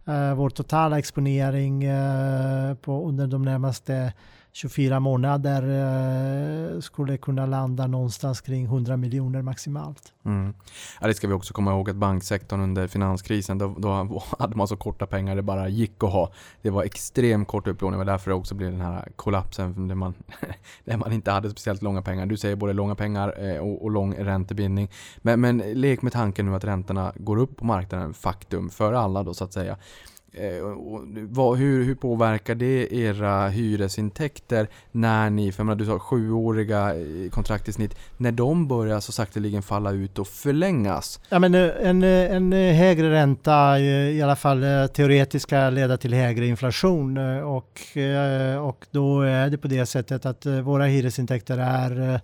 Eh, 0.07 0.35
vår 0.35 0.49
totala 0.49 0.99
exponering 0.99 1.83
eh, 1.83 2.73
på, 2.75 3.07
under 3.07 3.27
de 3.27 3.41
närmaste 3.41 4.13
24 4.55 4.99
månader 4.99 5.61
eh, 6.75 6.79
skulle 6.79 7.17
kunna 7.17 7.45
landa 7.45 7.87
någonstans 7.87 8.41
kring 8.41 8.65
100 8.65 8.97
miljoner 8.97 9.41
maximalt. 9.41 10.13
Mm. 10.25 10.53
Ja, 11.01 11.07
det 11.07 11.13
ska 11.13 11.27
vi 11.27 11.33
också 11.33 11.53
komma 11.53 11.71
ihåg 11.71 11.89
att 11.89 11.95
banksektorn 11.95 12.61
under 12.61 12.87
finanskrisen 12.87 13.57
då, 13.57 13.75
då 13.77 14.23
hade 14.39 14.55
man 14.55 14.67
så 14.67 14.77
korta 14.77 15.05
pengar 15.05 15.35
det 15.35 15.41
bara 15.41 15.69
gick 15.69 16.03
att 16.03 16.11
ha. 16.11 16.31
Det 16.61 16.69
var 16.69 16.83
extremt 16.83 17.47
kort 17.47 17.67
upplåning 17.67 17.99
och 17.99 18.05
därför 18.05 18.31
det 18.31 18.35
också 18.35 18.55
blev 18.55 18.71
den 18.71 18.81
här 18.81 19.11
kollapsen 19.15 19.87
där 19.87 19.95
man, 19.95 20.13
där 20.85 20.97
man 20.97 21.11
inte 21.11 21.31
hade 21.31 21.49
speciellt 21.49 21.81
långa 21.81 22.01
pengar. 22.01 22.25
Du 22.25 22.37
säger 22.37 22.55
både 22.55 22.73
långa 22.73 22.95
pengar 22.95 23.49
eh, 23.49 23.57
och, 23.57 23.83
och 23.83 23.91
lång 23.91 24.13
räntebindning. 24.13 24.89
Men, 25.17 25.41
men 25.41 25.57
lek 25.57 26.01
med 26.01 26.13
tanken 26.13 26.45
nu 26.45 26.55
att 26.55 26.63
räntorna 26.63 27.13
går 27.15 27.37
upp 27.37 27.57
på 27.57 27.65
marknaden, 27.65 28.13
faktum, 28.13 28.69
för 28.69 28.93
alla 28.93 29.23
då 29.23 29.33
så 29.33 29.43
att 29.43 29.53
säga. 29.53 29.77
Eh, 30.37 30.63
vad, 31.29 31.57
hur, 31.57 31.83
hur 31.83 31.95
påverkar 31.95 32.55
det 32.55 32.93
era 32.93 33.47
hyresintäkter 33.47 34.67
när 34.91 35.29
ni, 35.29 35.51
för 35.51 35.63
menar, 35.63 35.75
du 35.75 35.85
sa 35.85 35.99
sjuåriga 35.99 36.95
eh, 36.95 37.29
kontrakt 37.29 37.67
i 37.67 37.73
snitt, 37.73 37.95
när 38.17 38.31
de 38.31 38.67
börjar 38.67 38.99
så 38.99 39.11
sakteligen 39.11 39.61
falla 39.61 39.91
ut 39.91 40.19
och 40.19 40.27
förlängas? 40.27 41.19
Ja, 41.29 41.39
men 41.39 41.55
eh, 41.55 41.71
en, 41.81 42.03
en 42.03 42.51
högre 42.51 43.11
ränta, 43.11 43.79
i 43.79 44.21
alla 44.21 44.35
fall 44.35 44.61
teoretiskt, 44.93 45.43
ska 45.43 45.69
leda 45.69 45.97
till 45.97 46.13
högre 46.13 46.47
inflation 46.47 47.17
och, 47.43 47.81
och 48.61 48.85
då 48.91 49.21
är 49.21 49.49
det 49.49 49.57
på 49.57 49.67
det 49.67 49.85
sättet 49.85 50.25
att 50.25 50.45
våra 50.45 50.85
hyresintäkter 50.85 51.57
är 51.57 52.21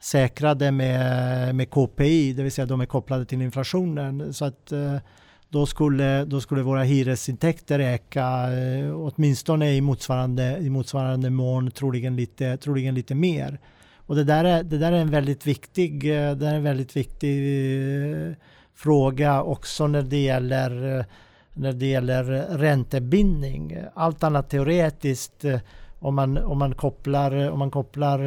säkrade 0.00 0.70
med, 0.70 1.54
med 1.54 1.70
KPI, 1.70 2.32
det 2.32 2.42
vill 2.42 2.52
säga 2.52 2.66
de 2.66 2.80
är 2.80 2.86
kopplade 2.86 3.24
till 3.24 3.42
inflationen. 3.42 4.34
Så 4.34 4.44
att 4.44 4.72
då 5.50 5.66
skulle, 5.66 6.24
då 6.24 6.40
skulle 6.40 6.62
våra 6.62 6.82
hyresintäkter 6.82 7.78
öka 7.78 8.52
eh, 8.52 8.96
åtminstone 8.96 9.74
i 9.74 9.80
motsvarande, 9.80 10.58
i 10.58 10.70
motsvarande 10.70 11.30
mån, 11.30 11.70
troligen 11.70 12.16
lite, 12.16 12.56
troligen 12.56 12.94
lite 12.94 13.14
mer. 13.14 13.58
Och 13.96 14.16
det 14.16 14.24
där 14.24 14.44
är, 14.44 14.62
det 14.62 14.78
där 14.78 14.92
är 14.92 14.96
en 14.96 15.10
väldigt 15.10 15.46
viktig, 15.46 16.04
eh, 16.04 16.32
det 16.32 16.46
är 16.46 16.54
en 16.54 16.62
väldigt 16.62 16.96
viktig 16.96 17.38
eh, 18.28 18.32
fråga 18.74 19.42
också 19.42 19.86
när 19.86 20.02
det 20.02 20.22
gäller, 20.22 20.98
eh, 20.98 21.04
när 21.54 21.72
det 21.72 21.86
gäller 21.86 22.24
räntebindning. 22.58 23.76
Allt 23.94 24.22
annat 24.22 24.50
teoretiskt, 24.50 25.44
eh, 25.44 25.60
om 26.00 26.14
man, 26.14 26.38
om 26.38 26.58
man, 26.58 26.74
kopplar, 26.74 27.50
om 27.50 27.58
man 27.58 27.70
kopplar 27.70 28.18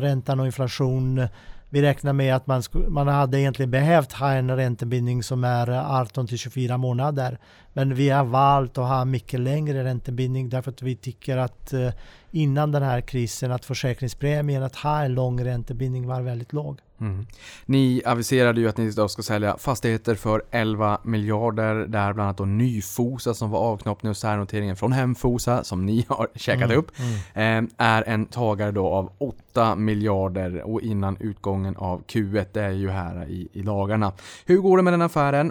räntan 0.00 0.40
och 0.40 0.46
inflation 0.46 1.28
vi 1.70 1.82
räknar 1.82 2.12
med 2.12 2.36
att 2.36 2.46
man, 2.46 2.62
man 2.88 3.08
hade 3.08 3.40
egentligen 3.40 3.70
behövt 3.70 4.12
ha 4.12 4.32
en 4.32 4.56
räntebindning 4.56 5.22
som 5.22 5.44
är 5.44 5.70
eh, 5.70 5.90
18 5.90 6.26
till 6.26 6.38
24 6.38 6.76
månader. 6.76 7.38
Men 7.72 7.94
vi 7.94 8.10
har 8.10 8.24
valt 8.24 8.78
att 8.78 8.88
ha 8.88 9.04
mycket 9.04 9.40
längre 9.40 9.84
räntebindning 9.84 10.48
därför 10.48 10.70
att 10.70 10.82
vi 10.82 10.96
tycker 10.96 11.36
att 11.36 11.72
eh, 11.72 11.90
innan 12.36 12.72
den 12.72 12.82
här 12.82 13.00
krisen 13.00 13.52
att 13.52 13.64
försäkringspremien 13.64 14.62
att 14.62 14.76
ha 14.76 15.02
en 15.02 15.14
lång 15.14 15.44
räntebindning 15.44 16.06
var 16.06 16.20
väldigt 16.20 16.52
låg. 16.52 16.80
Mm. 17.00 17.26
Ni 17.66 18.02
aviserade 18.04 18.60
ju 18.60 18.68
att 18.68 18.76
ni 18.76 18.84
idag 18.84 19.10
ska 19.10 19.22
sälja 19.22 19.56
fastigheter 19.58 20.14
för 20.14 20.42
11 20.50 20.98
miljarder, 21.02 21.74
där 21.74 22.12
bland 22.12 22.20
annat 22.20 22.36
då 22.36 22.44
Nyfosa 22.44 23.34
som 23.34 23.50
var 23.50 23.58
avknoppning 23.58 24.10
och 24.10 24.16
särnoteringen 24.16 24.76
från 24.76 24.92
Hemfosa 24.92 25.64
som 25.64 25.86
ni 25.86 26.04
har 26.08 26.28
käkat 26.34 26.64
mm. 26.64 26.78
upp, 26.78 26.90
mm. 27.34 27.68
Eh, 27.68 27.86
är 27.86 28.02
en 28.02 28.26
tagare 28.26 28.70
då 28.70 28.86
av 28.86 29.12
8 29.18 29.76
miljarder 29.76 30.62
och 30.62 30.80
innan 30.80 31.16
utgången 31.20 31.76
av 31.76 32.02
Q1, 32.04 32.46
det 32.52 32.62
är 32.62 32.70
ju 32.70 32.90
här 32.90 33.28
i, 33.28 33.48
i 33.52 33.62
dagarna. 33.62 34.12
Hur 34.46 34.56
går 34.58 34.76
det 34.76 34.82
med 34.82 34.92
den 34.92 35.02
affären? 35.02 35.50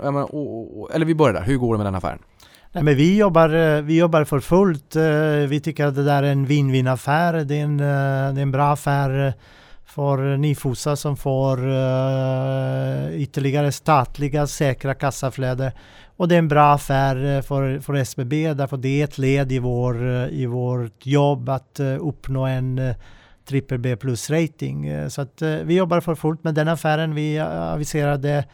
Eller 0.94 1.06
vi 1.06 1.16
börjar 1.16 1.34
där, 1.34 1.44
hur 1.44 1.58
går 1.58 1.74
det 1.74 1.78
med 1.78 1.88
den 1.88 1.96
affären? 1.96 2.20
Nej, 2.76 2.84
men 2.84 2.96
vi, 2.96 3.18
jobbar, 3.18 3.50
eh, 3.50 3.82
vi 3.82 3.98
jobbar 3.98 4.24
för 4.24 4.40
fullt. 4.40 4.96
Eh, 4.96 5.50
vi 5.50 5.60
tycker 5.64 5.86
att 5.86 5.96
det 5.96 6.04
där 6.04 6.24
är 6.24 6.32
en 6.32 6.48
win-win 6.48 6.92
affär. 6.92 7.34
Det 7.34 7.60
är 7.60 7.64
en, 7.64 7.80
eh, 7.80 8.34
det 8.34 8.40
är 8.40 8.42
en 8.42 8.52
bra 8.52 8.74
affär 8.74 9.34
för 9.86 10.38
Nifosa 10.38 10.96
som 10.96 11.18
får 11.18 11.60
ytterligare 13.14 13.72
statliga 13.72 14.48
säkra 14.48 14.94
kassaflöde. 14.94 15.74
Och 16.18 16.28
det 16.28 16.36
är 16.36 16.40
en 16.40 16.48
bra 16.48 16.74
affär 16.74 17.42
för, 17.42 17.80
för 17.80 17.94
SBB 17.94 18.54
därför 18.54 18.78
det 18.78 19.02
är 19.02 19.04
ett 19.04 19.18
led 19.18 19.52
i, 19.52 19.60
vår, 19.60 20.28
i 20.28 20.46
vårt 20.46 21.06
jobb 21.06 21.50
att 21.50 21.80
uppnå 22.00 22.46
en 22.46 22.94
trippel 23.48 23.80
B 23.80 23.96
plus 23.96 24.30
rating. 24.30 25.10
Så 25.10 25.22
att 25.22 25.42
vi 25.42 25.76
jobbar 25.76 26.00
för 26.02 26.16
fullt 26.16 26.44
med 26.44 26.54
den 26.54 26.68
affären. 26.68 27.16
Vi 27.16 27.40
aviserade 27.40 28.46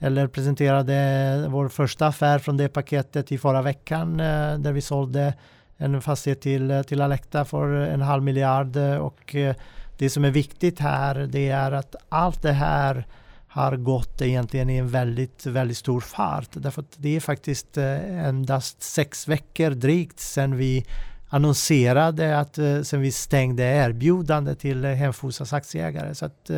eller 0.00 0.26
presenterade 0.26 1.46
vår 1.48 1.68
första 1.68 2.06
affär 2.06 2.38
från 2.38 2.56
det 2.56 2.68
paketet 2.68 3.32
i 3.32 3.38
förra 3.38 3.62
veckan 3.62 4.20
eh, 4.20 4.58
där 4.58 4.72
vi 4.72 4.80
sålde 4.80 5.34
en 5.76 6.02
fastighet 6.02 6.40
till, 6.40 6.70
eh, 6.70 6.82
till 6.82 7.00
Alecta 7.00 7.44
för 7.44 7.68
en 7.68 8.00
halv 8.00 8.22
miljard 8.22 8.76
och 8.76 9.34
eh, 9.34 9.54
det 9.98 10.10
som 10.10 10.24
är 10.24 10.30
viktigt 10.30 10.80
här 10.80 11.14
det 11.14 11.48
är 11.48 11.72
att 11.72 11.96
allt 12.08 12.42
det 12.42 12.52
här 12.52 13.06
har 13.48 13.76
gått 13.76 14.22
egentligen 14.22 14.70
i 14.70 14.76
en 14.76 14.88
väldigt, 14.88 15.46
väldigt 15.46 15.76
stor 15.76 16.00
fart. 16.00 16.48
Därför 16.52 16.82
att 16.82 16.94
det 16.96 17.16
är 17.16 17.20
faktiskt 17.20 17.76
endast 17.76 18.82
sex 18.82 19.28
veckor 19.28 19.70
drygt 19.70 20.20
sedan 20.20 20.56
vi 20.56 20.86
annonserade 21.28 22.38
att 22.38 22.58
sen 22.82 23.00
vi 23.00 23.12
stängde 23.12 23.62
erbjudande 23.62 24.54
till 24.54 24.84
Hemfosas 24.84 25.52
aktieägare. 25.52 26.14
Så 26.14 26.26
att 26.26 26.50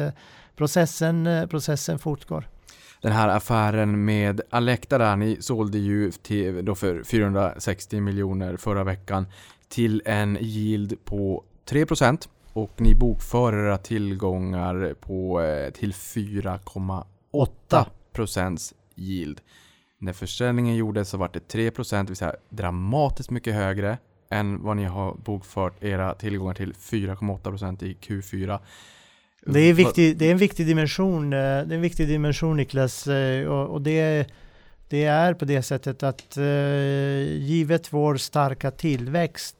processen, 0.57 1.47
processen 1.51 1.99
fortgår. 1.99 2.47
Den 3.01 3.13
här 3.13 3.29
affären 3.29 4.05
med 4.05 4.41
Alecta 4.51 4.99
där, 4.99 5.17
ni 5.17 5.43
sålde 5.43 5.79
ju 5.79 6.11
till, 6.11 6.65
då 6.65 6.75
för 6.75 7.03
460 7.03 8.01
miljoner 8.01 8.57
förra 8.57 8.85
veckan 8.85 9.27
till 9.69 10.03
en 10.05 10.39
yield 10.41 11.05
på 11.05 11.45
3% 11.69 12.29
och 12.53 12.81
ni 12.81 12.95
bokför 12.95 13.67
era 13.67 13.79
tillgångar 13.79 14.95
på, 15.01 15.41
eh, 15.41 15.71
till 15.71 15.93
4,8 15.93 17.87
procents 18.13 18.75
yield. 18.97 19.41
När 19.99 20.13
försäljningen 20.13 20.77
gjordes 20.77 21.09
så 21.09 21.17
var 21.17 21.31
det 21.33 21.49
3 21.49 21.71
procent, 21.71 22.09
det 22.09 22.11
vill 22.11 22.17
säga 22.17 22.35
dramatiskt 22.49 23.31
mycket 23.31 23.55
högre 23.55 23.99
än 24.31 24.63
vad 24.63 24.77
ni 24.77 24.85
har 24.85 25.15
bokfört 25.15 25.83
era 25.83 26.15
tillgångar 26.15 26.55
till 26.55 26.75
4,8 26.75 27.43
procent 27.43 27.83
i 27.83 27.95
Q4. 27.95 28.59
Det 29.47 29.61
är, 29.61 29.73
viktig, 29.73 30.17
det 30.17 30.27
är 30.27 30.33
en 30.33 30.39
viktig 30.39 30.67
dimension, 30.67 31.33
eh, 31.33 31.39
det 31.39 31.45
är 31.45 31.73
en 31.73 31.81
viktig 31.81 32.09
dimension 32.09 32.57
Niklas 32.57 33.07
eh, 33.07 33.47
och, 33.47 33.69
och 33.69 33.83
det, 33.83 34.27
det 34.89 35.05
är 35.05 35.35
på 35.35 35.45
det 35.45 35.63
sättet 35.63 36.03
att 36.03 36.37
eh, 36.37 36.45
givet 37.23 37.93
vår 37.93 38.17
starka 38.17 38.71
tillväxt 38.71 39.57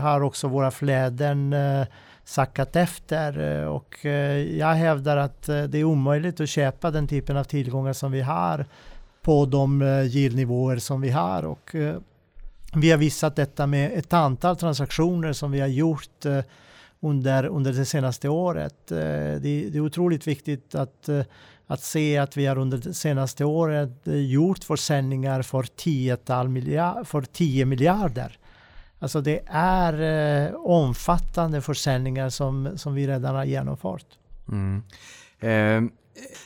har 0.00 0.20
också 0.20 0.48
våra 0.48 0.70
flöden 0.70 1.54
sackat 2.24 2.76
efter 2.76 3.38
och 3.66 4.04
jag 4.50 4.74
hävdar 4.74 5.16
att 5.16 5.42
det 5.42 5.74
är 5.74 5.84
omöjligt 5.84 6.40
att 6.40 6.48
köpa 6.48 6.90
den 6.90 7.08
typen 7.08 7.36
av 7.36 7.44
tillgångar 7.44 7.92
som 7.92 8.12
vi 8.12 8.20
har 8.20 8.66
på 9.22 9.46
de 9.46 9.82
yieldnivåer 9.82 10.76
som 10.76 11.00
vi 11.00 11.10
har 11.10 11.42
och 11.42 11.74
vi 12.74 12.90
har 12.90 12.98
visat 12.98 13.36
detta 13.36 13.66
med 13.66 13.92
ett 13.98 14.12
antal 14.12 14.56
transaktioner 14.56 15.32
som 15.32 15.52
vi 15.52 15.60
har 15.60 15.68
gjort 15.68 16.26
under, 17.04 17.46
under 17.46 17.72
det 17.72 17.84
senaste 17.84 18.28
året. 18.28 18.92
Eh, 18.92 18.98
det, 18.98 19.38
det 19.40 19.74
är 19.74 19.80
otroligt 19.80 20.26
viktigt 20.26 20.74
att, 20.74 21.08
eh, 21.08 21.20
att 21.66 21.82
se 21.82 22.18
att 22.18 22.36
vi 22.36 22.46
har 22.46 22.58
under 22.58 22.78
det 22.78 22.94
senaste 22.94 23.44
året 23.44 24.08
eh, 24.08 24.14
gjort 24.14 24.64
försäljningar 24.64 25.42
för 25.42 25.62
10, 25.62 26.18
miljard, 26.48 27.06
för 27.06 27.22
10 27.22 27.64
miljarder. 27.64 28.38
Alltså 28.98 29.20
det 29.20 29.40
är 29.46 30.66
omfattande 30.66 31.60
försäljningar 31.60 32.28
som, 32.28 32.78
som 32.78 32.94
vi 32.94 33.06
redan 33.06 33.34
har 33.34 33.44
genomfört. 33.44 34.06
Mm. 34.48 34.82
Eh, 35.40 35.90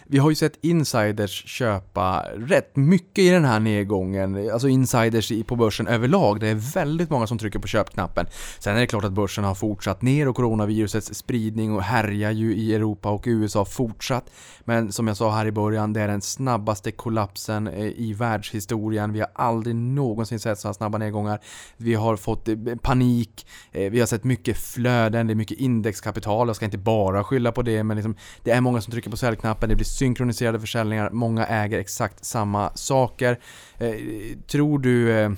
vi 0.06 0.18
har 0.18 0.30
ju 0.30 0.36
sett 0.36 0.58
insiders 0.60 1.44
köpa 1.46 2.24
rätt 2.36 2.76
mycket 2.76 3.24
i 3.24 3.30
den 3.30 3.44
här 3.44 3.60
nedgången. 3.60 4.50
Alltså 4.52 4.68
insiders 4.68 5.32
på 5.46 5.56
börsen 5.56 5.86
överlag. 5.86 6.40
Det 6.40 6.48
är 6.48 6.54
väldigt 6.54 7.10
många 7.10 7.26
som 7.26 7.38
trycker 7.38 7.58
på 7.58 7.68
köpknappen. 7.68 8.26
Sen 8.58 8.76
är 8.76 8.80
det 8.80 8.86
klart 8.86 9.04
att 9.04 9.12
börsen 9.12 9.44
har 9.44 9.54
fortsatt 9.54 10.02
ner 10.02 10.28
och 10.28 10.36
coronavirusets 10.36 11.14
spridning 11.14 11.74
och 11.74 11.82
härjar 11.82 12.30
ju 12.30 12.54
i 12.54 12.74
Europa 12.74 13.10
och 13.10 13.24
USA 13.26 13.64
fortsatt. 13.64 14.30
Men 14.64 14.92
som 14.92 15.08
jag 15.08 15.16
sa 15.16 15.30
här 15.30 15.46
i 15.46 15.52
början, 15.52 15.92
det 15.92 16.00
är 16.00 16.08
den 16.08 16.20
snabbaste 16.20 16.90
kollapsen 16.92 17.66
eh, 17.66 17.86
i 17.86 18.14
världshistorien. 18.18 19.12
Vi 19.12 19.20
har 19.20 19.28
aldrig 19.34 19.76
någonsin 19.76 20.40
sett 20.40 20.58
så 20.58 20.68
här 20.68 20.72
snabba 20.72 20.98
nedgångar. 20.98 21.40
Vi 21.76 21.94
har 21.94 22.16
fått 22.16 22.48
eh, 22.48 22.56
panik, 22.82 23.46
eh, 23.72 23.90
vi 23.90 24.00
har 24.00 24.06
sett 24.06 24.24
mycket 24.24 24.58
flöden, 24.58 25.26
det 25.26 25.32
är 25.32 25.34
mycket 25.34 25.58
indexkapital. 25.58 26.46
Jag 26.46 26.56
ska 26.56 26.64
inte 26.64 26.78
bara 26.78 27.24
skylla 27.24 27.52
på 27.52 27.62
det, 27.62 27.84
men 27.84 27.96
liksom, 27.96 28.16
det 28.42 28.50
är 28.50 28.60
många 28.60 28.80
som 28.80 28.90
trycker 28.90 29.10
på 29.10 29.16
säljknappen 29.16 29.57
appen, 29.58 29.68
det 29.68 29.76
blir 29.76 29.84
synkroniserade 29.84 30.60
försäljningar, 30.60 31.10
många 31.10 31.46
äger 31.46 31.78
exakt 31.78 32.24
samma 32.24 32.70
saker. 32.74 33.38
Eh, 33.78 33.94
tror 34.46 34.78
du 34.78 35.12
eh, 35.12 35.30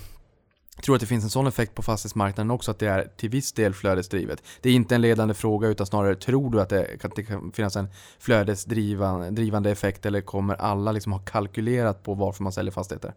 Tror 0.83 0.95
att 0.95 1.01
det 1.01 1.07
finns 1.07 1.25
en 1.25 1.31
sån 1.31 1.47
effekt 1.47 1.75
på 1.75 1.83
fastighetsmarknaden 1.83 2.51
också, 2.51 2.71
att 2.71 2.79
det 2.79 2.87
är 2.87 3.11
till 3.17 3.31
viss 3.31 3.53
del 3.53 3.75
flödesdrivet? 3.75 4.43
Det 4.61 4.71
är 4.71 4.75
inte 4.75 4.95
en 4.95 5.01
ledande 5.01 5.35
fråga, 5.35 5.69
utan 5.69 5.87
snarare 5.87 6.15
tror 6.15 6.51
du 6.51 6.61
att 6.61 6.69
det 6.69 7.01
kan, 7.01 7.11
det 7.17 7.23
kan 7.23 7.53
finnas 7.53 7.77
en 7.77 7.89
flödesdrivande 8.19 9.71
effekt, 9.71 10.07
eller 10.07 10.21
kommer 10.21 10.55
alla 10.55 10.93
liksom 10.93 11.13
ha 11.13 11.21
kalkylerat 11.21 12.03
på 12.03 12.15
varför 12.15 12.43
man 12.43 12.53
säljer 12.53 12.73
fastigheter? 12.73 13.15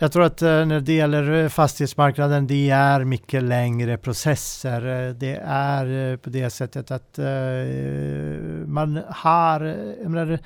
Jag 0.00 0.12
tror 0.12 0.24
att 0.24 0.42
eh, 0.42 0.66
när 0.66 0.80
det 0.80 0.92
gäller 0.92 1.32
eh, 1.32 1.48
fastighetsmarknaden, 1.48 2.46
det 2.46 2.70
är 2.70 3.04
mycket 3.04 3.42
längre 3.42 3.98
processer. 3.98 5.08
Eh, 5.08 5.14
det 5.14 5.40
är 5.44 6.16
på 6.16 6.30
det 6.30 6.50
sättet 6.50 6.90
att 6.90 7.18
man 8.66 9.00
har, 9.08 9.60
menar, 10.08 10.38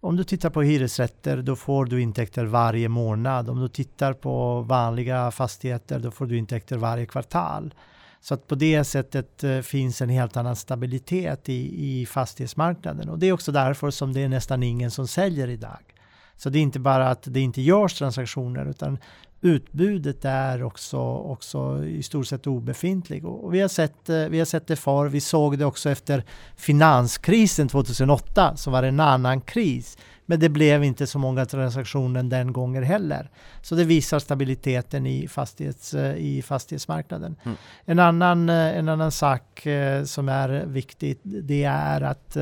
om 0.00 0.16
du 0.16 0.24
tittar 0.24 0.50
på 0.50 0.62
hyresrätter, 0.62 1.42
då 1.42 1.56
får 1.56 1.84
du 1.84 2.00
intäkter 2.00 2.44
varje 2.44 2.88
månad. 2.88 3.48
Om 3.48 3.60
du 3.60 3.68
tittar 3.68 4.12
på 4.12 4.60
vanliga 4.60 5.30
fastigheter, 5.30 5.98
då 5.98 6.10
får 6.10 6.26
du 6.26 6.36
intäkter 6.36 6.76
varje 6.76 7.06
kvartal. 7.06 7.74
Så 8.20 8.34
att 8.34 8.46
på 8.46 8.54
det 8.54 8.84
sättet 8.84 9.44
finns 9.62 10.02
en 10.02 10.08
helt 10.08 10.36
annan 10.36 10.56
stabilitet 10.56 11.48
i, 11.48 12.00
i 12.00 12.06
fastighetsmarknaden. 12.06 13.08
Och 13.08 13.18
det 13.18 13.26
är 13.26 13.32
också 13.32 13.52
därför 13.52 13.90
som 13.90 14.12
det 14.12 14.22
är 14.22 14.28
nästan 14.28 14.62
ingen 14.62 14.90
som 14.90 15.08
säljer 15.08 15.48
idag. 15.48 15.97
Så 16.38 16.50
det 16.50 16.58
är 16.58 16.62
inte 16.62 16.80
bara 16.80 17.08
att 17.08 17.22
det 17.22 17.40
inte 17.40 17.62
görs 17.62 17.94
transaktioner 17.94 18.66
utan 18.70 18.98
utbudet 19.40 20.24
är 20.24 20.62
också, 20.62 20.98
också 21.06 21.84
i 21.84 22.02
stort 22.02 22.26
sett 22.26 22.46
obefintligt. 22.46 23.26
Och 23.26 23.54
vi, 23.54 23.60
har 23.60 23.68
sett, 23.68 24.08
eh, 24.08 24.16
vi 24.16 24.38
har 24.38 24.46
sett 24.46 24.66
det 24.66 24.76
förr. 24.76 25.06
Vi 25.06 25.20
såg 25.20 25.58
det 25.58 25.64
också 25.64 25.90
efter 25.90 26.24
finanskrisen 26.56 27.68
2008 27.68 28.56
som 28.56 28.72
var 28.72 28.82
en 28.82 29.00
annan 29.00 29.40
kris. 29.40 29.98
Men 30.26 30.40
det 30.40 30.48
blev 30.48 30.84
inte 30.84 31.06
så 31.06 31.18
många 31.18 31.46
transaktioner 31.46 32.22
den 32.22 32.52
gången 32.52 32.82
heller. 32.82 33.30
Så 33.62 33.74
det 33.74 33.84
visar 33.84 34.18
stabiliteten 34.18 35.06
i, 35.06 35.28
fastighets, 35.28 35.94
eh, 35.94 36.16
i 36.16 36.42
fastighetsmarknaden. 36.42 37.36
Mm. 37.44 37.56
En, 37.84 37.98
annan, 37.98 38.48
eh, 38.48 38.78
en 38.78 38.88
annan 38.88 39.12
sak 39.12 39.66
som 40.04 40.28
är 40.28 40.64
viktigt 40.66 41.20
det 41.22 41.64
är 41.64 42.00
att 42.00 42.36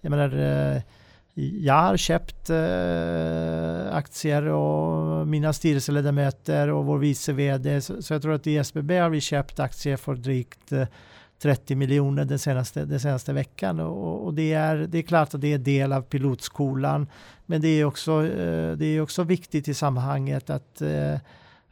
jag 0.00 0.10
menar, 0.10 0.82
jag 1.34 1.82
har 1.82 1.96
köpt 1.96 2.50
eh, 2.50 3.96
aktier 3.96 4.42
och 4.42 5.26
mina 5.28 5.52
styrelseledamöter 5.52 6.68
och 6.68 6.84
vår 6.84 6.98
vice 6.98 7.32
vd. 7.32 7.80
Så, 7.80 8.02
så, 8.02 8.14
jag 8.14 8.22
tror 8.22 8.34
att 8.34 8.46
i 8.46 8.56
SBB 8.56 8.98
har 8.98 9.10
vi 9.10 9.20
köpt 9.20 9.60
aktier 9.60 9.96
för 9.96 10.14
drygt 10.14 10.72
eh, 10.72 10.86
30 11.42 11.74
miljoner 11.74 12.24
den 12.24 12.38
senaste, 12.38 12.84
den 12.84 13.00
senaste 13.00 13.32
veckan. 13.32 13.80
Och, 13.80 14.26
och, 14.26 14.34
det, 14.34 14.52
är, 14.52 14.76
det 14.76 14.98
är 14.98 15.02
klart 15.02 15.34
att 15.34 15.40
det 15.40 15.52
är 15.52 15.58
del 15.58 15.92
av 15.92 16.02
pilotskolan. 16.02 17.06
Men 17.46 17.60
det 17.60 17.68
är 17.68 17.84
också, 17.84 18.26
eh, 18.26 18.72
det 18.72 18.86
är 18.86 19.00
också 19.00 19.22
viktigt 19.22 19.68
i 19.68 19.74
sammanhanget 19.74 20.50
att 20.50 20.82
eh, 20.82 21.16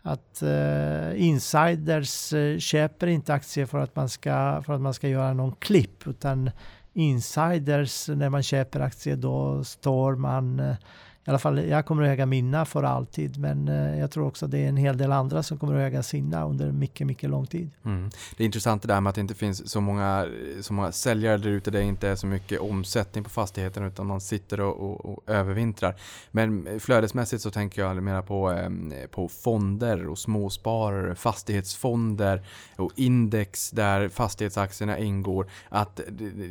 att 0.02 0.42
eh, 0.42 1.22
insiders 1.22 2.32
eh, 2.32 2.58
köper 2.58 3.06
inte 3.06 3.34
aktier 3.34 3.66
för 3.66 3.78
att 3.78 3.96
man 3.96 4.08
ska, 4.08 4.62
för 4.66 4.72
att 4.72 4.80
man 4.80 4.94
ska 4.94 5.08
göra 5.08 5.32
någon 5.32 5.52
klipp 5.52 6.06
utan 6.06 6.50
insiders 6.92 8.08
när 8.08 8.28
man 8.28 8.42
köper 8.42 8.80
aktier 8.80 9.16
då 9.16 9.64
står 9.64 10.16
man 10.16 10.60
eh, 10.60 10.76
i 11.24 11.30
alla 11.30 11.38
fall 11.38 11.68
jag 11.68 11.86
kommer 11.86 12.02
att 12.02 12.08
äga 12.08 12.26
mina 12.26 12.64
för 12.64 12.82
alltid 12.82 13.38
men 13.38 13.68
eh, 13.68 13.98
jag 13.98 14.10
tror 14.10 14.26
också 14.26 14.46
det 14.46 14.58
är 14.58 14.68
en 14.68 14.76
hel 14.76 14.96
del 14.96 15.12
andra 15.12 15.42
som 15.42 15.58
kommer 15.58 15.74
att 15.74 15.92
äga 15.92 16.02
sina 16.02 16.44
under 16.44 16.72
mycket, 16.72 17.06
mycket 17.06 17.30
lång 17.30 17.46
tid. 17.46 17.70
Mm. 17.84 18.10
Det 18.36 18.42
är 18.42 18.46
intressant 18.46 18.82
det 18.82 18.88
där 18.88 19.00
med 19.00 19.10
att 19.10 19.14
det 19.14 19.20
inte 19.20 19.34
finns 19.34 19.70
så 19.70 19.80
många, 19.80 20.26
så 20.60 20.72
många 20.72 20.92
säljare 20.92 21.36
där 21.36 21.50
ute. 21.50 21.70
Det 21.70 21.82
inte 21.82 22.08
är 22.08 22.16
så 22.16 22.26
mycket 22.26 22.60
omsättning 22.60 23.24
på 23.24 23.30
fastigheten 23.30 23.84
utan 23.84 24.06
man 24.06 24.20
sitter 24.20 24.60
och, 24.60 24.90
och, 24.90 25.06
och 25.06 25.30
övervintrar. 25.30 25.94
Men 26.30 26.66
eh, 26.66 26.78
flödesmässigt 26.78 27.42
så 27.42 27.50
tänker 27.50 27.82
jag 27.82 28.02
mer 28.02 28.22
på, 28.22 28.50
ehm, 28.50 28.92
på 29.10 29.28
fonder 29.28 30.06
och 30.06 30.18
småsparare, 30.18 31.14
fastighetsfonder 31.14 32.42
och 32.76 32.90
index 32.96 33.70
där 33.70 34.08
fastighetsaktierna 34.08 34.98
ingår. 34.98 35.46
Att 35.68 36.00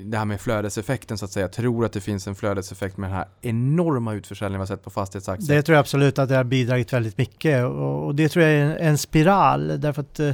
det 0.06 0.18
här 0.18 0.26
med 0.26 0.42
flödeseffekten 0.42 1.18
så 1.18 1.26
att 1.26 1.32
säga, 1.32 1.44
jag 1.44 1.54
tror 1.54 1.86
att 1.86 1.94
det 1.94 2.02
finns 2.02 2.28
en 2.28 2.36
flödeseffekt 2.36 2.98
med 2.98 3.10
den 3.10 3.18
här 3.18 3.28
enorma 3.42 4.14
utförsäljningen 4.14 4.61
vi 4.62 4.72
har 4.72 4.76
sett 4.76 4.84
på 4.84 4.90
fastighetsaktier? 4.90 5.56
Det 5.56 5.62
tror 5.62 5.74
jag 5.76 5.80
absolut 5.80 6.20
att 6.20 6.30
det 6.30 6.36
har 6.36 6.44
bidragit 6.44 6.94
väldigt 6.94 7.18
mycket 7.18 7.66
och, 7.66 8.06
och 8.06 8.16
det 8.16 8.30
tror 8.30 8.46
jag 8.46 8.54
är 8.54 8.66
en, 8.66 8.78
en 8.78 8.98
spiral 8.98 9.82
därför 9.82 10.02
att 10.02 10.20
eh, 10.20 10.34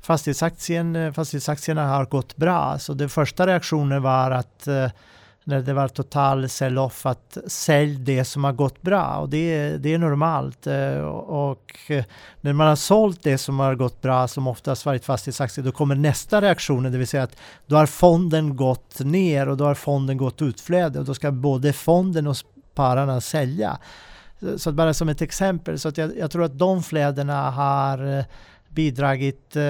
fastighetsaktien, 0.00 1.14
fastighetsaktierna 1.14 1.88
har 1.88 2.04
gått 2.04 2.36
bra. 2.36 2.78
Så 2.78 2.94
den 2.94 3.08
första 3.08 3.46
reaktionen 3.46 4.02
var 4.02 4.30
att 4.30 4.66
eh, 4.66 4.88
när 5.46 5.62
det 5.62 5.72
var 5.72 5.88
total 5.88 6.48
sell-off 6.48 7.06
att 7.06 7.38
sälj 7.46 7.96
det 7.96 8.24
som 8.24 8.44
har 8.44 8.52
gått 8.52 8.82
bra 8.82 9.16
och 9.16 9.28
det, 9.28 9.76
det 9.76 9.94
är 9.94 9.98
normalt. 9.98 10.66
Eh, 10.66 10.98
och 11.18 11.90
när 12.40 12.52
man 12.52 12.68
har 12.68 12.76
sålt 12.76 13.22
det 13.22 13.38
som 13.38 13.60
har 13.60 13.74
gått 13.74 14.02
bra, 14.02 14.28
som 14.28 14.46
oftast 14.46 14.86
varit 14.86 15.04
fastighetsaktier, 15.04 15.64
då 15.64 15.72
kommer 15.72 15.94
nästa 15.94 16.40
reaktion, 16.40 16.82
det 16.82 16.98
vill 16.98 17.06
säga 17.06 17.22
att 17.22 17.36
då 17.66 17.76
har 17.76 17.86
fonden 17.86 18.56
gått 18.56 19.00
ner 19.00 19.48
och 19.48 19.56
då 19.56 19.64
har 19.64 19.74
fonden 19.74 20.16
gått 20.16 20.42
utflöde 20.42 20.98
och 20.98 21.04
då 21.04 21.14
ska 21.14 21.30
både 21.30 21.72
fonden 21.72 22.26
och 22.26 22.36
pararna 22.76 23.20
sälja. 23.20 23.78
Så 24.56 24.72
bara 24.72 24.94
som 24.94 25.08
ett 25.08 25.22
exempel, 25.22 25.78
så 25.78 25.88
att 25.88 25.98
jag, 25.98 26.18
jag 26.18 26.30
tror 26.30 26.44
att 26.44 26.58
de 26.58 26.82
flödena 26.82 27.50
har 27.50 28.18
eh, 28.18 28.24
bidragit 28.76 29.56
eh, 29.56 29.62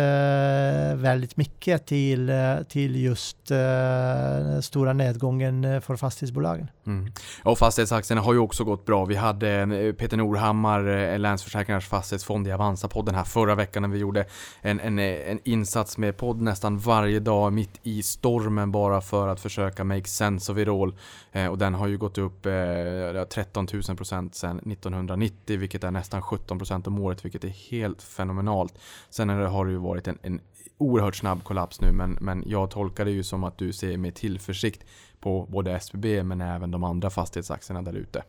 väldigt 0.96 1.36
mycket 1.36 1.86
till, 1.86 2.28
eh, 2.28 2.56
till 2.68 2.96
just 2.96 3.50
eh, 3.50 4.60
stora 4.60 4.92
nedgången 4.92 5.64
eh, 5.64 5.80
för 5.80 5.96
fastighetsbolagen. 5.96 6.70
Mm. 6.86 7.12
Och 7.42 7.58
fastighetsaktierna 7.58 8.20
har 8.20 8.32
ju 8.32 8.38
också 8.38 8.64
gått 8.64 8.86
bra. 8.86 9.04
Vi 9.04 9.14
hade 9.14 9.94
Peter 9.98 10.16
Norhammar, 10.16 11.18
Länsförsäkringars 11.18 11.88
fastighetsfond 11.88 12.48
i 12.48 12.52
Avanza-podden 12.52 13.14
här 13.14 13.24
förra 13.24 13.54
veckan 13.54 13.82
när 13.82 13.88
vi 13.88 13.98
gjorde 13.98 14.24
en, 14.60 14.80
en, 14.80 14.98
en 14.98 15.38
insats 15.44 15.98
med 15.98 16.16
podd 16.16 16.40
nästan 16.40 16.78
varje 16.78 17.20
dag 17.20 17.52
mitt 17.52 17.80
i 17.82 18.02
stormen 18.02 18.72
bara 18.72 19.00
för 19.00 19.28
att 19.28 19.40
försöka 19.40 19.84
make 19.84 20.04
sense 20.04 20.52
of 20.52 20.58
it 20.58 20.68
all. 20.68 20.94
Eh, 21.36 21.46
och 21.46 21.58
den 21.58 21.74
har 21.74 21.86
ju 21.86 21.98
gått 21.98 22.18
upp 22.18 22.46
eh, 22.46 23.24
13 23.30 23.66
000 23.72 23.96
procent 23.96 24.34
sedan 24.34 24.58
1990 24.58 25.58
vilket 25.58 25.84
är 25.84 25.90
nästan 25.90 26.22
17 26.22 26.58
procent 26.58 26.86
om 26.86 26.98
året 26.98 27.24
vilket 27.24 27.44
är 27.44 27.70
helt 27.70 28.02
fenomenalt. 28.02 28.74
Sen 29.10 29.28
har 29.28 29.64
det 29.64 29.70
ju 29.70 29.78
varit 29.78 30.08
en, 30.08 30.18
en 30.22 30.40
oerhört 30.78 31.16
snabb 31.16 31.44
kollaps 31.44 31.80
nu 31.80 31.92
men, 31.92 32.18
men 32.20 32.44
jag 32.46 32.70
tolkar 32.70 33.04
det 33.04 33.10
ju 33.10 33.22
som 33.22 33.44
att 33.44 33.58
du 33.58 33.72
ser 33.72 33.96
med 33.96 34.14
tillförsikt 34.14 34.84
på 35.20 35.46
både 35.50 35.72
SBB 35.72 36.22
men 36.22 36.40
även 36.40 36.70
de 36.70 36.84
andra 36.84 37.10
fastighetsaktierna 37.10 37.82
där 37.82 37.92
ute. 37.92 38.22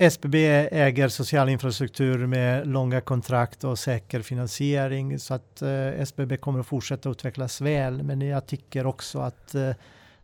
SBB 0.00 0.46
äger 0.72 1.08
social 1.08 1.48
infrastruktur 1.48 2.26
med 2.26 2.66
långa 2.66 3.00
kontrakt 3.00 3.64
och 3.64 3.78
säker 3.78 4.22
finansiering 4.22 5.18
så 5.18 5.34
att 5.34 5.62
eh, 5.62 6.00
SBB 6.00 6.36
kommer 6.36 6.60
att 6.60 6.66
fortsätta 6.66 7.10
utvecklas 7.10 7.60
väl. 7.60 8.02
Men 8.02 8.20
jag 8.20 8.46
tycker 8.46 8.86
också 8.86 9.18
att 9.18 9.54
eh, 9.54 9.70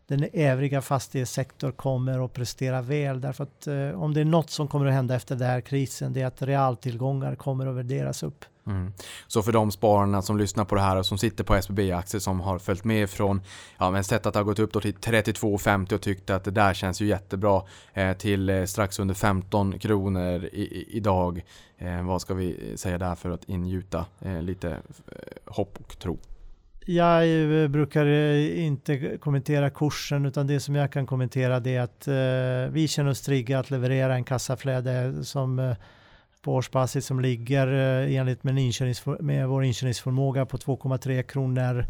den 0.07 0.28
övriga 0.32 0.82
fastighetssektorn 0.82 1.72
kommer 1.72 2.24
att 2.24 2.32
prestera 2.32 2.82
väl 2.82 3.20
därför 3.20 3.44
att 3.44 3.66
eh, 3.66 4.02
om 4.02 4.14
det 4.14 4.20
är 4.20 4.24
något 4.24 4.50
som 4.50 4.68
kommer 4.68 4.86
att 4.86 4.92
hända 4.92 5.14
efter 5.14 5.36
den 5.36 5.48
här 5.48 5.61
krisen 5.61 6.12
det 6.12 6.20
är 6.20 6.26
att 6.26 6.42
realtillgångar 6.42 7.34
kommer 7.34 7.66
att 7.66 7.76
värderas 7.76 8.22
upp. 8.22 8.44
Mm. 8.66 8.92
Så 9.26 9.42
för 9.42 9.52
de 9.52 9.70
spararna 9.70 10.22
som 10.22 10.38
lyssnar 10.38 10.64
på 10.64 10.74
det 10.74 10.80
här 10.80 10.96
och 10.96 11.07
som 11.07 11.18
sitter 11.18 11.44
på 11.44 11.55
SBB-aktier 11.55 12.20
som 12.20 12.40
har 12.40 12.59
följt 12.59 12.84
med 12.84 13.11
från, 13.11 13.42
ja 13.78 13.90
men 13.90 14.05
sett 14.05 14.26
att 14.26 14.32
det 14.32 14.38
har 14.38 14.44
gått 14.44 14.59
upp 14.59 14.72
då 14.72 14.80
till 14.80 14.94
32,50 14.94 15.94
och 15.94 16.00
tyckte 16.00 16.34
att 16.34 16.44
det 16.44 16.50
där 16.50 16.74
känns 16.74 17.00
ju 17.00 17.07
jättebra 17.07 17.62
eh, 17.92 18.12
till 18.16 18.50
eh, 18.50 18.64
strax 18.64 18.98
under 18.98 19.14
15 19.14 19.78
kronor 19.78 20.44
i, 20.44 20.62
i, 20.62 20.96
idag. 20.96 21.44
Eh, 21.78 22.02
vad 22.02 22.20
ska 22.20 22.34
vi 22.34 22.70
eh, 22.70 22.76
säga 22.76 22.98
där 22.98 23.14
för 23.14 23.30
att 23.30 23.44
ingjuta 23.44 24.07
eh, 24.20 24.42
lite 24.42 24.70
eh, 24.70 25.52
hopp 25.52 25.78
och 25.80 25.98
tro? 25.98 26.18
Jag 26.85 27.62
eh, 27.62 27.68
brukar 27.68 28.07
eh, 28.07 28.64
inte 28.64 29.18
kommentera 29.18 29.70
kursen 29.70 30.26
utan 30.26 30.47
det 30.47 30.61
som 30.61 30.74
jag 30.74 30.93
kan 30.93 31.07
kommentera 31.07 31.61
det 31.61 31.76
är 31.76 31.80
att 31.80 32.09
eh, 32.09 32.72
vi 32.72 32.89
känner 32.89 33.11
oss 33.11 33.22
trygga 33.22 33.59
att 33.59 33.70
leverera 33.70 34.14
en 34.14 34.24
kassaflöde 34.24 35.24
som 35.24 35.74
på 36.45 36.55
årsbasis 36.55 37.07
som 37.07 37.20
ligger 37.20 37.66
eh, 37.66 38.16
enligt 38.16 38.45
med, 38.45 38.57
med 39.20 39.49
vår 39.49 39.64
intjäningsförmåga 39.64 40.47
på 40.47 40.57
2,3 40.57 41.22
kronor 41.22 41.85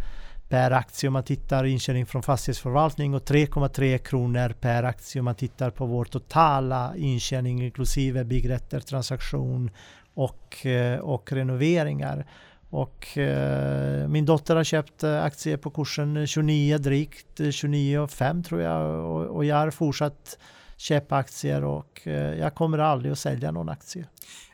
per 0.48 0.70
aktie 0.70 1.08
om 1.08 1.12
man 1.12 1.22
tittar 1.22 1.64
intjäning 1.64 2.06
från 2.06 2.22
fastighetsförvaltning 2.22 3.14
och 3.14 3.22
3,3 3.22 3.98
kronor 3.98 4.48
per 4.60 4.82
aktie 4.82 5.20
om 5.20 5.24
man 5.24 5.34
tittar 5.34 5.70
på 5.70 5.86
vår 5.86 6.04
totala 6.04 6.96
intjäning 6.96 7.62
inklusive 7.62 8.24
byggrätter, 8.24 8.80
transaktion 8.80 9.70
och, 10.14 10.66
och 11.00 11.32
renoveringar. 11.32 12.26
Och 12.74 13.18
eh, 13.18 14.08
min 14.08 14.24
dotter 14.24 14.56
har 14.56 14.64
köpt 14.64 15.02
eh, 15.02 15.22
aktier 15.24 15.56
på 15.56 15.70
kursen 15.70 16.26
29 16.26 16.78
drygt, 16.78 17.40
29,5 17.40 18.42
tror 18.42 18.60
jag 18.60 19.04
och, 19.04 19.36
och 19.36 19.44
jag 19.44 19.56
har 19.56 19.70
fortsatt 19.70 20.38
köpa 20.76 21.16
aktier 21.16 21.64
och 21.64 22.00
eh, 22.04 22.38
jag 22.38 22.54
kommer 22.54 22.78
aldrig 22.78 23.12
att 23.12 23.18
sälja 23.18 23.50
någon 23.50 23.68
aktie. 23.68 24.06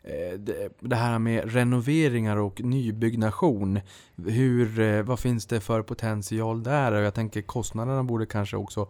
Eh, 0.02 0.40
det 0.80 0.96
här 0.96 1.18
med 1.18 1.52
renoveringar 1.54 2.36
och 2.36 2.60
nybyggnation, 2.60 3.80
hur, 4.26 4.80
eh, 4.80 5.02
vad 5.02 5.20
finns 5.20 5.46
det 5.46 5.60
för 5.60 5.82
potential 5.82 6.62
där? 6.62 6.92
Jag 6.92 7.14
tänker 7.14 7.42
kostnaderna 7.42 8.04
borde 8.04 8.26
kanske 8.26 8.56
också 8.56 8.88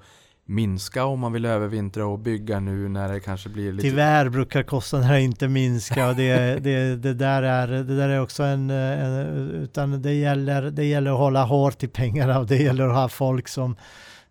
minska 0.50 1.04
om 1.04 1.20
man 1.20 1.32
vill 1.32 1.44
övervintra 1.44 2.06
och 2.06 2.18
bygga 2.18 2.60
nu 2.60 2.88
när 2.88 3.12
det 3.12 3.20
kanske 3.20 3.48
blir 3.48 3.72
lite... 3.72 3.88
Tyvärr 3.88 4.28
brukar 4.28 4.62
kostnaderna 4.62 5.18
inte 5.18 5.48
minska 5.48 6.08
och 6.08 6.16
det, 6.16 6.56
det, 6.64 6.96
det, 6.96 7.14
där, 7.14 7.42
är, 7.42 7.68
det 7.68 7.96
där 7.96 8.08
är 8.08 8.20
också 8.20 8.42
en, 8.42 8.70
en, 8.70 9.50
utan 9.50 10.02
det 10.02 10.14
gäller, 10.14 10.62
det 10.62 10.84
gäller 10.84 11.10
att 11.10 11.18
hålla 11.18 11.44
hårt 11.44 11.82
i 11.82 11.88
pengarna 11.88 12.38
och 12.38 12.46
det 12.46 12.56
gäller 12.56 12.88
att 12.88 12.94
ha 12.94 13.08
folk 13.08 13.48
som 13.48 13.76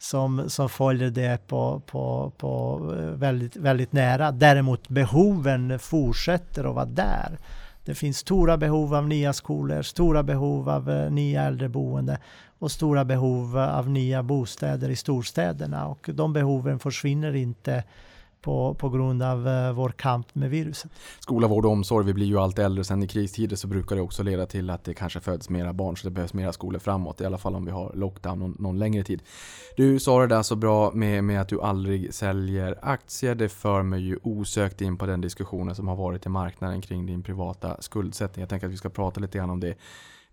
som, 0.02 0.50
som 0.50 0.70
följer 0.70 1.10
det 1.10 1.48
på, 1.48 1.82
på, 1.86 2.34
på 2.38 2.78
väldigt, 3.16 3.56
väldigt 3.56 3.92
nära. 3.92 4.32
Däremot 4.32 4.90
behoven 4.90 5.80
fortsätter 5.80 6.64
att 6.64 6.76
vara 6.76 6.86
där. 6.86 7.38
Det 7.86 7.96
finns 7.96 8.18
stora 8.18 8.58
behov 8.58 8.96
av 8.96 9.08
nya 9.08 9.34
skolor, 9.34 9.82
stora 9.82 10.24
behov 10.24 10.70
av 10.70 10.90
eh, 10.90 11.12
nya 11.12 11.44
äldreboende 11.44 12.20
och 12.60 12.72
stora 12.72 13.05
behov 13.05 13.57
av 13.57 13.89
nya 13.89 14.24
bostäder 14.24 14.89
i 14.89 14.95
storstäderna 14.95 15.88
och 15.88 16.10
de 16.14 16.34
behoven 16.34 16.80
försvinner 16.80 17.36
inte 17.36 17.84
på, 18.41 18.74
på 18.74 18.89
grund 18.89 19.24
av 19.24 19.47
eh, 19.47 19.74
vår 19.74 19.89
kamp 19.89 20.36
med 20.36 20.49
viruset. 20.49 20.91
Skola, 21.20 21.47
vård 21.47 21.66
och 21.66 21.72
omsorg, 21.72 22.05
vi 22.05 22.14
blir 22.14 22.26
ju 22.26 22.39
allt 22.39 22.60
äldre. 22.60 22.84
Sen 22.84 23.03
i 23.03 23.07
kristider 23.07 23.55
så 23.55 23.68
brukar 23.68 23.95
det 23.95 24.01
också 24.01 24.24
leda 24.24 24.45
till 24.45 24.70
att 24.70 24.84
det 24.84 24.93
kanske 24.93 25.20
föds 25.20 25.49
mera 25.49 25.74
barn 25.74 25.97
så 25.97 26.07
det 26.07 26.12
behövs 26.12 26.34
mera 26.34 26.53
skolor 26.53 26.80
framåt. 26.80 27.22
I 27.22 27.26
alla 27.26 27.38
fall 27.38 27.55
om 27.55 27.66
vi 27.66 27.72
har 27.72 27.91
lockdown 27.95 28.39
någon, 28.39 28.55
någon 28.60 28.80
längre 28.80 29.03
tid. 29.03 29.22
Du 29.78 29.99
sa 29.99 30.20
det 30.20 30.28
där 30.28 30.43
så 30.43 30.55
bra 30.55 30.91
med, 30.93 31.24
med 31.24 31.41
att 31.41 31.49
du 31.49 31.62
aldrig 31.62 32.14
säljer 32.14 32.80
aktier. 32.82 33.36
Det 33.36 33.49
för 33.49 33.84
mig 33.84 34.01
ju 34.01 34.20
osökt 34.24 34.82
in 34.82 34.97
på 34.97 35.05
den 35.05 35.22
diskussionen 35.22 35.76
som 35.76 35.88
har 35.88 35.95
varit 35.95 36.26
i 36.26 36.30
marknaden 36.30 36.82
kring 36.82 37.05
din 37.05 37.24
privata 37.24 37.82
skuldsättning. 37.82 38.41
Jag 38.41 38.49
tänker 38.49 38.68
att 38.68 38.74
vi 38.74 38.78
ska 38.78 38.89
prata 38.89 39.20
lite 39.20 39.38
grann 39.38 39.49
om 39.49 39.60
det. 39.60 39.76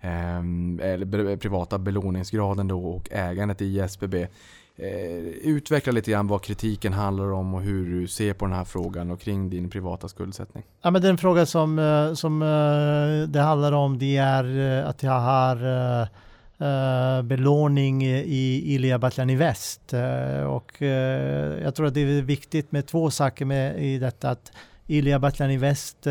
Ehm, 0.01 0.81
eller 0.83 1.37
privata 1.37 1.79
belåningsgraden 1.79 2.69
då 2.69 2.85
och 2.85 3.09
ägandet 3.13 3.63
i 3.63 3.81
SBB. 3.81 4.27
Eh, 4.79 5.19
utveckla 5.43 5.93
lite 5.93 6.11
grann 6.11 6.27
vad 6.27 6.43
kritiken 6.43 6.93
handlar 6.93 7.33
om 7.33 7.55
och 7.55 7.63
hur 7.63 8.01
du 8.01 8.09
ser 8.09 8.33
på 8.33 8.45
den 8.45 8.55
här 8.55 8.65
frågan 8.65 9.11
och 9.11 9.21
kring 9.21 9.51
din 9.51 9.71
privata 9.71 10.09
skuldsättning. 10.09 10.65
Ja, 10.83 10.91
men 10.91 11.03
den 11.03 11.19
fråga 11.19 11.47
som, 11.47 11.79
eh, 11.79 12.15
som 12.15 12.43
eh, 12.43 13.29
det 13.29 13.41
handlar 13.41 13.73
om 13.73 13.99
det 13.99 14.17
är 14.17 14.83
att 14.85 15.03
jag 15.03 15.21
har 15.21 16.27
belåning 17.23 18.05
i 18.07 18.63
Ilija 18.75 18.99
Batljan 18.99 19.39
Väst. 19.39 19.95
Och 20.49 20.83
jag 21.63 21.75
tror 21.75 21.87
att 21.87 21.95
det 21.95 22.01
är 22.01 22.23
viktigt 22.23 22.73
med 22.73 22.87
två 22.87 23.11
saker 23.11 23.45
med 23.45 23.85
i 23.85 23.99
detta 23.99 24.31
att 24.31 24.53
Ilija 24.87 25.19
Batljan 25.19 25.61
Väst 25.61 26.07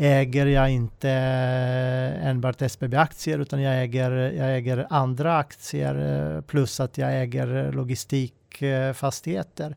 äger 0.00 0.46
jag 0.46 0.70
inte 0.70 1.10
eh, 1.10 2.26
enbart 2.26 2.62
SBB-aktier 2.62 3.38
utan 3.38 3.62
jag 3.62 3.82
äger, 3.82 4.10
jag 4.10 4.56
äger 4.56 4.86
andra 4.90 5.38
aktier 5.38 6.34
eh, 6.36 6.40
plus 6.40 6.80
att 6.80 6.98
jag 6.98 7.20
äger 7.20 7.66
eh, 7.66 7.72
logistikfastigheter 7.72 9.76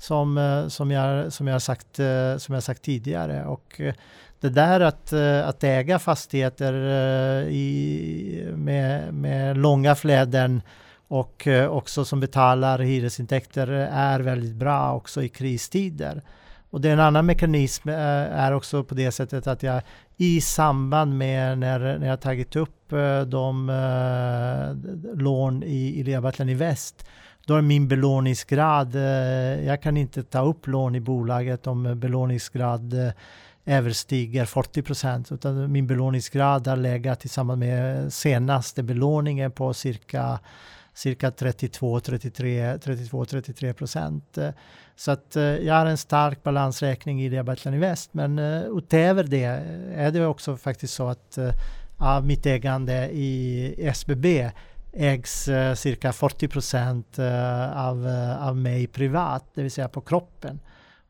som, 0.00 0.64
som, 0.68 0.90
jag, 0.90 1.32
som, 1.32 1.46
jag 1.46 1.62
sagt, 1.62 1.96
som 2.38 2.54
jag 2.54 2.62
sagt 2.62 2.82
tidigare. 2.82 3.44
Och 3.44 3.80
det 4.40 4.48
där 4.48 4.80
att, 4.80 5.12
att 5.44 5.64
äga 5.64 5.98
fastigheter 5.98 6.72
i, 7.48 8.52
med, 8.56 9.14
med 9.14 9.58
långa 9.58 9.94
flöden 9.94 10.62
och 11.08 11.48
också 11.68 12.04
som 12.04 12.20
betalar 12.20 12.78
hyresintäkter 12.78 13.68
är 13.92 14.20
väldigt 14.20 14.54
bra 14.54 14.94
också 14.94 15.22
i 15.22 15.28
kristider. 15.28 16.22
Och 16.70 16.80
det 16.80 16.88
är 16.88 16.92
en 16.92 17.00
annan 17.00 17.26
mekanism 17.26 17.88
eh, 17.88 17.96
är 17.96 18.52
också 18.52 18.84
på 18.84 18.94
det 18.94 19.12
sättet 19.12 19.46
att 19.46 19.62
jag 19.62 19.82
i 20.16 20.40
samband 20.40 21.18
med 21.18 21.58
när, 21.58 21.98
när 21.98 22.06
jag 22.06 22.20
tagit 22.20 22.56
upp 22.56 22.92
eh, 22.92 23.20
de 23.20 23.70
eh, 23.70 25.18
lån 25.18 25.62
i, 25.62 26.00
i 26.00 26.02
Leabatlen 26.02 26.48
i 26.48 26.54
väst 26.54 27.06
då 27.46 27.54
är 27.54 27.62
min 27.62 27.88
belåningsgrad, 27.88 28.94
jag 29.64 29.82
kan 29.82 29.96
inte 29.96 30.22
ta 30.22 30.40
upp 30.40 30.66
lån 30.66 30.94
i 30.94 31.00
bolaget 31.00 31.66
om 31.66 32.00
belåningsgrad 32.00 32.94
överstiger 33.64 34.44
40 34.44 34.82
procent 34.82 35.32
utan 35.32 35.72
min 35.72 35.86
belåningsgrad 35.86 36.66
har 36.66 36.76
legat 36.76 37.24
i 37.24 37.28
samband 37.28 37.58
med 37.58 38.12
senaste 38.12 38.82
belåningen 38.82 39.50
på 39.50 39.74
cirka 39.74 40.38
cirka 40.94 41.30
32-33 41.30 43.72
procent. 43.72 44.38
Så 45.00 45.10
att 45.10 45.36
eh, 45.36 45.42
jag 45.42 45.74
har 45.74 45.86
en 45.86 45.98
stark 45.98 46.42
balansräkning 46.42 47.22
i 47.22 47.28
Diabetlan 47.28 47.74
Invest. 47.74 48.14
Men 48.14 48.38
eh, 48.38 48.62
utöver 48.62 49.24
det 49.24 49.44
är 49.94 50.10
det 50.10 50.26
också 50.26 50.56
faktiskt 50.56 50.94
så 50.94 51.08
att 51.08 51.38
eh, 51.38 51.50
av 51.98 52.26
mitt 52.26 52.46
ägande 52.46 53.08
i 53.12 53.74
SBB 53.78 54.50
ägs 54.92 55.48
cirka 55.74 56.12
40 56.12 56.48
procent 56.48 57.18
av, 57.74 58.06
av 58.40 58.56
mig 58.56 58.86
privat, 58.86 59.44
det 59.54 59.62
vill 59.62 59.70
säga 59.70 59.88
på 59.88 60.00
kroppen. 60.00 60.60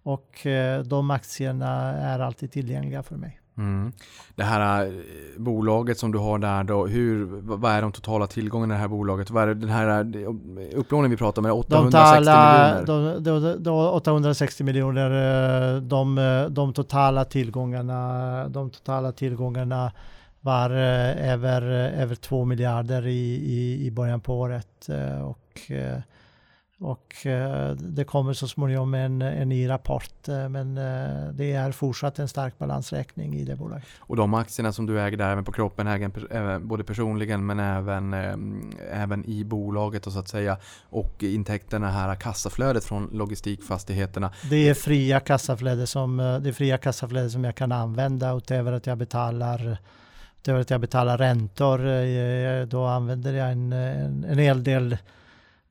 Och 0.03 0.47
de 0.85 1.11
aktierna 1.11 1.95
är 1.95 2.19
alltid 2.19 2.53
tillgängliga 2.53 3.03
för 3.03 3.17
mig. 3.17 3.40
Mm. 3.59 3.93
Det 4.35 4.43
här 4.43 4.87
äh, 4.87 4.93
bolaget 5.37 5.99
som 5.99 6.13
du 6.13 6.19
har 6.19 6.39
där 6.39 6.65
då, 6.65 6.87
hur, 6.87 7.25
vad 7.43 7.73
är 7.73 7.83
de 7.83 7.93
totala 7.93 8.27
tillgångarna 8.27 8.75
i 8.75 8.77
det 8.77 8.81
här 8.81 8.89
bolaget? 8.89 9.31
Vad 9.31 9.49
är 9.49 9.55
den 9.55 9.69
här 9.69 10.17
äh, 10.17 10.79
upplåningen 10.79 11.11
vi 11.11 11.17
pratar 11.17 11.43
om? 11.43 11.47
Är 11.47 11.53
860 11.53 12.15
de 12.17 12.21
miljoner? 12.21 12.85
De, 12.87 13.25
de, 13.25 13.63
de, 13.63 13.71
860 13.71 14.65
miljoner, 14.65 15.81
de, 15.81 16.17
de 16.51 16.73
totala 16.73 17.25
tillgångarna, 17.25 18.49
de 18.49 18.71
totala 18.71 19.13
tillgångarna 19.13 19.93
var 20.41 20.71
över, 20.71 21.63
över 21.73 22.15
2 22.15 22.45
miljarder 22.45 23.07
i, 23.07 23.35
i, 23.35 23.87
i 23.87 23.91
början 23.91 24.21
på 24.21 24.39
året. 24.39 24.89
och 25.25 25.71
och 26.81 27.27
eh, 27.27 27.71
det 27.71 28.05
kommer 28.05 28.33
så 28.33 28.49
småningom 28.49 28.95
en, 28.95 29.23
en 29.23 29.49
ny 29.49 29.69
rapport. 29.69 30.29
Eh, 30.29 30.49
men 30.49 30.79
eh, 30.79 31.33
det 31.33 31.53
är 31.53 31.73
fortsatt 31.73 32.19
en 32.19 32.29
stark 32.29 32.59
balansräkning 32.59 33.35
i 33.35 33.45
det 33.45 33.57
bolaget. 33.57 33.85
Och 33.99 34.17
de 34.17 34.35
aktierna 34.35 34.73
som 34.73 34.87
du 34.87 35.01
äger 35.01 35.17
där 35.17 35.31
även 35.31 35.45
på 35.45 35.53
kroppen, 35.53 35.87
äger 35.87 36.59
både 36.59 36.85
personligen 36.85 37.47
men 37.47 37.61
även, 37.61 38.15
även 38.93 39.25
i 39.25 39.45
bolaget 39.45 40.07
och 40.07 40.13
så 40.13 40.19
att 40.19 40.29
säga. 40.29 40.57
Och 40.91 41.23
intäkterna 41.23 41.91
här, 41.91 42.15
kassaflödet 42.15 42.85
från 42.85 43.11
logistikfastigheterna. 43.13 44.33
Det 44.51 44.69
är 44.69 44.75
fria 44.75 45.21
kassaflöde 45.21 45.87
som, 45.87 46.17
det 46.17 46.49
är 46.49 46.53
fria 46.53 46.79
kassaflöde 46.79 47.31
som 47.31 47.45
jag 47.45 47.55
kan 47.55 47.73
använda 47.73 48.33
utöver 48.37 48.73
att 48.73 48.87
jag 48.87 48.99
betalar 48.99 49.79
utöver 50.39 50.61
att 50.61 50.71
jag 50.71 50.81
betalar 50.81 51.19
räntor. 51.19 52.67
Då 52.67 52.85
använder 52.85 53.33
jag 53.33 53.53
en, 53.53 53.73
en, 53.73 54.25
en 54.25 54.39
hel 54.39 54.65
del 54.65 54.97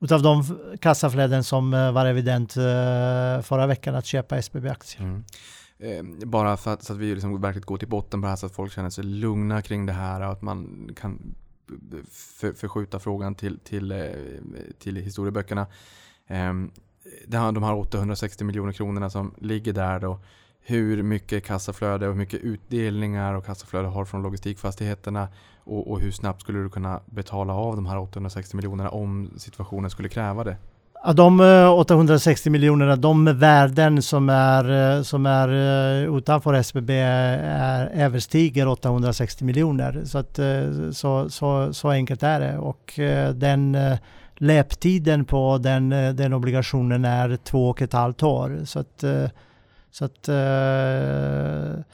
utav 0.00 0.22
de 0.22 0.44
kassaflöden 0.80 1.44
som 1.44 1.74
eh, 1.74 1.92
var 1.92 2.06
evident 2.06 2.56
eh, 2.56 3.42
förra 3.42 3.66
veckan 3.66 3.94
att 3.94 4.06
köpa 4.06 4.36
SBB-aktier. 4.36 5.02
Mm. 5.02 5.24
Eh, 5.78 6.28
bara 6.28 6.56
för 6.56 6.72
att, 6.72 6.82
så 6.82 6.92
att 6.92 6.98
vi 6.98 7.14
liksom 7.14 7.40
verkligen 7.40 7.66
går 7.66 7.78
till 7.78 7.88
botten 7.88 8.20
på 8.20 8.24
det 8.24 8.30
här 8.30 8.36
så 8.36 8.46
att 8.46 8.54
folk 8.54 8.72
känner 8.72 8.90
sig 8.90 9.04
lugna 9.04 9.62
kring 9.62 9.86
det 9.86 9.92
här 9.92 10.20
och 10.20 10.32
att 10.32 10.42
man 10.42 10.90
kan 10.96 11.34
för, 12.10 12.52
förskjuta 12.52 12.98
frågan 12.98 13.34
till, 13.34 13.58
till, 13.58 14.10
till 14.78 14.96
historieböckerna. 14.96 15.66
Ehm, 16.26 16.70
de 17.26 17.62
här 17.62 17.74
860 17.74 18.44
miljoner 18.44 18.72
kronorna 18.72 19.10
som 19.10 19.34
ligger 19.38 19.72
där 19.72 20.00
då 20.00 20.20
hur 20.62 21.02
mycket 21.02 21.44
kassaflöde 21.44 22.06
och 22.06 22.12
hur 22.12 22.18
mycket 22.18 22.40
utdelningar 22.40 23.34
och 23.34 23.46
kassaflöde 23.46 23.88
har 23.88 24.04
från 24.04 24.22
logistikfastigheterna 24.22 25.28
och, 25.64 25.90
och, 25.90 26.00
hur 26.00 26.10
snabbt 26.10 26.40
skulle 26.40 26.58
du 26.58 26.70
kunna 26.70 27.00
betala 27.06 27.54
av 27.54 27.76
de 27.76 27.86
här 27.86 27.98
860 27.98 28.56
miljonerna 28.56 28.90
om 28.90 29.30
situationen 29.36 29.90
skulle 29.90 30.08
kräva 30.08 30.44
det? 30.44 30.56
Ja, 31.04 31.12
de 31.12 31.40
eh, 31.40 31.72
860 31.72 32.50
miljonerna, 32.50 32.96
de 32.96 33.24
värden 33.38 34.02
som 34.02 34.28
är, 34.28 34.96
eh, 34.96 35.02
som 35.02 35.26
är 35.26 35.48
eh, 35.48 36.16
utanför 36.16 36.54
SBB 36.54 36.90
är, 36.90 37.86
överstiger 37.86 38.68
860 38.68 39.44
miljoner. 39.44 40.02
Så, 40.04 40.18
att, 40.18 40.38
så, 40.96 41.30
så, 41.30 41.72
så 41.72 41.90
enkelt 41.90 42.22
är 42.22 42.40
det. 42.40 42.58
Och 42.58 43.00
den 43.34 43.76
löptiden 44.36 45.24
på 45.24 45.58
den, 45.58 45.88
den 45.90 46.32
obligationen 46.32 47.04
är 47.04 47.36
två 47.36 47.68
och 47.68 47.82
ett 47.82 47.92
halvt 47.92 48.22
år. 48.22 48.60
Så 48.64 48.78
att, 48.78 49.04
så 49.90 50.04
att 50.04 50.28
eh, 50.28 51.84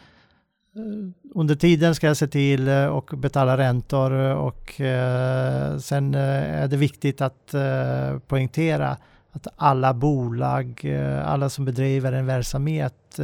under 1.35 1.55
tiden 1.55 1.95
ska 1.95 2.07
jag 2.07 2.17
se 2.17 2.27
till 2.27 2.69
eh, 2.69 2.87
och 2.87 3.11
betala 3.17 3.57
räntor 3.57 4.13
och 4.35 4.81
eh, 4.81 5.79
sen 5.79 6.15
eh, 6.15 6.63
är 6.63 6.69
det 6.69 6.77
viktigt 6.77 7.21
att 7.21 7.55
eh, 7.55 8.19
poängtera 8.27 8.97
att 9.33 9.47
alla 9.57 9.95
bolag, 9.95 10.87
alla 11.25 11.49
som 11.49 11.65
bedriver 11.65 12.13
en 12.13 12.27
verksamhet 12.27 13.21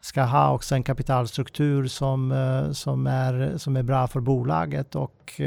ska 0.00 0.22
ha 0.22 0.52
också 0.52 0.74
en 0.74 0.82
kapitalstruktur 0.82 1.86
som, 1.86 2.34
som, 2.72 3.06
är, 3.06 3.58
som 3.58 3.76
är 3.76 3.82
bra 3.82 4.06
för 4.06 4.20
bolaget 4.20 4.94
och 4.94 5.40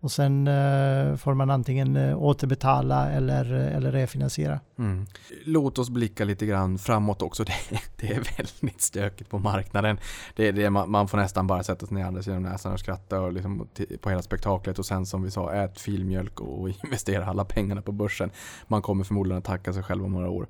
och 0.00 0.12
sen 0.12 0.48
eh, 0.48 1.16
får 1.16 1.34
man 1.34 1.50
antingen 1.50 1.96
eh, 1.96 2.22
återbetala 2.22 3.10
eller, 3.10 3.54
eh, 3.54 3.76
eller 3.76 3.92
refinansiera. 3.92 4.60
Mm. 4.78 5.06
Låt 5.44 5.78
oss 5.78 5.90
blicka 5.90 6.24
lite 6.24 6.46
grann 6.46 6.78
framåt 6.78 7.22
också. 7.22 7.44
Det, 7.68 7.80
det 7.96 8.14
är 8.14 8.36
väldigt 8.36 8.82
stökigt 8.82 9.30
på 9.30 9.38
marknaden. 9.38 9.98
Det, 10.36 10.52
det, 10.52 10.70
man, 10.70 10.90
man 10.90 11.08
får 11.08 11.18
nästan 11.18 11.46
bara 11.46 11.62
sätta 11.62 11.86
sig 11.86 11.96
ner 11.96 12.04
andra 12.04 12.22
sidan 12.22 12.42
näsan 12.42 12.72
och 12.72 12.80
skratta 12.80 13.20
och 13.20 13.32
liksom 13.32 13.68
på 14.00 14.10
hela 14.10 14.22
spektaklet 14.22 14.78
och 14.78 14.86
sen 14.86 15.06
som 15.06 15.22
vi 15.22 15.30
sa, 15.30 15.52
ät 15.52 15.80
filmjölk 15.80 16.40
och 16.40 16.68
investera 16.84 17.26
alla 17.26 17.44
pengarna 17.44 17.82
på 17.82 17.92
börsen. 17.92 18.30
Man 18.66 18.82
kommer 18.82 19.04
förmodligen 19.04 19.38
att 19.38 19.44
tacka 19.44 19.72
sig 19.72 19.82
själv 19.82 20.04
om 20.04 20.12
några 20.12 20.30
år. 20.30 20.46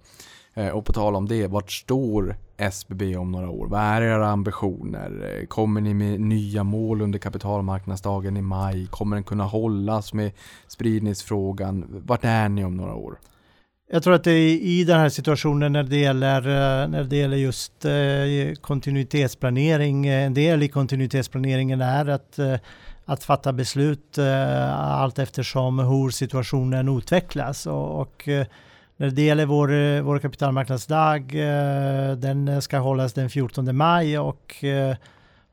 Eh, 0.58 0.68
och 0.68 0.84
på 0.84 0.92
tal 0.92 1.16
om 1.16 1.28
det, 1.28 1.46
vart 1.46 1.70
står 1.70 2.36
SBB 2.56 3.16
om 3.16 3.32
några 3.32 3.50
år? 3.50 3.66
Vad 3.66 3.80
är 3.80 4.02
era 4.02 4.28
ambitioner? 4.28 5.38
Eh, 5.40 5.46
kommer 5.46 5.80
ni 5.80 5.94
med 5.94 6.20
nya 6.20 6.64
mål 6.64 7.00
under 7.02 7.18
kapitalmarknadsdagen 7.18 8.36
i 8.36 8.42
maj? 8.42 8.86
Kommer 8.86 9.16
den 9.16 9.24
kunna 9.24 9.44
hållas 9.44 10.12
med 10.12 10.32
spridningsfrågan? 10.68 12.02
Vart 12.06 12.24
är 12.24 12.48
ni 12.48 12.64
om 12.64 12.76
några 12.76 12.94
år? 12.94 13.18
Jag 13.90 14.02
tror 14.02 14.14
att 14.14 14.24
det 14.24 14.30
är 14.30 14.56
i 14.56 14.84
den 14.84 15.00
här 15.00 15.08
situationen 15.08 15.72
när 15.72 15.82
det 15.82 15.96
gäller, 15.96 16.40
eh, 16.40 16.88
när 16.88 17.04
det 17.04 17.16
gäller 17.16 17.36
just 17.36 17.86
kontinuitetsplanering, 18.60 20.06
en 20.06 20.34
del 20.34 20.62
i 20.62 20.68
kontinuitetsplaneringen 20.68 21.80
är 21.80 22.08
att, 22.08 22.38
att 23.04 23.24
fatta 23.24 23.52
beslut 23.52 24.18
allt 24.72 25.18
eftersom 25.18 25.78
hur 25.78 26.10
situationen 26.10 26.98
utvecklas. 26.98 27.66
Och, 27.66 28.00
och 28.00 28.28
när 29.00 29.10
det 29.10 29.22
gäller 29.22 29.46
vår, 29.46 29.72
eh, 29.72 30.02
vår 30.02 30.18
kapitalmarknadsdag, 30.18 31.34
eh, 31.34 32.12
den 32.16 32.48
eh, 32.48 32.60
ska 32.60 32.78
hållas 32.78 33.12
den 33.12 33.30
14 33.30 33.76
maj 33.76 34.18
och, 34.18 34.64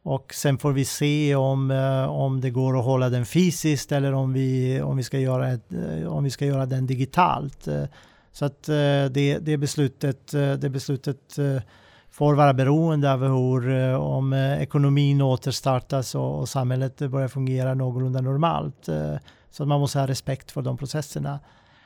och 0.03 0.33
sen 0.33 0.57
får 0.57 0.71
vi 0.71 0.85
se 0.85 1.35
om, 1.35 1.71
om 2.09 2.41
det 2.41 2.49
går 2.49 2.79
att 2.79 2.85
hålla 2.85 3.09
den 3.09 3.25
fysiskt 3.25 3.91
eller 3.91 4.13
om 4.13 4.33
vi, 4.33 4.81
om 4.81 4.97
vi, 4.97 5.03
ska, 5.03 5.19
göra 5.19 5.51
ett, 5.51 5.65
om 6.07 6.23
vi 6.23 6.29
ska 6.29 6.45
göra 6.45 6.65
den 6.65 6.87
digitalt. 6.87 7.67
Så 8.31 8.45
att 8.45 8.63
det, 8.63 9.37
det 9.41 9.57
beslutet, 9.57 10.31
det 10.31 10.69
beslutet 10.69 11.35
får 12.11 12.35
vara 12.35 12.53
beroende 12.53 13.13
av 13.13 13.23
hur, 13.23 13.95
om 13.95 14.33
ekonomin 14.33 15.21
återstartas 15.21 16.15
och, 16.15 16.39
och 16.39 16.49
samhället 16.49 16.97
börjar 16.97 17.27
fungera 17.27 17.73
någorlunda 17.73 18.21
normalt. 18.21 18.89
Så 19.51 19.65
man 19.65 19.79
måste 19.79 19.99
ha 19.99 20.07
respekt 20.07 20.51
för 20.51 20.61
de 20.61 20.77
processerna 20.77 21.39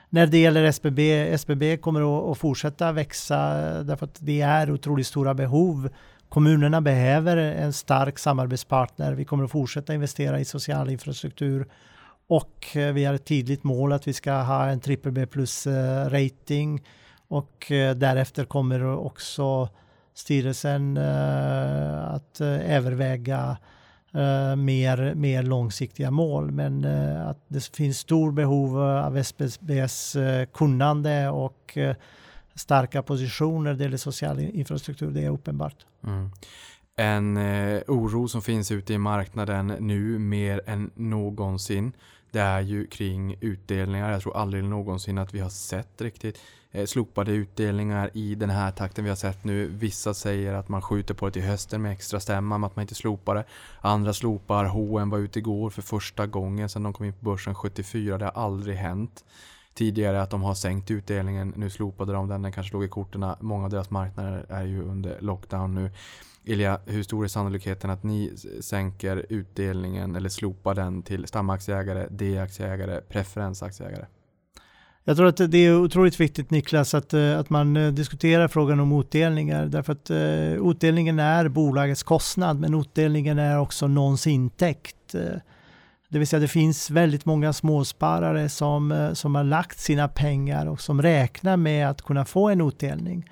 när 0.09 0.27
det 0.27 0.37
gäller 0.37 0.63
SBB, 0.63 0.99
SBB 1.33 1.77
kommer 1.77 2.31
att, 2.31 2.37
fortsätta 2.37 2.91
växa 2.91 3.37
därför 3.83 4.05
att 4.05 4.17
det 4.19 4.41
är 4.41 4.71
otroligt 4.71 5.07
stora 5.07 5.33
behov. 5.33 5.89
Kommunerna 6.29 6.81
behöver 6.81 7.37
en 7.37 7.73
stark 7.73 8.19
samarbetspartner. 8.19 9.13
Vi 9.13 9.25
kommer 9.25 9.43
att 9.43 9.51
fortsätta 9.51 9.93
investera 9.93 10.39
i 10.39 10.45
social 10.45 10.89
infrastruktur 10.89 11.67
och 12.27 12.77
eh, 12.77 12.93
vi 12.93 13.05
har 13.05 13.13
ett 13.13 13.25
tydligt 13.25 13.63
mål 13.63 13.93
att 13.93 14.07
vi 14.07 14.13
ska 14.13 14.33
ha 14.33 14.65
en 14.65 14.79
triple 14.79 15.25
plus 15.25 15.67
eh, 15.67 16.09
rating 16.09 16.83
och 17.27 17.71
eh, 17.71 17.95
därefter 17.95 18.45
kommer 18.45 18.85
också 18.85 19.69
styrelsen 20.13 20.97
att 20.97 22.41
överväga 22.41 23.57
eh, 24.13 24.55
mer, 24.55 25.13
mer 25.15 25.43
långsiktiga 25.43 26.11
mål. 26.11 26.51
Men 26.51 26.85
eh, 26.85 27.27
att 27.27 27.43
det 27.47 27.75
finns 27.75 27.97
stor 27.97 28.31
behov 28.31 28.79
av 28.81 29.17
SBBs 29.17 30.15
eh, 30.15 30.45
kunnande 30.45 31.29
och 31.29 31.77
eh, 31.77 31.95
starka 32.55 33.03
positioner 33.03 33.71
när 33.71 33.73
det 33.73 33.83
gäller 33.83 33.97
social 33.97 34.39
infrastruktur, 34.39 35.11
det 35.11 35.25
är 35.25 35.29
uppenbart. 35.29 35.85
Mm. 36.03 36.31
En 36.95 37.37
eh, 37.37 37.81
oro 37.87 38.27
som 38.27 38.41
finns 38.41 38.71
ute 38.71 38.93
i 38.93 38.97
marknaden 38.97 39.67
nu 39.67 40.19
mer 40.19 40.61
än 40.65 40.91
någonsin 40.95 41.93
det 42.31 42.39
är 42.39 42.61
ju 42.61 42.87
kring 42.87 43.35
utdelningar. 43.41 44.11
Jag 44.11 44.21
tror 44.21 44.37
aldrig 44.37 44.63
någonsin 44.63 45.17
att 45.17 45.33
vi 45.33 45.39
har 45.39 45.49
sett 45.49 46.01
riktigt 46.01 46.39
eh, 46.71 46.85
slopade 46.85 47.31
utdelningar 47.31 48.09
i 48.13 48.35
den 48.35 48.49
här 48.49 48.71
takten 48.71 49.03
vi 49.03 49.09
har 49.09 49.15
sett 49.15 49.43
nu. 49.43 49.67
Vissa 49.67 50.13
säger 50.13 50.53
att 50.53 50.69
man 50.69 50.81
skjuter 50.81 51.13
på 51.13 51.25
det 51.25 51.31
till 51.31 51.43
hösten 51.43 51.81
med 51.81 51.91
extra 51.91 52.19
stämma, 52.19 52.55
att 52.55 52.75
man 52.75 52.83
inte 52.83 52.95
slopar 52.95 53.35
det. 53.35 53.43
Andra 53.81 54.13
slopar. 54.13 54.65
H&M 54.65 55.09
var 55.09 55.17
ute 55.17 55.39
igår 55.39 55.69
för 55.69 55.81
första 55.81 56.27
gången 56.27 56.69
sedan 56.69 56.83
de 56.83 56.93
kom 56.93 57.05
in 57.05 57.13
på 57.13 57.25
börsen 57.25 57.55
74. 57.55 58.17
Det 58.17 58.25
har 58.25 58.43
aldrig 58.43 58.75
hänt 58.75 59.23
tidigare 59.73 60.21
att 60.21 60.29
de 60.29 60.43
har 60.43 60.53
sänkt 60.53 60.91
utdelningen. 60.91 61.53
Nu 61.57 61.69
slopade 61.69 62.13
de 62.13 62.27
den, 62.27 62.41
den 62.41 62.51
kanske 62.51 62.73
låg 62.73 62.83
i 62.83 62.87
korten. 62.87 63.35
Många 63.39 63.63
av 63.63 63.69
deras 63.69 63.89
marknader 63.89 64.45
är 64.49 64.63
ju 64.63 64.83
under 64.83 65.21
lockdown 65.21 65.75
nu. 65.75 65.91
Ilja, 66.49 66.79
hur 66.85 67.03
stor 67.03 67.23
är 67.23 67.27
sannolikheten 67.27 67.89
att 67.89 68.03
ni 68.03 68.33
sänker 68.61 69.25
utdelningen 69.29 70.15
eller 70.15 70.29
slopar 70.29 70.75
den 70.75 71.03
till 71.03 71.27
stamaktieägare, 71.27 72.07
D-aktieägare, 72.09 73.01
preferensaktieägare? 73.01 74.05
Jag 75.03 75.17
tror 75.17 75.27
att 75.27 75.51
det 75.51 75.57
är 75.57 75.75
otroligt 75.75 76.19
viktigt 76.19 76.51
Niklas 76.51 76.93
att, 76.93 77.13
eh, 77.13 77.39
att 77.39 77.49
man 77.49 77.77
eh, 77.77 77.91
diskuterar 77.91 78.47
frågan 78.47 78.79
om 78.79 78.99
utdelningar 78.99 79.65
därför 79.65 79.93
att 79.93 80.09
eh, 80.09 80.69
utdelningen 80.69 81.19
är 81.19 81.47
bolagets 81.47 82.03
kostnad 82.03 82.59
men 82.59 82.79
utdelningen 82.79 83.39
är 83.39 83.59
också 83.59 83.87
någons 83.87 84.27
intäkt. 84.27 84.95
Det 86.09 86.19
vill 86.19 86.27
säga 86.27 86.39
det 86.39 86.47
finns 86.47 86.89
väldigt 86.89 87.25
många 87.25 87.53
småsparare 87.53 88.49
som, 88.49 89.11
som 89.13 89.35
har 89.35 89.43
lagt 89.43 89.79
sina 89.79 90.07
pengar 90.07 90.65
och 90.65 90.81
som 90.81 91.01
räknar 91.01 91.57
med 91.57 91.89
att 91.89 92.01
kunna 92.01 92.25
få 92.25 92.49
en 92.49 92.61
utdelning. 92.61 93.25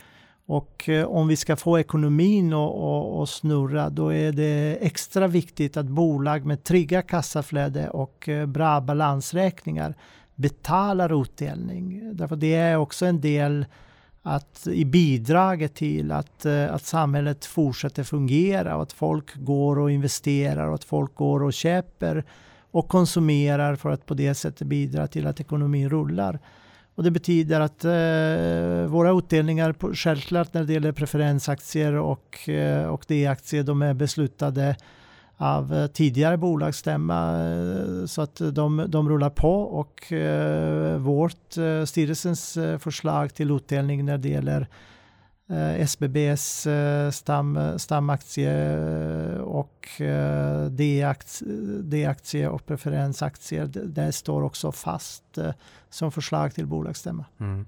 Och 0.48 0.90
eh, 0.90 1.06
om 1.06 1.28
vi 1.28 1.36
ska 1.36 1.56
få 1.56 1.80
ekonomin 1.80 2.54
att 2.54 3.30
snurra 3.30 3.90
då 3.90 4.14
är 4.14 4.32
det 4.32 4.78
extra 4.82 5.28
viktigt 5.28 5.78
att 5.78 5.86
bolag 5.86 6.46
med 6.46 6.64
trygga 6.64 7.02
kassaflöde 7.02 7.90
och 7.90 8.30
eh, 8.30 8.46
bra 8.46 8.82
balansräkningar 8.82 9.96
betalar 10.36 11.22
utdelning. 11.22 12.10
Därför 12.14 12.36
det 12.36 12.54
är 12.54 12.78
också 12.78 13.06
en 13.06 13.22
del 13.22 13.66
att 14.22 14.68
i 14.68 14.86
bidraget 14.86 15.76
till 15.76 16.12
att, 16.12 16.46
eh, 16.46 16.74
att 16.74 16.86
samhället 16.86 17.46
fortsätter 17.46 18.04
fungera 18.04 18.76
och 18.76 18.84
att 18.84 18.94
folk 18.94 19.36
går 19.36 19.80
och 19.80 19.92
investerar 19.92 20.68
och 20.68 20.76
att 20.76 20.84
folk 20.84 21.16
går 21.16 21.44
och 21.44 21.54
köper 21.54 22.24
och 22.72 22.88
konsumerar 22.88 23.76
för 23.76 23.90
att 23.90 24.06
på 24.06 24.14
det 24.14 24.36
sättet 24.36 24.68
bidra 24.68 25.08
till 25.08 25.28
att 25.28 25.40
ekonomin 25.40 25.90
rullar. 25.90 26.40
Och 26.98 27.04
det 27.04 27.12
betyder 27.12 27.60
att 27.60 27.86
eh, 27.86 28.92
våra 28.92 29.12
utdelningar, 29.12 29.72
på, 29.72 29.94
självklart 29.94 30.54
när 30.54 30.64
det 30.64 30.74
gäller 30.74 30.92
preferensaktier 30.92 31.94
och, 31.94 32.50
eh, 32.50 32.88
och 32.88 33.06
D-aktier, 33.08 33.64
de 33.64 33.82
är 33.82 33.94
beslutade 33.94 34.76
av 35.38 35.74
eh, 35.74 35.88
tidigare 35.88 36.38
bolagsstämma 36.38 37.44
eh, 37.44 38.06
så 38.06 38.22
att 38.22 38.42
de, 38.52 38.86
de 38.88 39.10
rullar 39.10 39.30
på 39.30 39.62
och 39.62 40.12
eh, 40.14 40.98
vårt 40.98 41.58
eh, 41.58 41.84
styrelsens 41.86 42.58
eh, 42.58 42.78
förslag 42.78 43.34
till 43.34 43.52
utdelning 43.52 44.06
när 44.06 44.18
det 44.18 44.30
gäller 44.30 44.68
eh, 45.50 45.82
SBBs 45.82 46.68
eh, 46.68 47.12
stam, 47.12 47.60
stamaktie 47.78 48.80
och 49.40 49.74
D-aktie 51.82 52.48
och 52.48 52.66
preferensaktier. 52.66 53.66
Det, 53.66 53.86
det 53.86 54.12
står 54.12 54.42
också 54.42 54.72
fast 54.72 55.38
som 55.90 56.12
förslag 56.12 56.54
till 56.54 56.66
bolagsstämma. 56.68 57.26
Mm. 57.40 57.66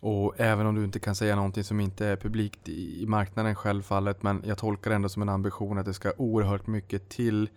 Och 0.00 0.40
även 0.40 0.66
om 0.66 0.74
du 0.74 0.84
inte 0.84 1.00
kan 1.00 1.14
säga 1.14 1.36
någonting 1.36 1.64
som 1.64 1.80
inte 1.80 2.06
är 2.06 2.16
publikt 2.16 2.68
i 2.68 3.04
marknaden 3.08 3.54
självfallet, 3.54 4.22
men 4.22 4.42
jag 4.46 4.58
tolkar 4.58 4.90
det 4.90 4.96
ändå 4.96 5.08
som 5.08 5.22
en 5.22 5.28
ambition 5.28 5.78
att 5.78 5.86
det 5.86 5.94
ska 5.94 6.12
oerhört 6.16 6.66
mycket 6.66 7.08
till 7.08 7.48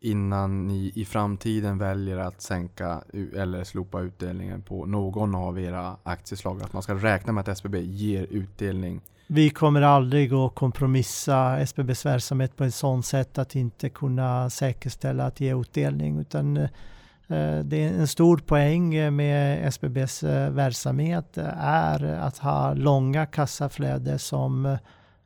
innan 0.00 0.66
ni 0.66 0.92
i 0.94 1.04
framtiden 1.04 1.78
väljer 1.78 2.18
att 2.18 2.42
sänka 2.42 3.02
eller 3.36 3.64
slopa 3.64 4.00
utdelningen 4.00 4.62
på 4.62 4.86
någon 4.86 5.34
av 5.34 5.60
era 5.60 5.96
aktieslag. 6.02 6.62
Att 6.62 6.72
man 6.72 6.82
ska 6.82 6.94
räkna 6.94 7.32
med 7.32 7.40
att 7.40 7.48
SBB 7.48 7.80
ger 7.80 8.26
utdelning. 8.30 9.00
Vi 9.26 9.50
kommer 9.50 9.82
aldrig 9.82 10.32
att 10.32 10.54
kompromissa 10.54 11.58
SBBs 11.60 12.06
verksamhet 12.06 12.56
på 12.56 12.64
ett 12.64 12.74
sådant 12.74 13.06
sätt 13.06 13.38
att 13.38 13.54
inte 13.54 13.88
kunna 13.88 14.50
säkerställa 14.50 15.26
att 15.26 15.40
ge 15.40 15.60
utdelning. 15.60 16.18
Utan 16.18 16.56
Eh, 16.56 16.68
Eh, 17.28 17.58
det 17.58 17.84
är 17.84 17.88
en 17.88 18.06
stor 18.06 18.36
poäng 18.36 19.16
med 19.16 19.68
SBBs 19.68 20.22
eh, 20.22 20.50
verksamhet 20.50 21.38
är 21.58 22.04
att 22.04 22.38
ha 22.38 22.74
långa 22.74 23.26
kassaflöden 23.26 24.18
som 24.18 24.78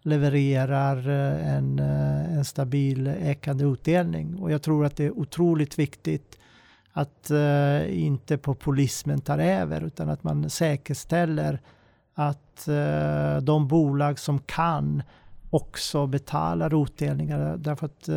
levererar 0.02 1.08
eh, 1.08 1.54
en, 1.54 1.78
en 1.78 2.44
stabil 2.44 3.08
ökande 3.08 3.64
utdelning. 3.64 4.38
Och 4.38 4.52
jag 4.52 4.62
tror 4.62 4.84
att 4.84 4.96
det 4.96 5.04
är 5.04 5.18
otroligt 5.18 5.78
viktigt 5.78 6.38
att 6.92 7.30
inte 7.88 8.38
populismen 8.38 9.20
tar 9.20 9.38
över 9.38 9.84
utan 9.84 10.10
att 10.10 10.24
man 10.24 10.50
säkerställer 10.50 11.60
att 12.14 12.68
de 13.42 13.68
bolag 13.68 14.18
som 14.18 14.38
kan 14.38 15.02
också 15.50 16.06
betalar 16.06 16.82
utdelningar. 16.82 17.56
Därför 17.56 17.86
att 17.86 18.08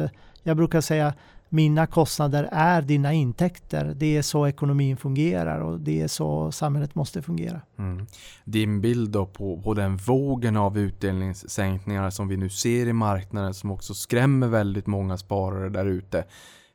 jag 0.43 0.57
brukar 0.57 0.81
säga 0.81 1.13
mina 1.53 1.87
kostnader 1.87 2.49
är 2.51 2.81
dina 2.81 3.13
intäkter. 3.13 3.93
Det 3.95 4.17
är 4.17 4.21
så 4.21 4.47
ekonomin 4.47 4.97
fungerar 4.97 5.59
och 5.59 5.79
det 5.79 6.01
är 6.01 6.07
så 6.07 6.51
samhället 6.51 6.95
måste 6.95 7.21
fungera. 7.21 7.61
Mm. 7.79 8.07
Din 8.43 8.81
bild 8.81 9.09
då 9.09 9.25
på, 9.25 9.61
på 9.61 9.73
den 9.73 9.97
vågen 9.97 10.57
av 10.57 10.77
utdelningssänkningar 10.77 12.09
som 12.09 12.27
vi 12.27 12.37
nu 12.37 12.49
ser 12.49 12.87
i 12.87 12.93
marknaden 12.93 13.53
som 13.53 13.71
också 13.71 13.93
skrämmer 13.93 14.47
väldigt 14.47 14.87
många 14.87 15.17
sparare 15.17 15.69
där 15.69 15.85
ute. 15.85 16.23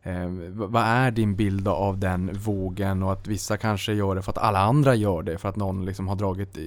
Eh, 0.03 0.29
vad 0.51 0.83
är 0.83 1.11
din 1.11 1.37
bild 1.37 1.69
av 1.69 1.99
den 1.99 2.31
vågen 2.33 3.03
och 3.03 3.13
att 3.13 3.27
vissa 3.27 3.57
kanske 3.57 3.93
gör 3.93 4.15
det 4.15 4.23
för 4.23 4.33
att 4.33 4.39
alla 4.39 4.59
andra 4.59 4.95
gör 4.95 5.23
det 5.23 5.39
för 5.39 5.49
att 5.49 5.57
någon 5.57 5.85
liksom 5.85 6.09
har 6.09 6.17
dragit 6.17 6.59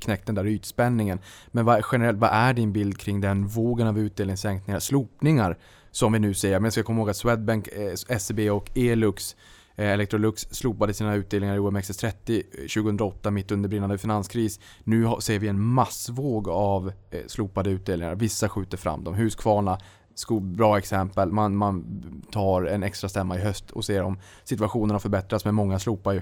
knäckt 0.00 0.26
den 0.26 0.34
där 0.34 0.46
ytspänningen. 0.46 1.18
Men 1.46 1.64
vad, 1.64 1.84
generellt, 1.92 2.18
vad 2.18 2.30
är 2.32 2.54
din 2.54 2.72
bild 2.72 2.98
kring 2.98 3.20
den 3.20 3.46
vågen 3.46 3.86
av 3.86 3.98
utdelningssänkningar, 3.98 4.78
slopningar 4.78 5.56
som 5.94 6.12
vi 6.12 6.18
nu 6.18 6.34
ser. 6.34 6.52
Men 6.52 6.64
jag 6.64 6.72
ska 6.72 6.82
komma 6.82 7.00
ihåg 7.00 7.10
att 7.10 7.16
Swedbank, 7.16 7.68
eh, 7.68 8.18
SEB 8.18 8.40
och 8.40 8.70
Elux 8.74 9.36
eh, 9.76 9.88
Electrolux 9.88 10.46
slopade 10.50 10.94
sina 10.94 11.14
utdelningar 11.14 11.56
i 11.56 11.58
OMXS30 11.58 12.42
2008 12.74 13.28
eh, 13.28 13.32
mitt 13.32 13.50
under 13.50 13.68
brinnande 13.68 13.98
finanskris. 13.98 14.60
Nu 14.84 15.08
ser 15.20 15.38
vi 15.38 15.48
en 15.48 15.60
massvåg 15.60 16.48
av 16.48 16.92
slopade 17.26 17.70
utdelningar. 17.70 18.14
Vissa 18.14 18.48
skjuter 18.48 18.76
fram 18.76 19.04
dem. 19.04 19.14
Husqvarna, 19.14 19.78
bra 20.40 20.78
exempel. 20.78 21.32
Man, 21.32 21.56
man 21.56 21.84
tar 22.30 22.62
en 22.62 22.82
extra 22.82 23.08
stämma 23.08 23.36
i 23.36 23.40
höst 23.40 23.70
och 23.70 23.84
ser 23.84 24.02
om 24.02 24.18
situationen 24.44 24.90
har 24.90 24.98
förbättrats, 24.98 25.44
men 25.44 25.54
många 25.54 25.78
slopar 25.78 26.12
ju. 26.12 26.20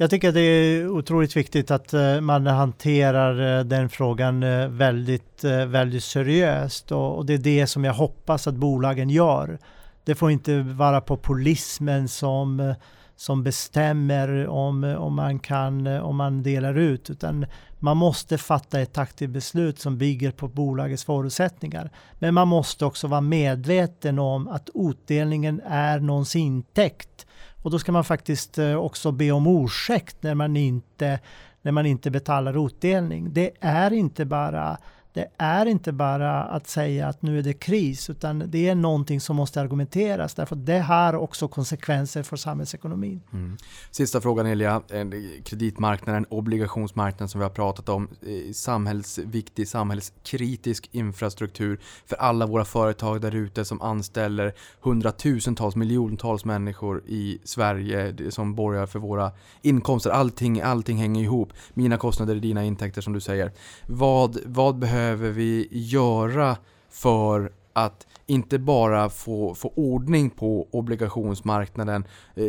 Jag 0.00 0.10
tycker 0.10 0.28
att 0.28 0.34
det 0.34 0.40
är 0.40 0.88
otroligt 0.88 1.36
viktigt 1.36 1.70
att 1.70 1.92
eh, 1.94 2.20
man 2.20 2.46
hanterar 2.46 3.58
eh, 3.58 3.64
den 3.64 3.88
frågan 3.88 4.42
eh, 4.42 4.68
väldigt, 4.68 5.44
väldigt 5.66 6.04
seriöst 6.04 6.92
och 6.92 7.26
det 7.26 7.34
är 7.34 7.38
det 7.38 7.66
som 7.66 7.84
jag 7.84 7.94
hoppas 7.94 8.46
att 8.46 8.54
bolagen 8.54 9.10
gör. 9.10 9.58
Det 10.04 10.14
får 10.14 10.30
inte 10.30 10.62
vara 10.62 11.00
populismen 11.00 12.08
som, 12.08 12.74
som 13.16 13.42
bestämmer 13.42 14.46
om, 14.48 14.84
om, 14.84 15.14
man 15.14 15.38
kan, 15.38 15.86
om 15.86 16.16
man 16.16 16.42
delar 16.42 16.78
ut, 16.78 17.10
utan 17.10 17.46
man 17.78 17.96
måste 17.96 18.38
fatta 18.38 18.80
ett 18.80 18.98
aktivt 18.98 19.30
beslut 19.30 19.78
som 19.78 19.98
bygger 19.98 20.30
på 20.30 20.48
bolagets 20.48 21.04
förutsättningar. 21.04 21.90
Men 22.18 22.34
man 22.34 22.48
måste 22.48 22.84
också 22.84 23.08
vara 23.08 23.20
medveten 23.20 24.18
om 24.18 24.48
att 24.48 24.70
utdelningen 24.74 25.60
är 25.66 26.00
någons 26.00 26.36
intäkt 26.36 27.26
och 27.62 27.70
då 27.70 27.78
ska 27.78 27.92
man 27.92 28.04
faktiskt 28.04 28.58
eh, 28.58 28.74
också 28.74 29.12
be 29.12 29.30
om 29.30 29.64
ursäkt 29.64 30.16
när 30.20 30.34
man 30.34 30.56
inte, 30.56 31.20
när 31.62 31.72
man 31.72 31.86
inte 31.86 32.10
betalar 32.10 32.66
utdelning. 32.66 33.32
Det 33.32 33.50
är 33.60 33.92
inte 33.92 34.24
bara 34.24 34.78
det 35.12 35.28
är 35.38 35.66
inte 35.66 35.92
bara 35.92 36.42
att 36.42 36.68
säga 36.68 37.08
att 37.08 37.22
nu 37.22 37.38
är 37.38 37.42
det 37.42 37.52
kris, 37.52 38.10
utan 38.10 38.42
det 38.46 38.68
är 38.68 38.74
någonting 38.74 39.20
som 39.20 39.36
måste 39.36 39.60
argumenteras, 39.60 40.34
därför 40.34 40.56
att 40.56 40.66
det 40.66 40.78
har 40.78 41.14
också 41.14 41.48
konsekvenser 41.48 42.22
för 42.22 42.36
samhällsekonomin. 42.36 43.20
Mm. 43.32 43.56
Sista 43.90 44.20
frågan 44.20 44.46
Elia, 44.46 44.82
eh, 44.88 45.06
kreditmarknaden, 45.44 46.26
obligationsmarknaden 46.28 47.28
som 47.28 47.38
vi 47.38 47.42
har 47.42 47.50
pratat 47.50 47.88
om, 47.88 48.08
eh, 48.22 48.52
samhällsviktig, 48.52 49.68
samhällskritisk 49.68 50.88
infrastruktur 50.92 51.80
för 52.06 52.16
alla 52.16 52.46
våra 52.46 52.64
företag 52.64 53.20
där 53.20 53.34
ute 53.34 53.64
som 53.64 53.82
anställer 53.82 54.52
hundratusentals, 54.80 55.76
miljontals 55.76 56.44
människor 56.44 57.02
i 57.06 57.38
Sverige 57.44 58.30
som 58.30 58.54
borgar 58.54 58.86
för 58.86 58.98
våra 58.98 59.32
inkomster. 59.62 60.10
Allting, 60.10 60.60
allting 60.60 60.96
hänger 60.96 61.22
ihop. 61.22 61.52
Mina 61.74 61.96
kostnader 61.96 62.36
är 62.36 62.40
dina 62.40 62.64
intäkter 62.64 63.00
som 63.00 63.12
du 63.12 63.20
säger. 63.20 63.52
Vad, 63.86 64.38
vad 64.44 64.78
behöver 64.78 64.99
behöver 65.00 65.30
vi 65.30 65.68
göra 65.70 66.56
för 66.90 67.52
att 67.72 68.06
inte 68.26 68.58
bara 68.58 69.10
få, 69.10 69.54
få 69.54 69.72
ordning 69.76 70.30
på 70.30 70.68
obligationsmarknaden 70.70 72.04
eh, 72.34 72.44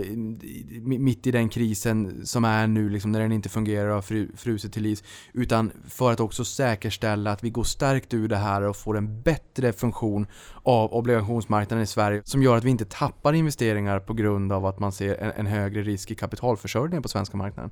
mitt 0.81 1.27
i 1.27 1.31
den 1.31 1.49
krisen 1.49 2.25
som 2.25 2.45
är 2.45 2.67
nu, 2.67 2.89
liksom, 2.89 3.11
när 3.11 3.19
den 3.19 3.31
inte 3.31 3.49
fungerar 3.49 3.87
och 3.87 3.93
har 3.93 4.37
frusit 4.37 4.73
till 4.73 4.85
is, 4.85 5.03
utan 5.33 5.71
för 5.89 6.11
att 6.11 6.19
också 6.19 6.45
säkerställa 6.45 7.31
att 7.31 7.43
vi 7.43 7.49
går 7.49 7.63
stärkt 7.63 8.13
ur 8.13 8.27
det 8.27 8.37
här 8.37 8.61
och 8.61 8.75
får 8.75 8.97
en 8.97 9.21
bättre 9.21 9.73
funktion 9.73 10.27
av 10.63 10.93
obligationsmarknaden 10.93 11.83
i 11.83 11.87
Sverige 11.87 12.21
som 12.25 12.43
gör 12.43 12.57
att 12.57 12.63
vi 12.63 12.69
inte 12.69 12.85
tappar 12.85 13.33
investeringar 13.33 13.99
på 13.99 14.13
grund 14.13 14.51
av 14.51 14.65
att 14.65 14.79
man 14.79 14.91
ser 14.91 15.15
en, 15.15 15.31
en 15.31 15.45
högre 15.45 15.81
risk 15.81 16.11
i 16.11 16.15
kapitalförsörjningen 16.15 17.03
på 17.03 17.09
svenska 17.09 17.37
marknaden. 17.37 17.71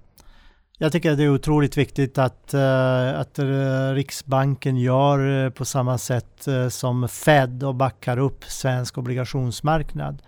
Jag 0.82 0.92
tycker 0.92 1.12
att 1.12 1.18
det 1.18 1.24
är 1.24 1.30
otroligt 1.30 1.78
viktigt 1.78 2.18
att, 2.18 2.54
eh, 2.54 3.20
att 3.20 3.40
eh, 3.40 3.94
Riksbanken 3.94 4.78
gör 4.78 5.46
eh, 5.46 5.50
på 5.50 5.66
samma 5.66 5.98
sätt 5.98 6.48
som 6.70 7.08
Fed 7.10 7.64
och 7.64 7.76
backar 7.76 8.18
upp 8.18 8.44
svensk 8.44 8.98
obligationsmarknad. 8.98 10.22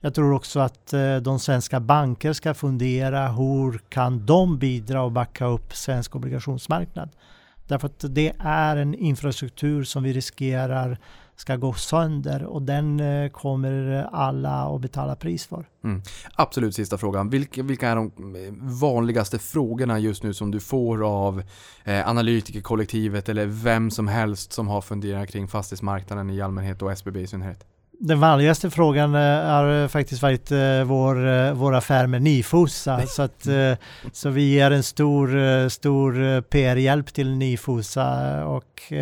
Jag 0.00 0.14
tror 0.14 0.32
också 0.32 0.60
att 0.60 0.94
de 1.22 1.38
svenska 1.38 1.80
banker 1.80 2.32
ska 2.32 2.54
fundera 2.54 3.28
hur 3.28 3.78
kan 3.88 4.26
de 4.26 4.58
bidra 4.58 5.02
och 5.02 5.12
backa 5.12 5.46
upp 5.46 5.74
svensk 5.74 6.16
obligationsmarknad. 6.16 7.10
Därför 7.66 7.86
att 7.86 8.04
det 8.08 8.32
är 8.38 8.76
en 8.76 8.94
infrastruktur 8.94 9.84
som 9.84 10.02
vi 10.02 10.12
riskerar 10.12 10.98
ska 11.40 11.56
gå 11.56 11.72
sönder 11.72 12.44
och 12.44 12.62
den 12.62 13.00
eh, 13.00 13.30
kommer 13.30 14.06
alla 14.12 14.74
att 14.74 14.80
betala 14.80 15.16
pris 15.16 15.46
för. 15.46 15.64
Mm. 15.84 16.02
Absolut 16.34 16.74
sista 16.74 16.98
frågan. 16.98 17.30
Vilka, 17.30 17.62
vilka 17.62 17.88
är 17.88 17.96
de 17.96 18.06
eh, 18.06 18.52
vanligaste 18.80 19.38
frågorna 19.38 19.98
just 19.98 20.22
nu 20.22 20.34
som 20.34 20.50
du 20.50 20.60
får 20.60 21.06
av 21.06 21.42
eh, 21.84 22.08
analytikerkollektivet 22.08 23.28
eller 23.28 23.46
vem 23.46 23.90
som 23.90 24.08
helst 24.08 24.52
som 24.52 24.68
har 24.68 24.80
funderat 24.80 25.28
kring 25.28 25.48
fastighetsmarknaden 25.48 26.30
i 26.30 26.40
allmänhet 26.40 26.82
och 26.82 26.92
SBB 26.92 27.20
i 27.20 27.26
synnerhet? 27.26 27.64
Den 27.92 28.20
vanligaste 28.20 28.70
frågan 28.70 29.14
eh, 29.14 29.20
har 29.20 29.88
faktiskt 29.88 30.22
varit 30.22 30.50
vår, 30.86 31.52
vår 31.52 31.74
affär 31.74 32.06
med 32.06 32.22
Nifosa. 32.22 33.00
så, 33.06 33.22
att, 33.22 33.46
så 34.12 34.30
vi 34.30 34.54
ger 34.54 34.70
en 34.70 34.82
stor, 34.82 35.68
stor 35.68 36.40
PR-hjälp 36.40 37.14
till 37.14 37.36
Nifosa 37.36 38.44
och 38.46 38.92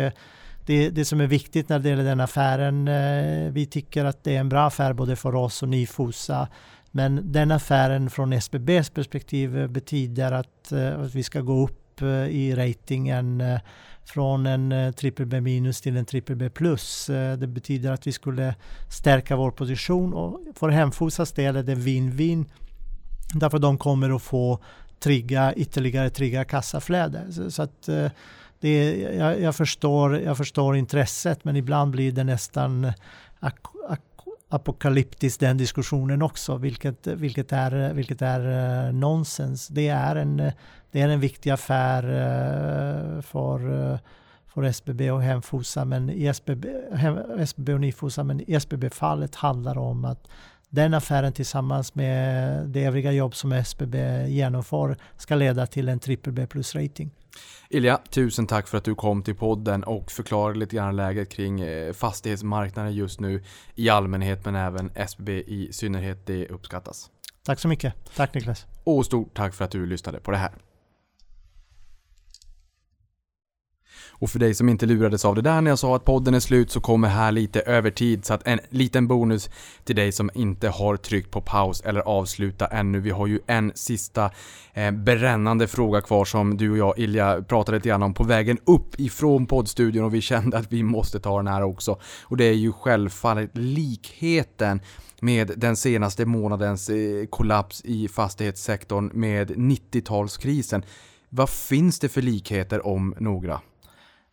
det, 0.69 0.89
det 0.89 1.05
som 1.05 1.21
är 1.21 1.27
viktigt 1.27 1.69
när 1.69 1.79
det 1.79 1.89
gäller 1.89 2.03
den 2.03 2.19
affären, 2.19 2.87
eh, 2.87 3.51
vi 3.51 3.65
tycker 3.65 4.05
att 4.05 4.23
det 4.23 4.35
är 4.35 4.39
en 4.39 4.49
bra 4.49 4.67
affär 4.67 4.93
både 4.93 5.15
för 5.15 5.35
oss 5.35 5.63
och 5.63 5.69
Nyfosa. 5.69 6.47
Men 6.91 7.31
den 7.31 7.51
affären 7.51 8.09
från 8.09 8.33
SBBs 8.33 8.89
perspektiv 8.89 9.69
betyder 9.69 10.31
att, 10.31 10.71
eh, 10.71 10.99
att 10.99 11.15
vi 11.15 11.23
ska 11.23 11.41
gå 11.41 11.63
upp 11.63 12.01
eh, 12.01 12.07
i 12.07 12.55
ratingen 12.55 13.41
eh, 13.41 13.59
från 14.05 14.45
en 14.45 14.71
eh, 14.71 14.91
trippel 14.91 15.25
B 15.25 15.41
minus 15.41 15.81
till 15.81 15.97
en 15.97 16.05
BBB+. 16.11 16.35
B 16.35 16.49
plus. 16.49 17.09
Eh, 17.09 17.37
det 17.37 17.47
betyder 17.47 17.91
att 17.91 18.07
vi 18.07 18.11
skulle 18.11 18.55
stärka 18.89 19.35
vår 19.35 19.51
position 19.51 20.13
och 20.13 20.39
för 20.55 20.69
Hemfosas 20.69 21.31
del 21.31 21.55
är 21.55 21.63
det 21.63 21.75
win-win. 21.75 22.45
Därför 23.33 23.59
de 23.59 23.77
kommer 23.77 24.15
att 24.15 24.21
få 24.21 24.59
trigga, 24.99 25.53
ytterligare 25.53 26.09
trigga 26.09 26.45
kassaflöde. 26.45 27.31
Så, 27.31 27.51
så 27.51 27.61
att 27.61 27.89
eh, 27.89 28.07
det, 28.59 28.97
jag, 28.97 29.41
jag, 29.41 29.55
förstår, 29.55 30.19
jag 30.19 30.37
förstår 30.37 30.75
intresset 30.75 31.43
men 31.43 31.55
ibland 31.55 31.91
blir 31.91 32.11
det 32.11 32.23
nästan 32.23 32.91
ak, 33.39 33.59
ak, 33.89 34.01
apokalyptisk 34.49 35.39
den 35.39 35.57
diskussionen 35.57 36.21
också, 36.21 36.57
vilket, 36.57 37.07
vilket 37.07 37.51
är, 37.51 37.93
vilket 37.93 38.21
är 38.21 38.39
uh, 38.87 38.93
nonsens. 38.93 39.67
Det 39.67 39.87
är, 39.87 40.15
en, 40.15 40.37
det 40.91 41.01
är 41.01 41.09
en 41.09 41.19
viktig 41.19 41.49
affär 41.49 42.03
uh, 42.03 43.21
för, 43.21 43.69
uh, 43.69 43.97
för 44.47 44.63
SBB 44.63 45.11
och 45.11 45.21
Hemfosa, 45.21 45.85
men 45.85 46.09
i 46.09 46.25
SBB, 46.25 46.67
Hem, 46.93 47.17
SBB 47.39 47.73
och 47.73 47.81
Nifosa, 47.81 48.23
men 48.23 48.41
i 48.41 48.53
SBB-fallet 48.53 49.35
handlar 49.35 49.73
det 49.73 49.81
om 49.81 50.05
att 50.05 50.27
den 50.69 50.93
affären 50.93 51.33
tillsammans 51.33 51.95
med 51.95 52.65
det 52.69 52.85
övriga 52.85 53.11
jobb 53.11 53.35
som 53.35 53.51
SBB 53.51 54.27
genomför 54.27 54.97
ska 55.17 55.35
leda 55.35 55.67
till 55.67 55.89
en 55.89 55.99
trippel 55.99 56.33
B 56.33 56.47
plus 56.47 56.75
rating. 56.75 57.11
Ilja, 57.71 57.97
tusen 58.09 58.47
tack 58.47 58.67
för 58.67 58.77
att 58.77 58.83
du 58.83 58.95
kom 58.95 59.23
till 59.23 59.35
podden 59.35 59.83
och 59.83 60.11
förklarade 60.11 60.59
lite 60.59 60.75
grann 60.75 60.95
läget 60.95 61.29
kring 61.29 61.61
eh, 61.61 61.93
fastighetsmarknaden 61.93 62.93
just 62.93 63.19
nu 63.19 63.43
i 63.75 63.89
allmänhet 63.89 64.45
men 64.45 64.55
även 64.55 64.91
SBB 64.95 65.29
i 65.47 65.69
synnerhet. 65.71 66.25
Det 66.25 66.47
uppskattas. 66.47 67.09
Tack 67.43 67.59
så 67.59 67.67
mycket. 67.67 67.93
Tack 68.15 68.33
Niklas. 68.33 68.65
Och 68.83 69.05
stort 69.05 69.33
tack 69.33 69.53
för 69.53 69.65
att 69.65 69.71
du 69.71 69.85
lyssnade 69.85 70.19
på 70.19 70.31
det 70.31 70.37
här. 70.37 70.51
Och 74.19 74.29
för 74.29 74.39
dig 74.39 74.53
som 74.53 74.69
inte 74.69 74.85
lurades 74.85 75.25
av 75.25 75.35
det 75.35 75.41
där 75.41 75.61
när 75.61 75.71
jag 75.71 75.79
sa 75.79 75.95
att 75.95 76.05
podden 76.05 76.33
är 76.33 76.39
slut 76.39 76.71
så 76.71 76.81
kommer 76.81 77.07
här 77.07 77.31
lite 77.31 77.61
övertid. 77.61 78.25
Så 78.25 78.33
att 78.33 78.47
en 78.47 78.59
liten 78.69 79.07
bonus 79.07 79.49
till 79.83 79.95
dig 79.95 80.11
som 80.11 80.29
inte 80.33 80.69
har 80.69 80.97
tryckt 80.97 81.31
på 81.31 81.41
paus 81.41 81.81
eller 81.81 82.01
avsluta 82.01 82.65
ännu. 82.65 82.99
Vi 82.99 83.09
har 83.09 83.27
ju 83.27 83.39
en 83.47 83.71
sista 83.75 84.31
eh, 84.73 84.91
brännande 84.91 85.67
fråga 85.67 86.01
kvar 86.01 86.25
som 86.25 86.57
du 86.57 86.71
och 86.71 86.77
jag 86.77 86.99
Ilja 86.99 87.43
pratade 87.43 87.77
lite 87.77 87.89
grann 87.89 88.03
om 88.03 88.13
på 88.13 88.23
vägen 88.23 88.57
upp 88.65 88.99
ifrån 88.99 89.45
poddstudion 89.45 90.05
och 90.05 90.13
vi 90.13 90.21
kände 90.21 90.57
att 90.57 90.73
vi 90.73 90.83
måste 90.83 91.19
ta 91.19 91.37
den 91.37 91.47
här 91.47 91.63
också. 91.63 91.99
Och 92.23 92.37
det 92.37 92.45
är 92.45 92.53
ju 92.53 92.71
självfallet 92.71 93.49
likheten 93.53 94.81
med 95.21 95.51
den 95.57 95.75
senaste 95.75 96.25
månadens 96.25 96.89
eh, 96.89 97.25
kollaps 97.25 97.81
i 97.85 98.07
fastighetssektorn 98.07 99.11
med 99.13 99.51
90-talskrisen. 99.51 100.83
Vad 101.29 101.49
finns 101.49 101.99
det 101.99 102.09
för 102.09 102.21
likheter 102.21 102.87
om 102.87 103.15
några? 103.19 103.61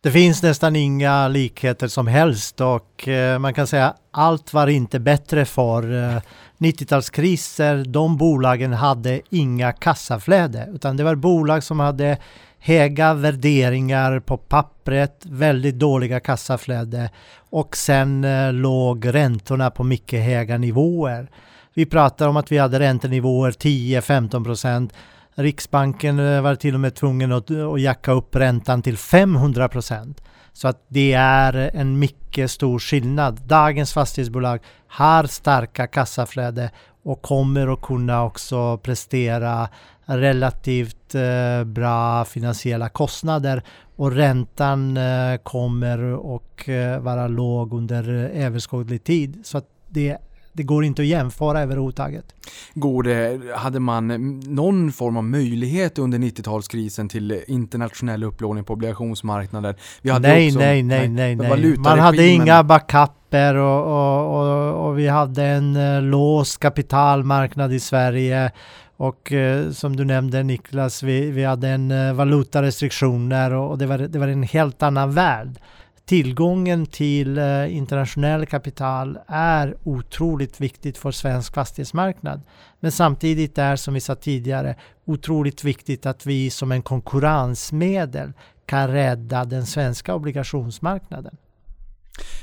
Det 0.07 0.11
finns 0.11 0.43
nästan 0.43 0.75
inga 0.75 1.27
likheter 1.27 1.87
som 1.87 2.07
helst 2.07 2.61
och 2.61 3.07
eh, 3.07 3.39
man 3.39 3.53
kan 3.53 3.67
säga 3.67 3.93
allt 4.11 4.53
var 4.53 4.67
inte 4.67 4.99
bättre 4.99 5.45
för 5.45 6.13
eh, 6.13 6.21
90-talskriser. 6.57 7.85
De 7.85 8.17
bolagen 8.17 8.73
hade 8.73 9.21
inga 9.29 9.71
kassaflöde 9.71 10.69
utan 10.73 10.97
det 10.97 11.03
var 11.03 11.15
bolag 11.15 11.63
som 11.63 11.79
hade 11.79 12.17
höga 12.59 13.13
värderingar 13.13 14.19
på 14.19 14.37
pappret, 14.37 15.21
väldigt 15.25 15.75
dåliga 15.75 16.19
kassaflöde 16.19 17.09
och 17.49 17.77
sen 17.77 18.23
eh, 18.23 18.53
låg 18.53 19.13
räntorna 19.13 19.71
på 19.71 19.83
mycket 19.83 20.23
höga 20.23 20.57
nivåer. 20.57 21.27
Vi 21.73 21.85
pratar 21.85 22.27
om 22.27 22.37
att 22.37 22.51
vi 22.51 22.57
hade 22.57 22.79
räntenivåer 22.79 23.51
10-15 23.51 24.43
procent 24.43 24.93
Riksbanken 25.37 26.19
eh, 26.19 26.41
var 26.41 26.55
till 26.55 26.73
och 26.73 26.79
med 26.79 26.95
tvungen 26.95 27.31
att, 27.31 27.49
eh, 27.49 27.67
att 27.67 27.81
jacka 27.81 28.11
upp 28.11 28.35
räntan 28.35 28.81
till 28.81 28.97
500 28.97 29.69
procent. 29.69 30.21
Så 30.53 30.67
att 30.67 30.85
det 30.87 31.13
är 31.13 31.71
en 31.73 31.99
mycket 31.99 32.51
stor 32.51 32.79
skillnad. 32.79 33.41
Dagens 33.45 33.93
fastighetsbolag 33.93 34.59
har 34.87 35.23
starka 35.23 35.87
kassaflöde 35.87 36.71
och 37.03 37.21
kommer 37.21 37.73
att 37.73 37.81
kunna 37.81 38.23
också 38.23 38.77
prestera 38.77 39.69
relativt 40.05 41.15
eh, 41.15 41.63
bra 41.63 42.25
finansiella 42.25 42.89
kostnader 42.89 43.63
och 43.95 44.11
räntan 44.11 44.97
eh, 44.97 45.37
kommer 45.43 46.35
att 46.35 46.67
eh, 46.67 46.99
vara 46.99 47.27
låg 47.27 47.73
under 47.73 48.09
eh, 48.09 48.45
överskådlig 48.45 49.03
tid. 49.03 49.41
Så 49.43 49.57
att 49.57 49.65
det 49.89 50.17
det 50.57 50.63
går 50.63 50.83
inte 50.83 51.01
att 51.01 51.07
jämföra 51.07 51.61
överhuvudtaget. 51.61 52.25
Går 52.73 53.03
det, 53.03 53.39
hade 53.55 53.79
man 53.79 54.07
någon 54.39 54.91
form 54.91 55.17
av 55.17 55.23
möjlighet 55.23 55.99
under 55.99 56.17
90-talskrisen 56.17 57.09
till 57.09 57.43
internationell 57.47 58.23
upplåning 58.23 58.63
på 58.63 58.73
obligationsmarknader? 58.73 59.75
nej, 60.01 60.19
nej, 60.19 60.51
nej, 60.51 60.83
nej, 60.83 61.09
nej, 61.09 61.35
nej. 61.35 61.77
Man 61.77 61.99
hade 61.99 62.27
inga 62.27 62.63
backuper 62.63 63.55
och, 63.55 63.83
och, 63.85 64.41
och, 64.41 64.87
och, 64.87 64.99
vi 64.99 65.07
hade 65.07 65.43
en 65.43 65.75
uh, 65.75 66.01
låst 66.01 66.59
kapitalmarknad 66.59 67.73
i 67.73 67.79
Sverige. 67.79 68.51
Och 68.97 69.31
uh, 69.31 69.71
som 69.71 69.95
du 69.95 70.05
nämnde 70.05 70.43
Niklas, 70.43 71.03
vi, 71.03 71.31
vi 71.31 71.43
hade 71.43 71.67
en 71.67 71.91
uh, 71.91 72.13
valutarestriktioner 72.13 73.53
och, 73.53 73.71
och 73.71 73.77
det, 73.77 73.85
var, 73.85 73.97
det 73.97 74.19
var 74.19 74.27
en 74.27 74.43
helt 74.43 74.83
annan 74.83 75.13
värld 75.13 75.59
tillgången 76.07 76.85
till 76.85 77.37
eh, 77.37 77.75
internationell 77.75 78.45
kapital 78.45 79.19
är 79.27 79.75
otroligt 79.83 80.61
viktigt 80.61 80.97
för 80.97 81.11
svensk 81.11 81.53
fastighetsmarknad. 81.53 82.41
Men 82.79 82.91
samtidigt 82.91 83.57
är, 83.57 83.75
som 83.75 83.93
vi 83.93 83.99
sa 83.99 84.15
tidigare, 84.15 84.75
otroligt 85.05 85.63
viktigt 85.63 86.05
att 86.05 86.25
vi 86.25 86.49
som 86.49 86.71
en 86.71 86.81
konkurrensmedel 86.81 88.33
kan 88.65 88.87
rädda 88.87 89.45
den 89.45 89.65
svenska 89.65 90.15
obligationsmarknaden. 90.15 91.37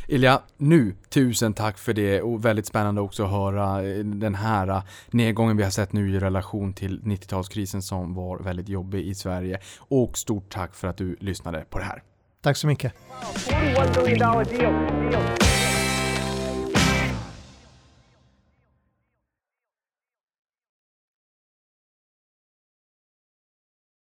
Ilja, 0.09 0.43
nu, 0.57 0.95
tusen 1.09 1.55
tack 1.55 1.79
för 1.79 1.93
det 1.93 2.23
och 2.23 2.45
väldigt 2.45 2.67
spännande 2.67 3.01
också 3.01 3.25
att 3.25 3.31
höra 3.31 3.83
eh, 3.83 4.05
den 4.05 4.35
här 4.35 4.69
eh, 4.69 4.83
nedgången 5.11 5.57
vi 5.57 5.63
har 5.63 5.71
sett 5.71 5.93
nu 5.93 6.11
i 6.15 6.19
relation 6.19 6.73
till 6.73 7.01
90-talskrisen 7.01 7.81
som 7.81 8.15
var 8.15 8.39
väldigt 8.39 8.69
jobbig 8.69 9.07
i 9.07 9.15
Sverige. 9.15 9.61
Och 9.79 10.19
stort 10.19 10.51
tack 10.51 10.75
för 10.75 10.89
att 10.89 10.97
du 10.97 11.17
lyssnade 11.21 11.65
på 11.71 11.79
det 11.79 11.85
här. 11.85 12.03
Tack 12.45 12.57
så 12.57 12.67
mycket. 12.67 12.93